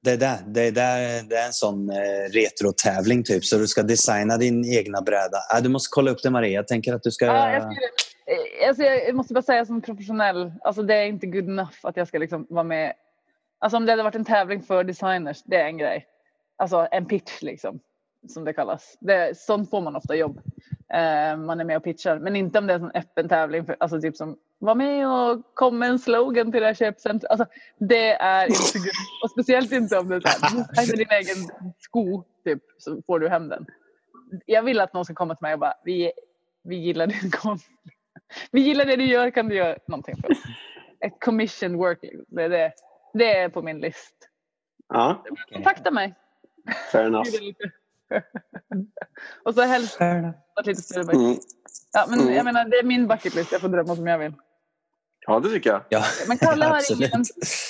[0.02, 0.38] Det är, det.
[0.46, 3.44] Det, är där, det är en sån eh, retrotävling typ.
[3.44, 5.38] Så du ska designa din egna bräda.
[5.50, 6.52] Ah, du måste kolla upp det Maria.
[6.52, 7.26] Jag tänker att du ska...
[7.26, 7.86] Ja, jag, skulle,
[8.26, 11.96] eh, alltså jag måste bara säga som professionell, alltså det är inte good enough att
[11.96, 12.92] jag ska liksom vara med.
[13.58, 16.06] Alltså om det hade varit en tävling för designers, det är en grej.
[16.58, 17.80] Alltså en pitch liksom,
[18.28, 18.96] som det kallas.
[19.00, 20.40] Det, sånt får man ofta jobb.
[20.92, 23.66] Eh, man är med och pitchar, men inte om det är en öppen tävling.
[23.66, 27.30] För, alltså typ som, var med och kom med en slogan till det här köpcentret.
[27.30, 27.46] Alltså
[27.78, 28.92] det är inte good.
[29.24, 30.46] Och speciellt inte om det är så
[30.80, 33.66] här, din egen sko, typ, så får du hem den.
[34.46, 36.12] Jag vill att någon ska komma till mig och bara, vi,
[36.64, 37.66] vi gillar din konst.
[38.50, 40.38] Vi gillar det du gör, kan du göra någonting för oss?
[41.00, 41.98] Ett commission work,
[42.28, 42.72] det är, det.
[43.14, 44.14] det är på min list.
[44.88, 46.14] Ja, Kontakta mig.
[46.92, 47.26] fair enough.
[49.44, 51.20] Och så helst ett lite större bucket.
[51.20, 51.36] Mm.
[51.92, 52.34] Ja, men Mm.
[52.34, 53.52] jag menar, det är min bucket list.
[53.52, 54.32] Jag får drömma som jag vill.
[55.26, 55.82] Ja, det tycker jag.
[55.88, 57.24] Ja, Men Kalle har ingen,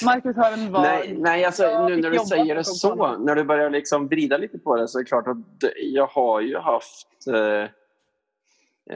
[0.05, 0.82] Marcus har en val.
[0.82, 4.59] Nej, nej alltså, nu när du säger det så, när du börjar liksom vrida lite
[4.59, 5.37] på det så är det klart att
[5.76, 7.26] jag har ju haft...
[7.28, 7.68] Eh,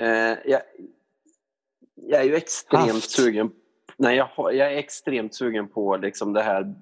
[0.03, 0.61] eh, jag,
[1.95, 3.11] jag är ju extremt Haft?
[3.11, 3.51] sugen...
[3.97, 6.75] Nej, jag, har, jag är extremt sugen på liksom det här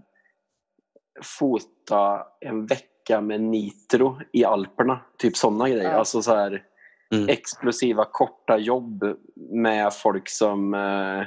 [1.22, 2.88] fota en vecka
[3.20, 5.00] med nitro i Alperna.
[5.18, 5.90] Typ sådana grejer.
[5.90, 5.98] Ja.
[5.98, 6.64] Alltså så här
[7.12, 7.28] Mm.
[7.28, 9.04] exklusiva korta jobb
[9.36, 10.74] med folk som...
[10.74, 11.26] Eh,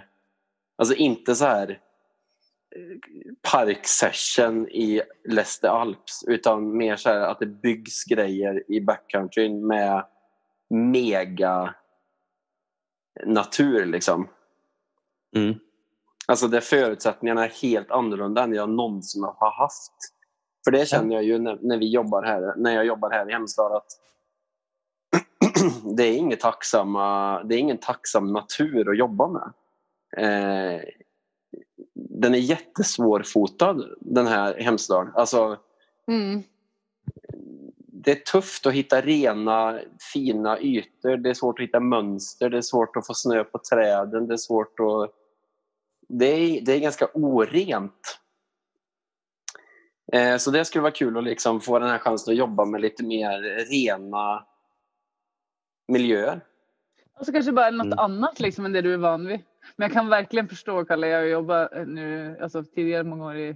[0.77, 1.79] alltså inte så här
[3.51, 10.05] parksession i Leste Alps utan mer så här att det byggs grejer i backcountryn med
[10.69, 11.75] mega
[13.25, 14.29] natur liksom.
[15.35, 15.55] Mm.
[16.27, 19.93] Alltså där förutsättningarna är helt annorlunda än jag någonsin har haft.
[20.63, 23.33] För det känner jag ju när, när vi jobbar här, när jag jobbar här i
[23.33, 23.87] Hemstad att
[25.97, 29.53] det är, inget tacksamma, det är ingen tacksam natur att jobba med.
[30.17, 30.81] Eh,
[31.93, 35.07] den är jättesvårfotad den här Hemsdal.
[35.15, 35.57] Alltså,
[36.07, 36.43] Mm.
[37.87, 39.79] det är tufft att hitta rena,
[40.13, 41.17] fina ytor.
[41.17, 42.49] Det är svårt att hitta mönster.
[42.49, 44.27] Det är svårt att få snö på träden.
[44.27, 45.11] Det är svårt att...
[46.07, 48.19] Det är, det är ganska orent.
[50.11, 52.81] Eh, så det skulle vara kul att liksom få den här chansen att jobba med
[52.81, 53.41] lite mer
[53.71, 54.45] rena
[55.87, 56.41] miljöer.
[57.19, 57.99] Och så kanske bara något Mm.
[57.99, 59.39] annat liksom än det du är van vid.
[59.75, 63.35] Men jag kan verkligen förstå, Kalle, jag har jobbat eh, nu, alltså tidigare många år
[63.37, 63.49] i,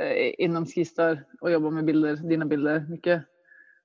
[0.00, 3.22] eh, inom Skistar och jobbat med bilder, dina bilder mycket.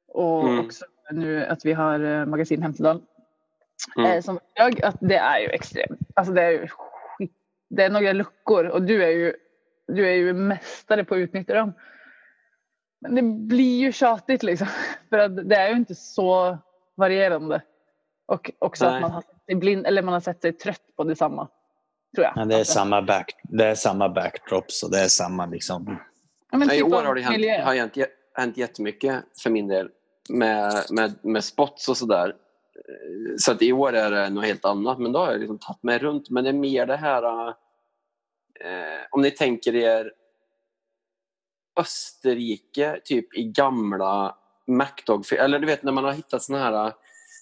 [0.07, 0.65] Och Mm.
[0.65, 3.01] också nu att vi har magasin Hemsedal.
[3.97, 4.21] Mm.
[4.21, 7.31] Som jag, att det är ju extremt, alltså det är ju skit,
[7.69, 9.33] det är några luckor och du är ju,
[9.87, 11.73] du är ju mästare på att utnyttja dem.
[13.01, 14.67] Men det blir ju tjatigt liksom.
[15.09, 16.57] För att det är ju inte så
[16.95, 17.61] varierande.
[18.25, 18.95] Och också Nej.
[18.95, 21.47] att man har sett sig blind, eller man har sett sig trött på detsamma.
[22.15, 22.33] Tror jag.
[22.35, 22.73] Ja, det, är Alltså.
[22.73, 25.99] samma back, det är samma backdrops och det är samma liksom...
[26.51, 27.61] Ja, men I typ år har det hänt, miljö.
[27.63, 27.97] har hänt,
[28.37, 29.89] hänt jättemycket för min del
[30.29, 32.35] med, med, med spots och sådär.
[33.37, 34.99] Så att i år är det något helt annat.
[34.99, 36.29] Men då har jag liksom tagit mig runt.
[36.29, 37.53] Men det är mer det här...
[38.63, 40.11] Eh, om ni tänker er
[41.79, 44.37] Österrike, typ i gamla
[44.67, 45.33] MacDog.
[45.33, 46.93] Eller du vet när man har hittat såna här...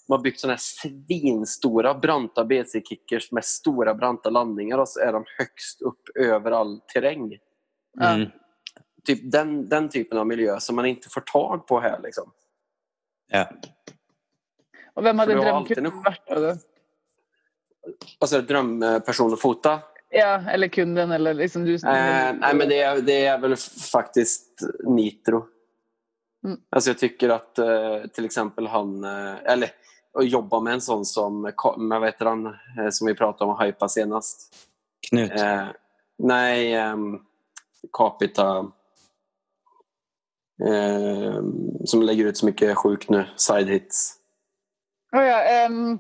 [0.08, 5.14] Man har byggt såna här svinstora branta BC-kickers med stora branta landningar och så är
[5.14, 7.38] de högst upp över all terräng.
[8.02, 8.30] Mm.
[9.04, 12.00] typ den, den typen av miljö som man inte får tag på här.
[12.04, 12.32] Liksom.
[13.28, 13.50] Ja.
[14.94, 16.58] Och vem hade drömkunden varit?
[18.20, 19.80] Alltså drömperson att fota?
[20.14, 21.76] Ja, eller kunden eller liksom du.
[21.76, 23.56] Eh, nej, men det är, det är väl
[23.92, 25.48] faktiskt Nitro.
[26.46, 26.60] Mm.
[26.70, 29.70] Alltså jag tycker att eh, till exempel han, eh, eller
[30.14, 33.58] att jobba med en sån som, med, vad heter han, eh, som vi pratade om
[33.58, 34.56] att hypa senast.
[35.10, 35.32] Knut.
[35.32, 35.68] Eh,
[36.18, 37.20] nej, ehm,
[37.94, 38.72] Capita.
[40.68, 41.42] Eh,
[41.86, 44.18] som lägger ut så mycket sjukt nu, side hits.
[45.12, 46.00] Oh, ja, ehm,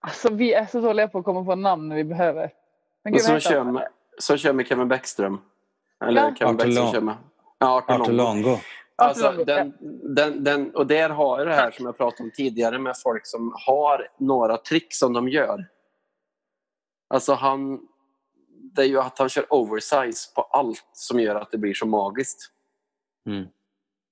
[0.00, 2.61] alltså, vi är så dåliga på att komma på namn när vi behöver.
[3.04, 3.88] Men Och gud, heter kör, med,
[4.18, 5.40] så kör med Kevin Bäckström.
[6.04, 6.34] Eller Ja.
[6.34, 7.14] Kevin Bäckström kör med.
[7.58, 8.42] Ja, Arthur Arthur Longo.
[8.42, 8.58] Longo.
[8.96, 9.74] Alltså, den,
[10.14, 13.26] den, den, och där har jag det här som jag pratade om tidigare med folk
[13.26, 15.68] som har några trick som de gör.
[17.08, 17.80] Alltså han,
[18.74, 21.86] det är ju att han kör oversize på allt som gör att det blir så
[21.86, 22.50] magiskt.
[23.26, 23.46] Mm.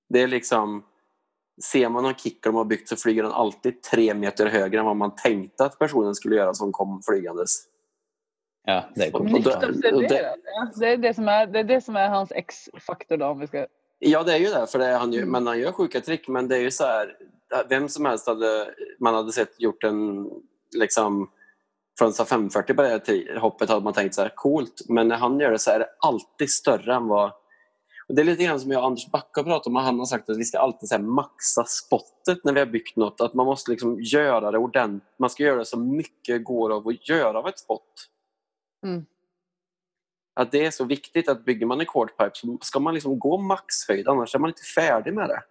[0.09, 0.85] Det är liksom,
[1.65, 4.87] ser man någon kicker de har byggt så flyger den alltid tre meter högre än
[4.87, 7.70] vad man tänkte att personen skulle göra som kom flygandes.
[8.65, 9.45] Ja, det är coolt.
[9.45, 10.35] det-.
[10.81, 13.47] Det är det som är, det är, det som är hans X-faktor då om vi
[13.47, 13.67] ska...
[13.99, 14.67] Ja, det är ju det.
[14.67, 15.31] För det är han ju, Mm.
[15.31, 16.29] Men han gör sjuka trick.
[16.29, 17.17] Men det är ju så här,
[17.69, 20.31] vem som helst hade man hade sett gjort en
[20.77, 21.31] liksom
[21.99, 24.83] från så här 540 på det här hoppet hade man tänkt så här coolt.
[24.89, 27.33] Men när han gör det så är det alltid större än vad...
[28.09, 29.77] Och det är lite grann som jag och Anders Backa pratade om.
[29.77, 32.97] Han har sagt att vi ska alltid så här maxa spottet när vi har byggt
[32.97, 33.21] något.
[33.21, 35.19] Att man måste liksom göra det ordentligt.
[35.19, 38.09] Man ska göra det så mycket går av att göra av ett spott.
[38.85, 39.07] Mm.
[40.35, 43.39] Att det är så viktigt att bygger man en quarterpipe så ska man liksom gå
[43.39, 45.43] maxhöjd annars är man inte färdig med det.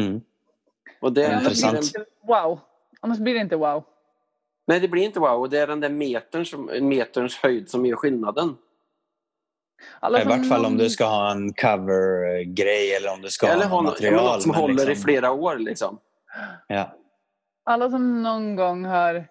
[0.00, 0.20] Mm.
[1.00, 1.78] Och det, är intressant.
[1.82, 2.60] Inte Wow.
[3.00, 3.84] Annars blir det inte wow.
[4.66, 5.40] nej, det blir inte wow.
[5.40, 8.56] Och det är den där metern som, meterns höjd som gör skillnaden.
[10.00, 13.64] Alla I vart fall om du ska ha en cover-grej eller om du ska Eller
[13.64, 14.24] ha ha material.
[14.24, 15.56] något som håller i liksom- flera år.
[15.58, 15.98] Liksom.
[16.66, 16.96] Ja.
[17.64, 19.28] Alla som någon gång har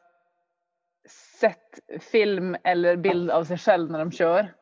[1.41, 4.53] sett film eller bild av sig själv när de kör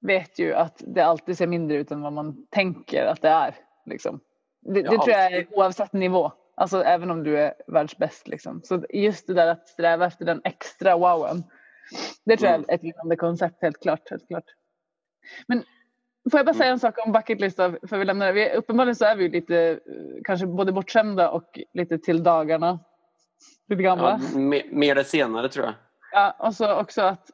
[0.00, 3.54] vet ju att det alltid ser mindre ut än vad man tänker att det är.
[3.86, 4.20] Liksom.
[4.60, 6.32] Det, det tror jag är oavsett nivå.
[6.56, 8.28] Alltså även om du är världsbäst.
[8.28, 8.60] Liksom.
[8.64, 11.44] Så just det där att sträva efter den extra wowen.
[12.24, 12.66] Det tror jag Mm.
[12.68, 14.10] är ett vinnande koncept helt klart.
[14.10, 14.44] Helt klart.
[15.46, 15.64] Men
[16.30, 18.32] får jag bara säga en sak om bucketlista för vi lämnar det.
[18.32, 19.76] Vi, uppenbarligen så är vi lite eh,
[20.24, 22.78] kanske både bortskämda och lite till dagarna.
[23.68, 24.20] Lite gamla.
[24.34, 25.74] Ja, me- mer det senare tror jag.
[26.12, 27.30] Ja, och så också att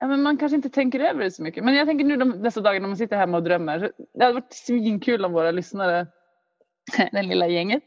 [0.00, 1.64] ja, men man kanske inte tänker över det så mycket.
[1.64, 3.92] Men jag tänker nu de, dessa dagar när man sitter hemma och drömmer.
[4.14, 6.06] Det hade varit svinkul om våra lyssnare,
[7.12, 7.82] det lilla gänget,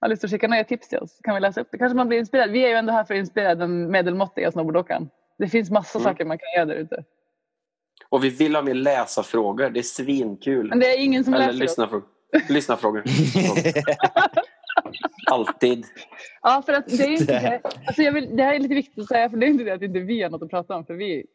[0.00, 1.18] har lust att skicka några tips till oss.
[1.22, 1.78] Kan vi läsa upp det?
[1.78, 2.50] Kanske man blir inspirerad.
[2.50, 5.10] Vi är ju ändå här för att inspirera den medelmåttiga snowboardåkaren.
[5.38, 6.12] Det finns massa Mm.
[6.12, 7.04] saker man kan göra där ute.
[8.08, 9.70] Och vi vill ha mer läsarfrågor.
[9.70, 10.68] Det är svinkul.
[10.68, 12.06] Men det är ingen som Eller läser lyssnarfrågor.
[12.48, 13.02] Lyssnarfrågor.
[15.30, 15.84] Alltid.
[16.42, 17.60] Ja, för att det är inte Det-.
[17.86, 19.70] Alltså jag vill, det här är lite viktigt att säga, för det är inte det
[19.74, 21.26] att inte vi har något att prata om, för vi,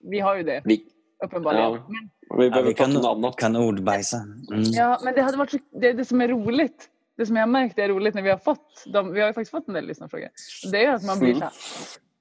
[0.00, 0.84] vi har ju det Vi,
[1.24, 1.64] uppenbarligen.
[1.72, 4.16] ja, vi Ja, behöver vi prata om kan, kan ordbajsa.
[4.16, 4.62] Mm.
[4.64, 6.88] Ja, men det hade varit så, det, det som är roligt.
[7.16, 9.32] Det som jag har märkt är roligt när vi har fått de, vi har ju
[9.32, 10.28] faktiskt fått en del lyssnarfrågor.
[10.72, 11.38] Det är att man blir Mm.
[11.40, 11.52] så här,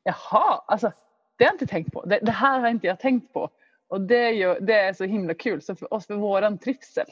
[0.03, 0.91] jaha, alltså
[1.37, 2.05] det har jag inte tänkt på.
[2.05, 3.49] Det, det här har inte jag tänkt på.
[3.89, 5.61] Och det är, ju, det är så himla kul.
[5.61, 7.05] Så för oss, för våran trivsel,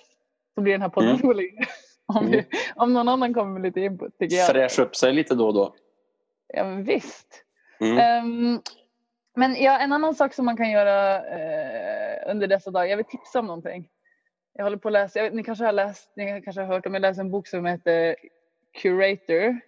[0.56, 1.22] så blir den här podden Mm.
[1.22, 1.58] rolig.
[2.06, 2.46] Om, vi,
[2.76, 4.48] om någon annan kommer med lite input tycker jag.
[4.48, 5.76] Fräscha upp sig lite då och då.
[6.48, 7.44] Ja, men visst.
[7.80, 7.98] Mm.
[7.98, 8.62] Ehm,
[9.36, 12.86] men ja, en annan sak som man kan göra eh, under dessa dagar.
[12.86, 13.90] Jag vill tipsa om någonting.
[14.54, 16.94] Jag håller på att läsa, vet, ni kanske har läst, ni kanske har hört om,
[16.94, 18.16] jag läser en bok som heter
[18.82, 19.60] Curator.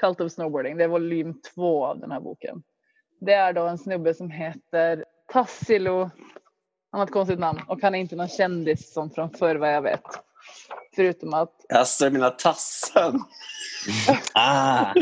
[0.00, 0.76] Cult of Snowboarding.
[0.76, 2.62] Det är volym två av den här boken.
[3.18, 6.10] Det är då en snubbe som heter Tassilo.
[6.90, 9.74] Han har ett konstigt namn och han är inte någon kändis som från förr vad
[9.74, 10.02] jag vet.
[10.98, 13.20] Förutom att Alltså, mina tassen.
[14.34, 14.94] Ah,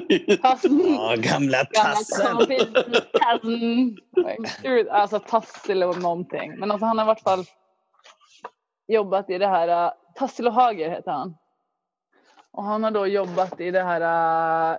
[0.42, 2.36] Tassen ja, gamla tassen.
[2.36, 3.06] Tassen.
[4.22, 4.88] Tassen.
[4.90, 6.58] Alltså Tassilo någonting.
[6.58, 7.44] Men alltså han har i vart fall
[8.86, 11.36] jobbat i det här, uh, Tassilo Hager heter han.
[12.50, 14.00] Och han har då jobbat i det här
[14.72, 14.78] uh,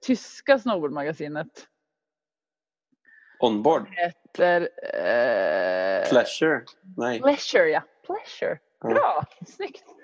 [0.00, 1.66] tyska snowboardmagasinet.
[3.40, 3.88] Onboard.
[3.88, 6.64] Heter uh, Pleasure.
[6.96, 7.20] Nej.
[7.20, 7.82] Pleasure, ja.
[8.06, 8.58] Pleasure.
[8.80, 9.95] Bra, snyggt.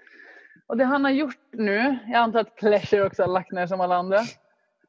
[0.72, 3.80] Och det han har gjort nu, jag antar att Pleasure också har lagt ner som
[3.80, 4.18] alla andra.
[4.18, 4.24] Eh,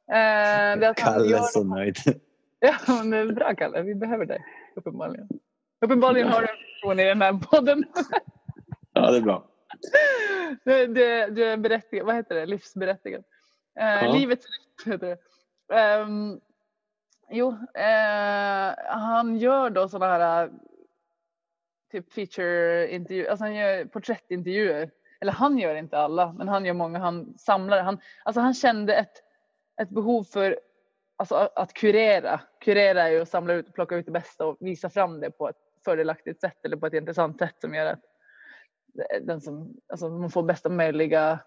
[0.07, 1.97] det är att Kalle är så nöjd.
[2.59, 3.81] Ja, men det är bra Kalle.
[3.81, 4.45] Vi behöver dig.
[4.75, 5.29] Uppenbarligen.
[5.81, 7.83] Uppenbarligen har du en person i den här podden.
[8.93, 9.47] Ja, det är bra.
[10.63, 12.05] Du, du, du är berättigad.
[12.05, 12.45] Vad heter det?
[12.45, 13.23] Livsberättigad.
[13.79, 14.13] Eh, Ja.
[14.13, 15.17] Livets rätt heter det.
[15.75, 16.39] Ehm,
[17.29, 20.49] jo, eh, han gör då sådana här
[21.91, 23.29] typ feature-intervjuer.
[23.29, 24.89] Alltså han gör porträttintervjuer.
[25.23, 26.99] Eller han gör inte alla, men han gör många.
[26.99, 27.83] Han samlar.
[27.83, 29.23] Han, alltså han kände ett,
[29.81, 30.59] ett behov för
[31.17, 32.39] alltså att kurera.
[32.59, 35.49] Kurera är ju att samla ut plocka ut det bästa och visa fram det på
[35.49, 35.55] ett
[35.85, 37.99] fördelaktigt sätt eller på ett intressant sätt som gör att
[39.21, 41.39] den som, alltså man får bästa möjliga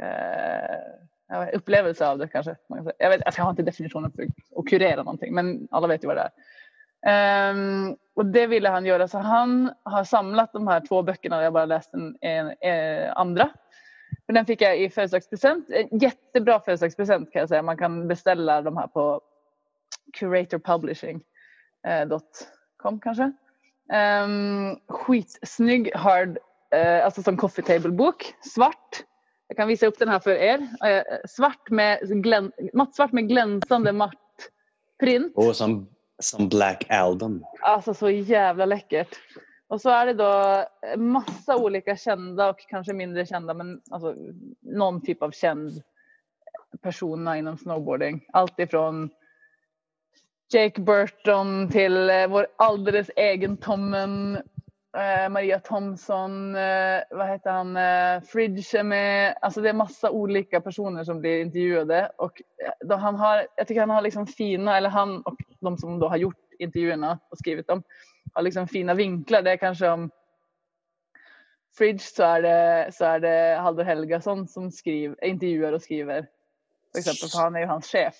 [0.00, 2.56] eh, upplevelse av det kanske.
[2.98, 4.26] Jag, vet, alltså jag har inte definitionen för
[4.56, 6.30] att kurera någonting men alla vet ju vad det är.
[7.06, 11.42] Um, och det ville han göra så han har samlat de här två böckerna.
[11.42, 13.50] Jag bara läst den en, en eh, andra.
[14.26, 15.68] Men den fick jag i födelsedagspresent.
[15.90, 17.62] Jättebra födelsedagspresent kan jag säga.
[17.62, 19.20] Man kan beställa de här på
[20.18, 23.32] curatorpublishing.com kanske.
[24.24, 26.38] Um, skitsnygg hard,
[26.74, 28.34] uh, alltså som coffee table bok.
[28.54, 29.04] Svart.
[29.48, 30.58] Jag kan visa upp den här för er.
[30.58, 34.14] Uh, svart med glän, mattsvart med glänsande matt
[35.00, 35.32] print.
[35.36, 35.88] Och som
[36.20, 37.44] som Black Album.
[37.60, 39.16] Alltså så jävla läckert.
[39.68, 44.14] Och så är det då eh, massa olika kända och kanske mindre kända men alltså
[44.60, 45.82] någon typ av känd
[46.82, 48.24] personer inom snowboarding.
[48.32, 49.10] Allt ifrån
[50.52, 54.42] Jake Burton till eh, vår alldeles egen Tommen
[54.96, 59.38] eh, Maria Thompson, eh, vad heter han, eh, Fridge är med.
[59.40, 63.66] Alltså det är massa olika personer som blir intervjuade och eh, då han har, jag
[63.66, 67.38] tycker han har liksom fina, eller han och de som då har gjort intervjuerna och
[67.38, 67.82] skrivit dem
[68.32, 69.42] har liksom fina vinklar.
[69.42, 70.10] Det är kanske om
[71.76, 76.26] Fridge så är det, så är det Halldor Helgason som skriver, intervjuar och skriver.
[76.92, 78.14] Till exempel, för han är ju hans chef.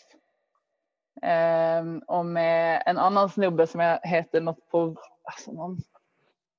[1.83, 5.79] Um, och med en annan snubbe som jag heter något på, alltså någon,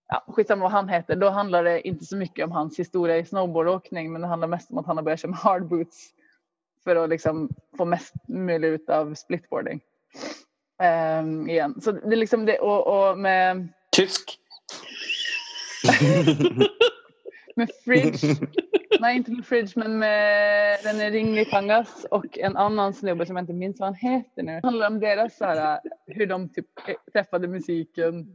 [0.07, 3.25] ja, skitsamma vad han heter, då handlar det inte så mycket om hans historia i
[3.25, 6.09] snowboardåkning men det handlar mest om att han har börjat köra med hardboots
[6.83, 9.81] för att liksom få mest möjligt ut av splitboarding.
[10.81, 11.81] Um, igen.
[11.81, 13.67] Så det är liksom det och, och med...
[13.91, 14.39] Tysk?
[17.55, 18.35] med Fridge.
[18.99, 23.53] Nej, inte med Fridge, men med René Ringlikangas och en annan snubbe som jag inte
[23.53, 24.51] minns vad han heter nu.
[24.51, 26.67] Det handlar om deras så här, hur de typ
[27.13, 28.27] träffade musiken.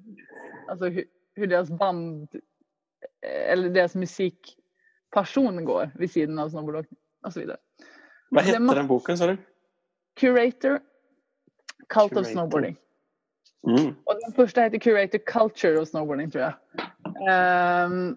[0.68, 1.04] Alltså hur,
[1.34, 2.28] hur deras band
[3.50, 7.56] eller deras musikpassion går vid sidan av snowboardåkning och så vidare.
[8.28, 9.36] Vad hette den boken sa du?
[10.14, 10.80] Curator
[11.88, 12.20] Cult Curator.
[12.20, 12.76] of Snowboarding.
[13.66, 13.94] Mm.
[14.04, 16.54] Och den första heter Curator Culture of Snowboarding tror jag.
[17.86, 18.16] Um,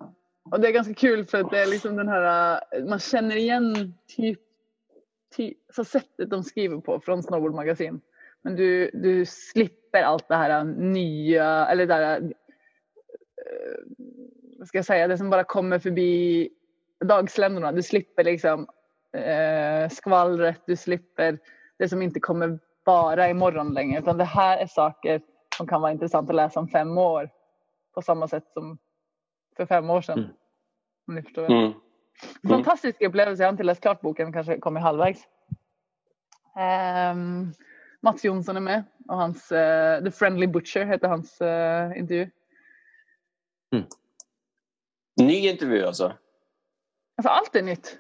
[0.52, 3.94] och det är ganska kul för att det är liksom den här, man känner igen
[4.08, 4.40] typ,
[5.36, 8.02] typ så sättet de skriver på från Snowboard Magasin.
[8.42, 12.30] Men du, du slipper allt det här nya, eller det där, uh,
[14.58, 16.50] vad ska jag säga, det som bara kommer förbi
[17.06, 17.72] dagsländorna.
[17.72, 18.68] Du slipper liksom
[19.18, 21.40] uh, skvallret, du slipper
[21.78, 22.60] det som inte kommer
[22.90, 25.22] bara imorgon längre utan det här är saker
[25.58, 27.30] som kan vara intressant att läsa om fem år
[27.94, 28.78] på samma sätt som
[29.58, 30.20] för fem år sedan.
[30.20, 30.32] Mm.
[31.08, 31.46] Om ni förstår.
[31.46, 31.64] Mm.
[31.64, 31.74] Mm.
[32.48, 33.44] Fantastisk upplevelse.
[33.44, 35.28] Jag har inte läst klart boken, kanske kommer halvvägs.
[37.14, 37.54] Um,
[38.02, 42.30] Mats Jonsson är med och hans uh, The Friendly Butcher heter hans uh, intervju.
[43.74, 43.86] Mm.
[45.22, 46.14] Ny intervju alltså?
[47.18, 48.00] Alltså allt är nytt.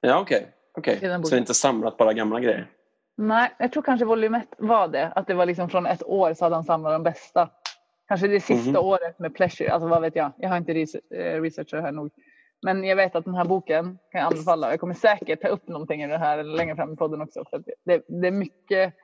[0.00, 0.54] Ja okej.
[0.74, 0.96] Okay.
[0.96, 1.22] okay.
[1.22, 2.70] Så det är inte samlat bara gamla grejer?
[3.16, 5.12] Nej, jag tror kanske volym 1 var det.
[5.16, 7.50] Att det var liksom från ett år så hade han samlat de bästa.
[8.08, 8.82] Kanske det sista mm.
[8.82, 9.72] året med Pleasure.
[9.72, 10.32] Alltså vad vet jag.
[10.36, 12.10] Jag har inte eh, researchat här nog.
[12.62, 14.70] Men jag vet att den här boken kan jag anbefalla.
[14.70, 17.44] Jag kommer säkert ta upp någonting i det här längre fram i podden också.
[17.50, 18.94] För det, det, är mycket.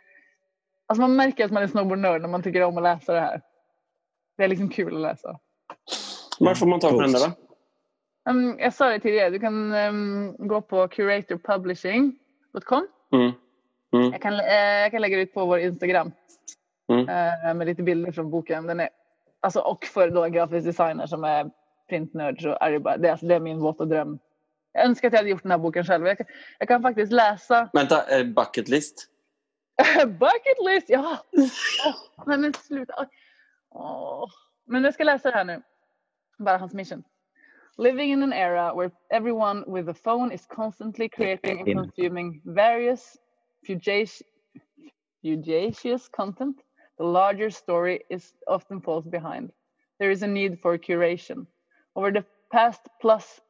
[0.86, 3.42] Alltså man märker att man är snowboardnörd när man tycker om att läsa det här.
[4.36, 5.38] Det är liksom kul att läsa.
[6.38, 7.32] Var får man tag på den då?
[8.30, 9.30] Um, jag sa det tidigare.
[9.30, 12.86] Du kan um, gå på curatorpublishing.com.
[13.12, 13.32] Mm.
[13.92, 14.12] Mm.
[14.12, 16.12] Jag, kan, eh, jag kan lägga ut på vår Instagram
[16.92, 17.08] mm.
[17.08, 18.66] eh, med lite bilder från boken.
[18.66, 18.88] Den är,
[19.40, 21.50] alltså, och för då en grafisk designer som är
[21.88, 24.18] printnörd så är det bara det, alltså, det är min våta dröm.
[24.72, 26.06] Jag önskar att jag hade gjort den här boken själv.
[26.06, 26.26] Jag kan,
[26.58, 27.70] jag kan faktiskt läsa.
[27.72, 29.06] Vänta, eh, bucket list?
[30.06, 31.18] bucket list, ja!
[31.32, 33.06] Oh, nej men sluta.
[33.70, 34.30] Oh.
[34.66, 35.62] Men jag ska läsa det här nu.
[36.38, 37.04] Bara hans mission.
[37.76, 43.16] Living in an era where everyone with a phone is constantly creating and consuming various
[43.64, 44.22] fugacious
[46.08, 46.62] content,
[46.98, 49.52] the larger story is often falls behind.
[49.98, 51.46] There is a need for curation.
[51.96, 53.40] Over the past plus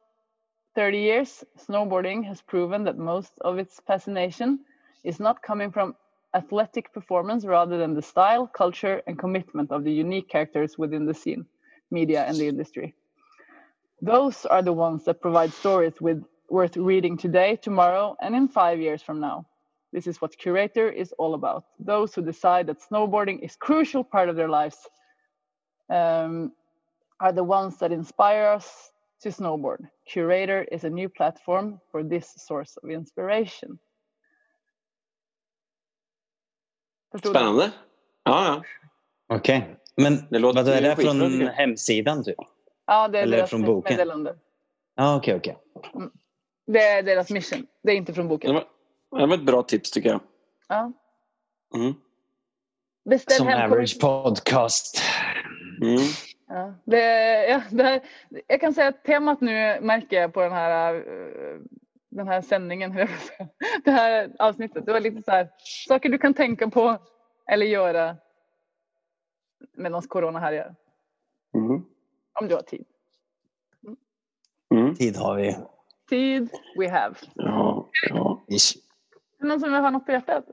[0.75, 4.59] 30 years, snowboarding has proven that most of its fascination
[5.03, 5.95] is not coming from
[6.33, 11.13] athletic performance rather than the style, culture, and commitment of the unique characters within the
[11.13, 11.45] scene,
[11.91, 12.93] media, and the industry.
[14.01, 18.79] Those are the ones that provide stories with worth reading today, tomorrow, and in five
[18.79, 19.48] years from now.
[19.91, 21.63] This is what Curator is all about.
[21.79, 24.77] Those who decide that snowboarding is crucial part of their lives
[25.89, 26.51] um,
[27.19, 28.91] are the ones that inspire us
[29.21, 29.87] to snowboard.
[30.05, 33.79] Curator is a new platform for this source of inspiration.
[37.11, 37.63] Förstod Spännande.
[37.63, 37.71] Du?
[38.23, 38.63] Ja, ja.
[39.35, 39.57] Okej.
[39.57, 39.75] Okay.
[39.95, 42.23] Men det låter vad är det från hemsidan?
[42.23, 42.35] Typ?
[42.85, 43.93] Ja, det är Eller deras från boken?
[43.93, 44.35] meddelande.
[44.95, 45.57] Ja, okej, okej.
[46.67, 47.67] Det är deras mission.
[47.81, 48.61] Det är inte från Det boken.
[49.11, 50.21] Det var ett bra tips tycker jag.
[50.67, 50.91] Ja.
[51.75, 51.93] Mm.
[53.05, 55.01] Beställ Som average podcast.
[55.81, 56.01] Mm.
[56.47, 57.03] Ja, det,
[57.47, 58.01] ja, det här,
[58.47, 61.59] jag kan säga att temat nu märker jag på den här, eh,
[62.09, 63.07] den här sändningen,
[63.85, 64.85] det här avsnittet.
[64.85, 65.49] Det var lite så här,
[65.87, 66.97] saker du kan tänka på
[67.51, 68.17] eller göra
[69.77, 70.75] medan corona härjar.
[71.55, 71.85] Mm.
[72.41, 72.85] Om du har tid.
[74.73, 74.95] Mm.
[74.95, 75.57] Tid har vi.
[76.09, 77.15] Tid we have.
[77.33, 78.43] Ja, ja.
[79.41, 80.45] Är någon som vill ha något på hjärtat?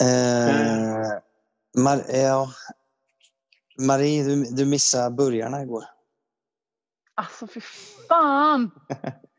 [0.00, 1.12] Eh,
[1.82, 2.48] Mar ja.
[3.78, 5.84] Marie, du, du missade burgarna igår.
[7.14, 7.60] Alltså fy
[8.08, 8.70] fan!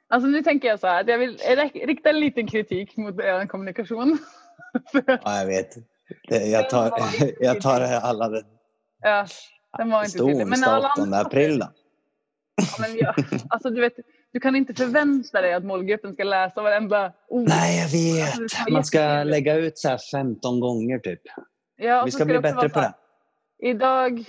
[0.08, 1.38] Alltså nu tänker jag så här att jag vill
[1.74, 4.18] rikta en liten kritik mot er kommunikation.
[5.24, 5.76] Ja, jag vet.
[6.30, 6.92] Jag, tar,
[7.40, 8.44] jag tar alla det.
[9.02, 9.26] ja,
[9.78, 10.48] den var inte tydlig.
[10.48, 11.68] Onsdag alla 8 andra- april då.
[12.56, 13.16] Ja, men jag,
[13.50, 13.94] alltså, du, vet,
[14.38, 17.50] du kan inte förvänta dig att målgruppen ska läsa varenda ord.
[17.50, 18.40] Nej, jag vet.
[18.40, 21.22] Alltså, Man ska lägga ut så här 15 gånger typ.
[21.78, 22.94] Ja, och Vi ska bli bättre på det.
[23.60, 24.24] Idag...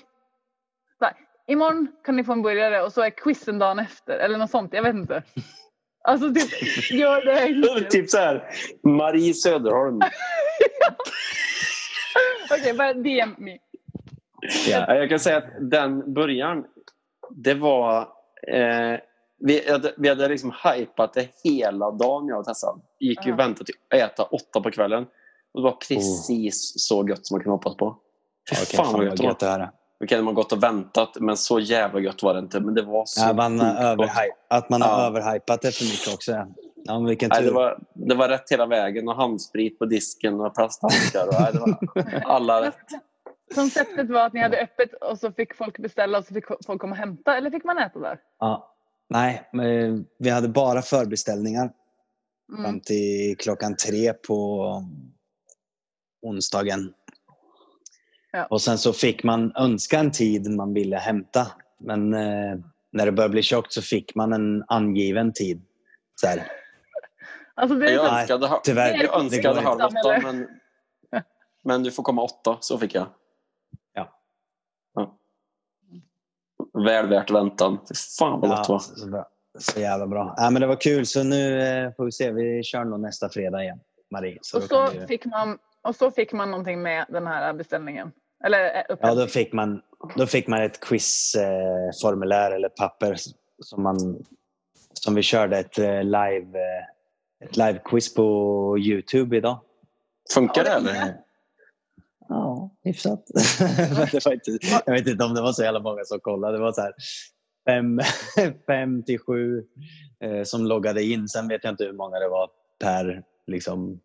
[1.00, 1.12] Här,
[1.46, 4.18] imorgon kan ni få en burgare och så är quizen dagen efter.
[4.18, 4.72] Eller något sånt.
[4.72, 5.22] Jag vet inte.
[6.04, 7.90] Alltså typ, gör det enkelt.
[7.90, 8.50] typ så här,
[8.82, 9.96] Marie Söderholm.
[12.50, 13.58] Okej, bara DM me.
[14.68, 16.64] Ja, Jag kan säga att den början,
[17.30, 18.00] det var...
[18.52, 18.98] Eh,
[19.40, 22.80] vi hade, vi hade liksom hypat det hela dagen jag och Tessan.
[23.00, 25.02] Gick ju och väntade till att äta åtta på kvällen.
[25.54, 27.96] Och det var precis så gött som man kunde hoppas på.
[28.50, 29.70] Fy Okej, fan vad gött det var.
[30.04, 32.60] Okej, de har gått och väntat, men så jävla gött var det inte.
[32.60, 35.06] Men det var så Ja, man överhy- att man har Ja.
[35.06, 36.32] överhypat det för mycket också.
[36.32, 36.46] Ja,
[36.84, 37.46] ja men vilken Nej, tur.
[37.46, 39.08] det, var, det var rätt hela vägen.
[39.08, 41.26] Och handsprit på disken och plasthandskar.
[41.26, 42.74] Och, nej, det var alla rätt.
[43.54, 46.80] Konceptet var att ni hade öppet och så fick folk beställa och så fick folk
[46.80, 47.36] komma och hämta.
[47.36, 48.18] Eller fick man äta där?
[48.38, 48.74] Ja.
[49.10, 51.72] Nej, men vi hade bara förbeställningar
[52.52, 52.62] Mm.
[52.64, 54.64] fram till klockan tre på
[56.22, 56.94] onsdagen.
[58.32, 58.46] Ja.
[58.46, 61.46] Och sen så fick man önska en tid man ville hämta.
[61.78, 62.58] Men eh,
[62.92, 65.62] när det började bli tjockt så fick man en angiven tid.
[66.14, 66.52] Så här.
[67.54, 70.48] Alltså det är Jag Nej, önskade, ha- tyvärr, jag önskade halv åtta, men,
[71.64, 72.58] men du får komma åtta.
[72.60, 73.06] Så fick jag.
[73.92, 74.20] Ja.
[74.94, 75.18] ja.
[76.84, 77.78] Väl värt väntan.
[78.18, 78.78] Fan vad gott det Ja, var.
[78.78, 79.28] så, så, bra.
[79.58, 80.34] så jävla bra.
[80.36, 81.06] Ja, men det var kul.
[81.06, 82.30] Så nu eh, får vi se.
[82.32, 83.80] Vi kör nog nästa fredag igen.
[84.10, 84.38] Marie.
[84.42, 88.12] Så och, så vi- fick man, och så fick man någonting med den här beställningen.
[88.44, 89.82] Eller eh, Ja, då fick man,
[90.16, 93.16] då fick man ett quizformulär eh, eller papper
[93.62, 94.24] som, man,
[94.92, 96.84] som vi körde ett eh, live eh,
[97.44, 99.60] ett live-quiz på Youtube idag.
[100.34, 101.14] Funkar det Ja, eller?
[102.28, 103.24] Ja, hyfsat.
[104.12, 106.56] Det var inte, jag vet inte om det var så jävla många som kollade.
[106.56, 106.92] Det var så här
[107.68, 108.00] fem,
[108.66, 109.64] fem till sju
[110.24, 111.28] eh, som loggade in.
[111.28, 112.50] Sen vet jag inte hur många det var
[112.84, 114.00] per liksom,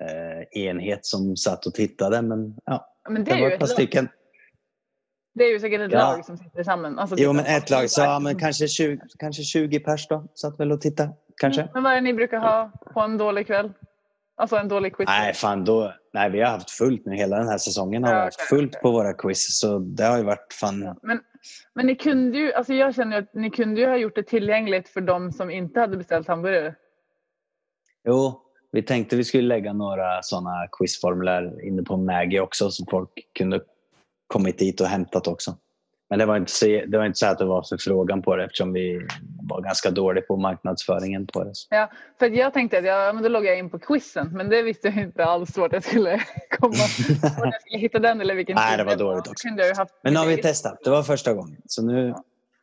[0.00, 2.22] eh, enhet som satt och tittade.
[2.22, 4.08] Men ja, men det det var ett par stycken.
[5.34, 5.98] det är ju säkert ett Ja.
[6.16, 6.98] lag som sitter samman.
[6.98, 7.90] Alltså, Jo, typ men en- ett lag.
[7.90, 10.28] Så ja, men kanske 20, kanske 20 pers då.
[10.34, 11.12] Satt väl och tittade.
[11.36, 11.68] Kanske.
[11.74, 13.72] Men vad är det ni brukar ha på en dålig kväll?
[14.38, 15.06] Alltså en dålig quiz.
[15.08, 15.94] Nej, fan då.
[16.12, 17.16] Nej, vi har haft fullt nu.
[17.16, 18.82] Hela den här säsongen har Ja, haft okej, fullt okej.
[18.82, 19.58] på våra quiz.
[19.60, 20.96] Så det har ju varit fan.
[21.02, 21.20] Men,
[21.74, 24.88] men ni kunde ju, alltså jag känner att ni kunde ju ha gjort det tillgängligt
[24.88, 26.74] för de som inte hade beställt hamburgare.
[28.04, 28.40] Jo,
[28.72, 33.60] vi tänkte vi skulle lägga några sådana quizformulär inne på Maggie också så folk kunde
[34.26, 35.56] kommit dit och hämtat också.
[36.10, 38.44] Men det var inte så, det var inte så att det var förfrågan på det
[38.44, 39.06] eftersom vi
[39.48, 41.52] var ganska dåliga på marknadsföringen på det.
[41.70, 44.62] Ja, för jag tänkte att jag, men då loggar jag in på quizen, men det
[44.62, 46.22] visste jag inte alls vart jag skulle
[46.60, 46.74] komma.
[47.38, 49.48] Vart jag skulle hitta den eller vilken Nej, det var dåligt också.
[49.48, 50.78] Kunde jag ju haft Men nu har vi testat.
[50.84, 51.56] Det var första gången.
[51.66, 52.08] Så nu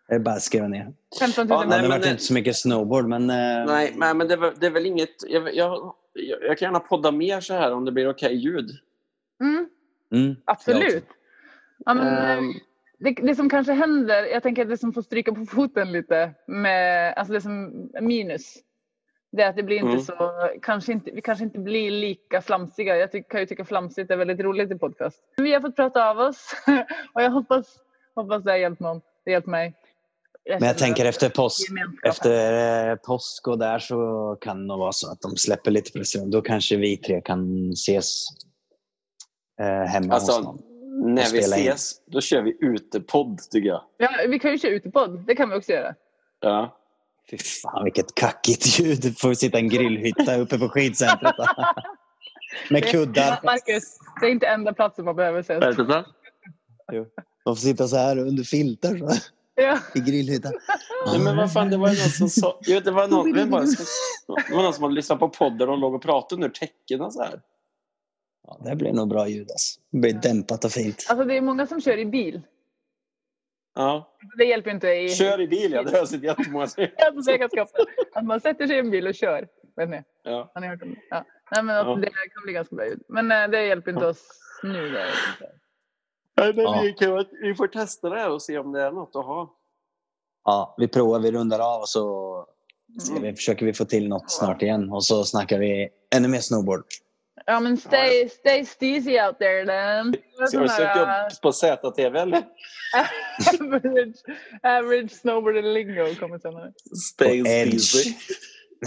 [0.08, 0.94] är det bara att skriva ner.
[1.20, 3.30] 15 000 Ja, Nej, det men var det- inte så mycket snowboard men...
[3.30, 5.10] eh, Nej, nej men det, är väl- det är väl inget...
[5.28, 8.70] Jag, jag, jag, jag kan gärna podda mer så här om det blir okej ljud.
[9.42, 9.70] Mm,
[10.12, 10.96] Mm, absolut.
[10.96, 11.06] också.
[11.86, 12.08] Ja, men,
[12.38, 12.54] Ehm,
[13.06, 16.34] det, det som kanske händer, jag tänker att det som får stryka på foten lite
[16.48, 18.54] med, alltså det som är minus.
[19.32, 20.02] Det är att det blir inte Mm.
[20.02, 22.98] så, kanske inte, vi kanske inte blir lika flamsiga.
[22.98, 25.20] Jag ty, kan ju tycka flamsigt är väldigt roligt i podcast.
[25.38, 26.56] Vi har fått prata av oss
[27.14, 27.66] och jag hoppas,
[28.16, 29.02] hoppas det har hjälpt någon.
[29.26, 29.74] Det har hjälpt mig.
[30.50, 31.68] Men jag tänker efter påsk,
[32.06, 35.92] efter eh, påsk och där så kan det nog vara så att de släpper lite
[35.92, 36.32] pression.
[36.32, 38.26] Då kanske vi tre kan ses
[39.62, 40.75] eh, hemma hos alltså, någon.
[41.14, 41.68] När vi spela in.
[41.68, 43.82] ses, då kör vi utepodd tycker jag.
[43.98, 45.24] Ja, vi kan ju köra utepodd.
[45.28, 45.96] Det kan vi också göra.
[46.42, 46.78] Ja.
[47.32, 49.20] Fy fan vilket kackigt ljud.
[49.20, 51.36] Får vi sitta i en grillhytta uppe på skidcentret.
[52.70, 53.40] Med kuddar.
[53.44, 55.64] Marcus, det är inte enda platsen man behöver ses.
[55.64, 56.04] Är det så?
[57.46, 59.10] Man får sitta så här under filtar så,
[59.56, 59.80] Ja.
[59.96, 60.54] i grillhyttan.
[61.08, 62.60] Nej, men vad fan, det var någon som sa...
[62.62, 63.62] Jo, det var någon, var bara,
[64.48, 67.24] det var någon som hade lyssnat på podden och låg och pratade under täckena så
[67.24, 67.42] här.
[68.48, 69.80] Ja, det blir nog bra ljud alltså.
[69.92, 71.06] Det blir dämpat och fint.
[71.10, 72.42] Alltså det är många som kör i bil.
[73.76, 74.18] Ja.
[74.38, 75.10] Det hjälper inte i...
[75.10, 75.84] Kör i bil, ja.
[75.84, 76.90] Det har jag sett jättemånga säga.
[77.08, 77.32] Alltså.
[78.14, 79.48] Att man sätter sig i en bil och kör.
[79.76, 80.04] Vet ni?
[80.24, 80.52] Ja.
[80.54, 81.00] Har ni hört om det?
[81.10, 81.26] Ja.
[81.56, 81.96] Nej, men att Ja.
[81.96, 83.02] det kan bli ganska bra ljud.
[83.08, 84.28] Men eh, det hjälper inte oss
[84.64, 84.90] nu.
[84.90, 85.10] Där.
[86.38, 86.80] Nej, men Ja.
[86.84, 89.56] vi, kan, vi får testa det här och se om det är något att ha.
[90.46, 92.46] Ja, vi provar, vi rundar av och så
[93.08, 94.90] ser vi, försöker vi få till något snart igen.
[94.92, 96.84] Och så snackar vi ännu mer snowboard.
[97.46, 100.16] Ja men stay, stay steezy out there then.
[100.48, 102.44] Ska du söka upp på ZTV eller?
[103.62, 104.16] average,
[104.64, 106.74] average snowboard lingo kommer senare.
[107.14, 107.50] Stay På.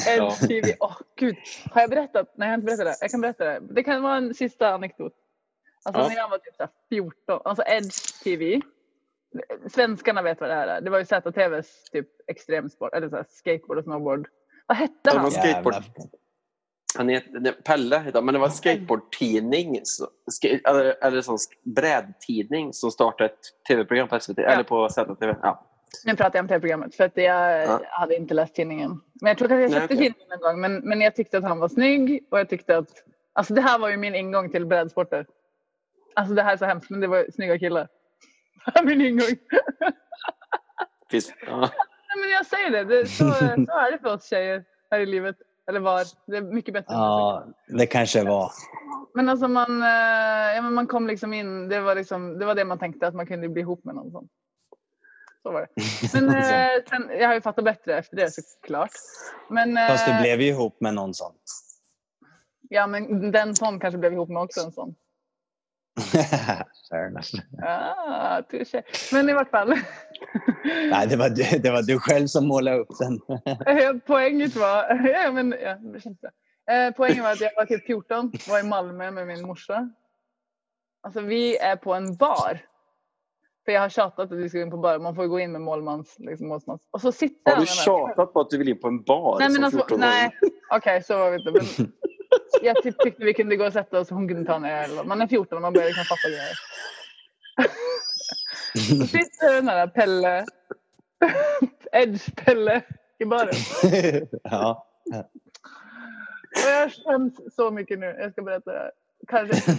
[0.06, 0.26] Ja.
[0.26, 0.76] Edge TV.
[0.80, 1.36] Åh gud.
[1.70, 2.32] Har jag berättat?
[2.36, 2.96] Nej jag har inte berättat det.
[3.00, 3.60] Jag kan berätta det.
[3.74, 5.12] Det kan vara en sista anekdot.
[5.84, 6.08] Alltså Ja.
[6.08, 7.40] när jag var typ så här 14.
[7.44, 8.60] Alltså Edge TV.
[9.72, 10.80] Svenskarna vet vad det här är.
[10.80, 12.94] Det var ju ZTVs typ extremsport.
[12.94, 14.28] Eller så här skateboard och snowboard.
[14.66, 15.30] Vad hette han?
[15.30, 15.74] skateboard.
[17.64, 19.80] Pelle heter men det var en skateboardtidning,
[20.64, 23.38] eller, eller sån brädtidning som startade ett
[23.68, 25.34] tv-program på SVT, eller på ZTV.
[25.42, 25.64] Ja.
[26.04, 27.80] Nu pratar jag om tv-programmet för att jag Ja.
[27.90, 29.00] hade inte läst tidningen.
[29.20, 29.96] Men jag tror att jag köpte okej.
[29.96, 30.60] tidningen en gång.
[30.60, 32.88] Men, men jag tyckte att han var snygg och jag tyckte att...
[33.32, 35.26] Alltså det här var ju min ingång till brädsporter.
[36.14, 37.88] Alltså det här är så hemskt men det var snygga killar.
[38.84, 39.28] Min ingång.
[41.10, 41.70] Finns, ja.
[42.20, 45.36] Men jag säger det, det så, så är det för oss tjejer här i livet.
[45.68, 46.04] Eller var.
[46.26, 46.94] Det mycket bättre.
[46.94, 48.52] Ja, det kanske var.
[49.14, 51.68] Men alltså man, eh, ja, men man kom liksom in.
[51.68, 54.10] Det var, liksom, det var det man tänkte att man kunde bli ihop med någon
[54.10, 54.28] sån.
[55.42, 55.68] Så var det.
[56.20, 58.90] Men eh, sen, jag har ju fattat bättre efter det såklart.
[59.48, 61.32] Men, eh, Fast du blev ju ihop med någon sån.
[62.70, 64.94] Ja, men den sån kanske blev ihop med också en sån.
[66.90, 67.34] Fair enough.
[67.62, 68.82] Ah, touché.
[69.12, 69.68] Men i vart fall.
[70.90, 73.20] Nej, det var, du, det var du själv som målade upp den.
[74.06, 75.08] Poänget var...
[75.08, 76.30] Ja, men, ja, det känns det.
[76.72, 79.90] Eh, poängen var att jag var typ 14, var i Malmö med min morsa.
[81.02, 82.60] Alltså vi är på en bar.
[83.64, 84.98] För jag har tjatat att vi ska gå in på bar.
[84.98, 86.82] Man får gå in med målmans, liksom, målsmans.
[86.90, 89.48] Och så sitter Har du tjatat på att du vill in på en bar Nej,
[89.48, 90.00] men som alltså, 14-åring?
[90.00, 90.30] nej.
[90.70, 91.50] Okej, så var vi inte.
[91.52, 91.92] Men
[92.62, 94.90] jag typ tyckte vi kunde gå och sätta oss och hon kunde ta en öl.
[95.06, 96.58] Man är 14 och man börjar liksom fatta grejer.
[99.00, 100.46] Så sitter den här Pelle,
[101.92, 102.82] Edge-Pelle
[103.18, 103.54] i baren.
[104.42, 104.86] ja.
[106.64, 108.06] Och jag skäms så mycket nu.
[108.06, 108.90] Jag ska berätta det här.
[109.28, 109.72] Kanske.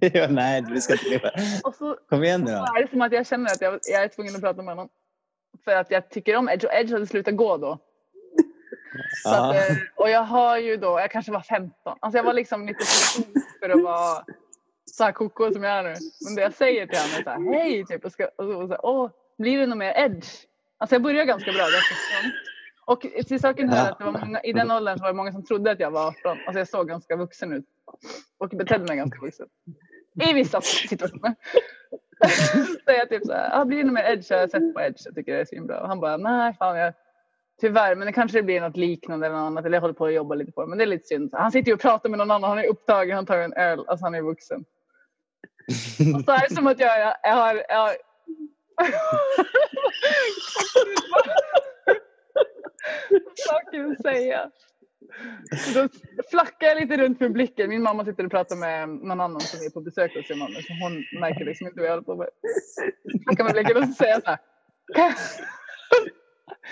[0.20, 1.30] ja, nej, du ska inte
[1.78, 2.56] så Kom igen nu då.
[2.56, 4.88] är det som att jag känner att jag, jag är tvungen att prata med honom.
[5.64, 7.78] För att jag tycker om Edge och Edge hade slutat gå då.
[9.22, 11.98] Så att, eh, och jag har ju då, jag kanske var 15.
[12.00, 13.24] Alltså jag var liksom lite för stor
[13.60, 14.24] för att vara
[14.84, 15.94] så här koko som jag är nu.
[16.24, 18.04] Men det jag säger till honom är så här, hej typ.
[18.04, 20.28] Och, ska, och så, och så här, åh, blir det något mer Edge?
[20.78, 22.32] Alltså jag började ganska bra dessutom.
[22.86, 25.32] Och till saken hör att det var många, i den åldern så var det många
[25.32, 26.38] som trodde att jag var 18.
[26.46, 27.64] Alltså jag såg ganska vuxen ut.
[28.38, 29.46] Och betedde mig ganska vuxen.
[30.30, 31.34] I vissa situationer.
[32.84, 34.30] så jag typ såhär, ah, blir det något mer edge?
[34.30, 35.80] Jag har sett på edge, jag tycker det är svinbra.
[35.80, 36.94] Och han bara, nej fan jag
[37.60, 39.64] Tyvärr, men det kanske blir något liknande eller något annat.
[39.64, 40.68] Eller jag håller på att jobba lite på det.
[40.68, 41.30] Men det är lite synd.
[41.32, 42.50] Han sitter ju och pratar med någon annan.
[42.50, 43.84] Han är upptagen, han tar en öl.
[43.88, 44.64] Alltså han är vuxen.
[46.16, 47.64] Och så är det som att jag, jag, jag har...
[47.68, 47.96] Jag har...
[53.48, 54.50] Saker att säga.
[55.74, 55.88] Då
[56.30, 57.70] flackar jag lite runt med blicken.
[57.70, 60.54] Min mamma sitter och pratar med någon annan som är på besök hos sin mamma.
[60.54, 62.28] Så hon märker liksom inte vad jag håller på med.
[63.24, 64.38] Flackar med blicken och så säger jag så här.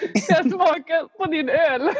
[0.00, 1.90] Jag, kan jag smaka på din öl?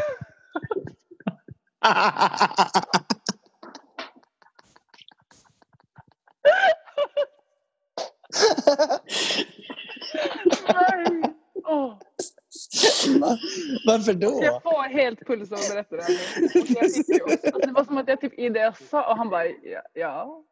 [10.75, 11.23] Nej.
[13.87, 14.41] Varför då?
[14.43, 16.81] Jag får helt puls av att berätta det här nu.
[16.81, 19.45] Alltså, Det var som att jag typ i det jag sa och han bara
[19.93, 20.45] ja.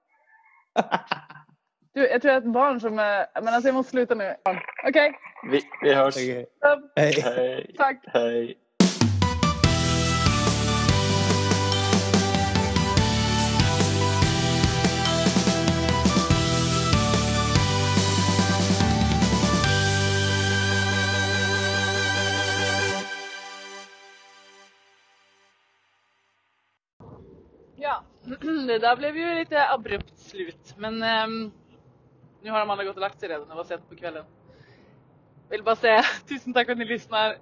[1.95, 3.27] Du, jag tror ett barn som är...
[3.43, 4.35] Men alltså jag måste sluta nu.
[4.89, 5.13] Okej,
[5.51, 6.15] Vi, vi hörs.
[6.15, 6.93] Stopp.
[6.97, 7.21] Hej.
[7.21, 7.75] Hej.
[7.79, 8.05] tack.
[8.07, 8.59] Hej.
[27.77, 28.05] Ja,
[28.67, 30.75] det där blev ju lite abrupt slut.
[30.77, 31.53] Men ehm,
[32.43, 33.49] nu har de andra gått och lagt sig redan.
[33.49, 34.25] Det var sent på kvällen.
[35.49, 37.37] Vill bara säga tusen tack för att ni lyssnar.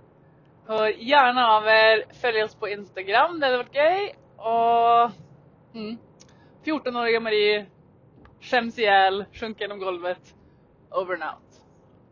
[0.67, 2.05] Hör gärna av er.
[2.21, 4.13] Följ oss på Instagram, det hade varit gay.
[4.37, 5.11] Och
[5.75, 5.99] mm,
[6.65, 7.67] 14-åriga Marie
[8.41, 10.35] skäms ihjäl, sjunker genom golvet.
[10.91, 11.63] over and out.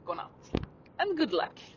[0.05, 0.53] Godnatt.
[0.99, 1.76] And good luck.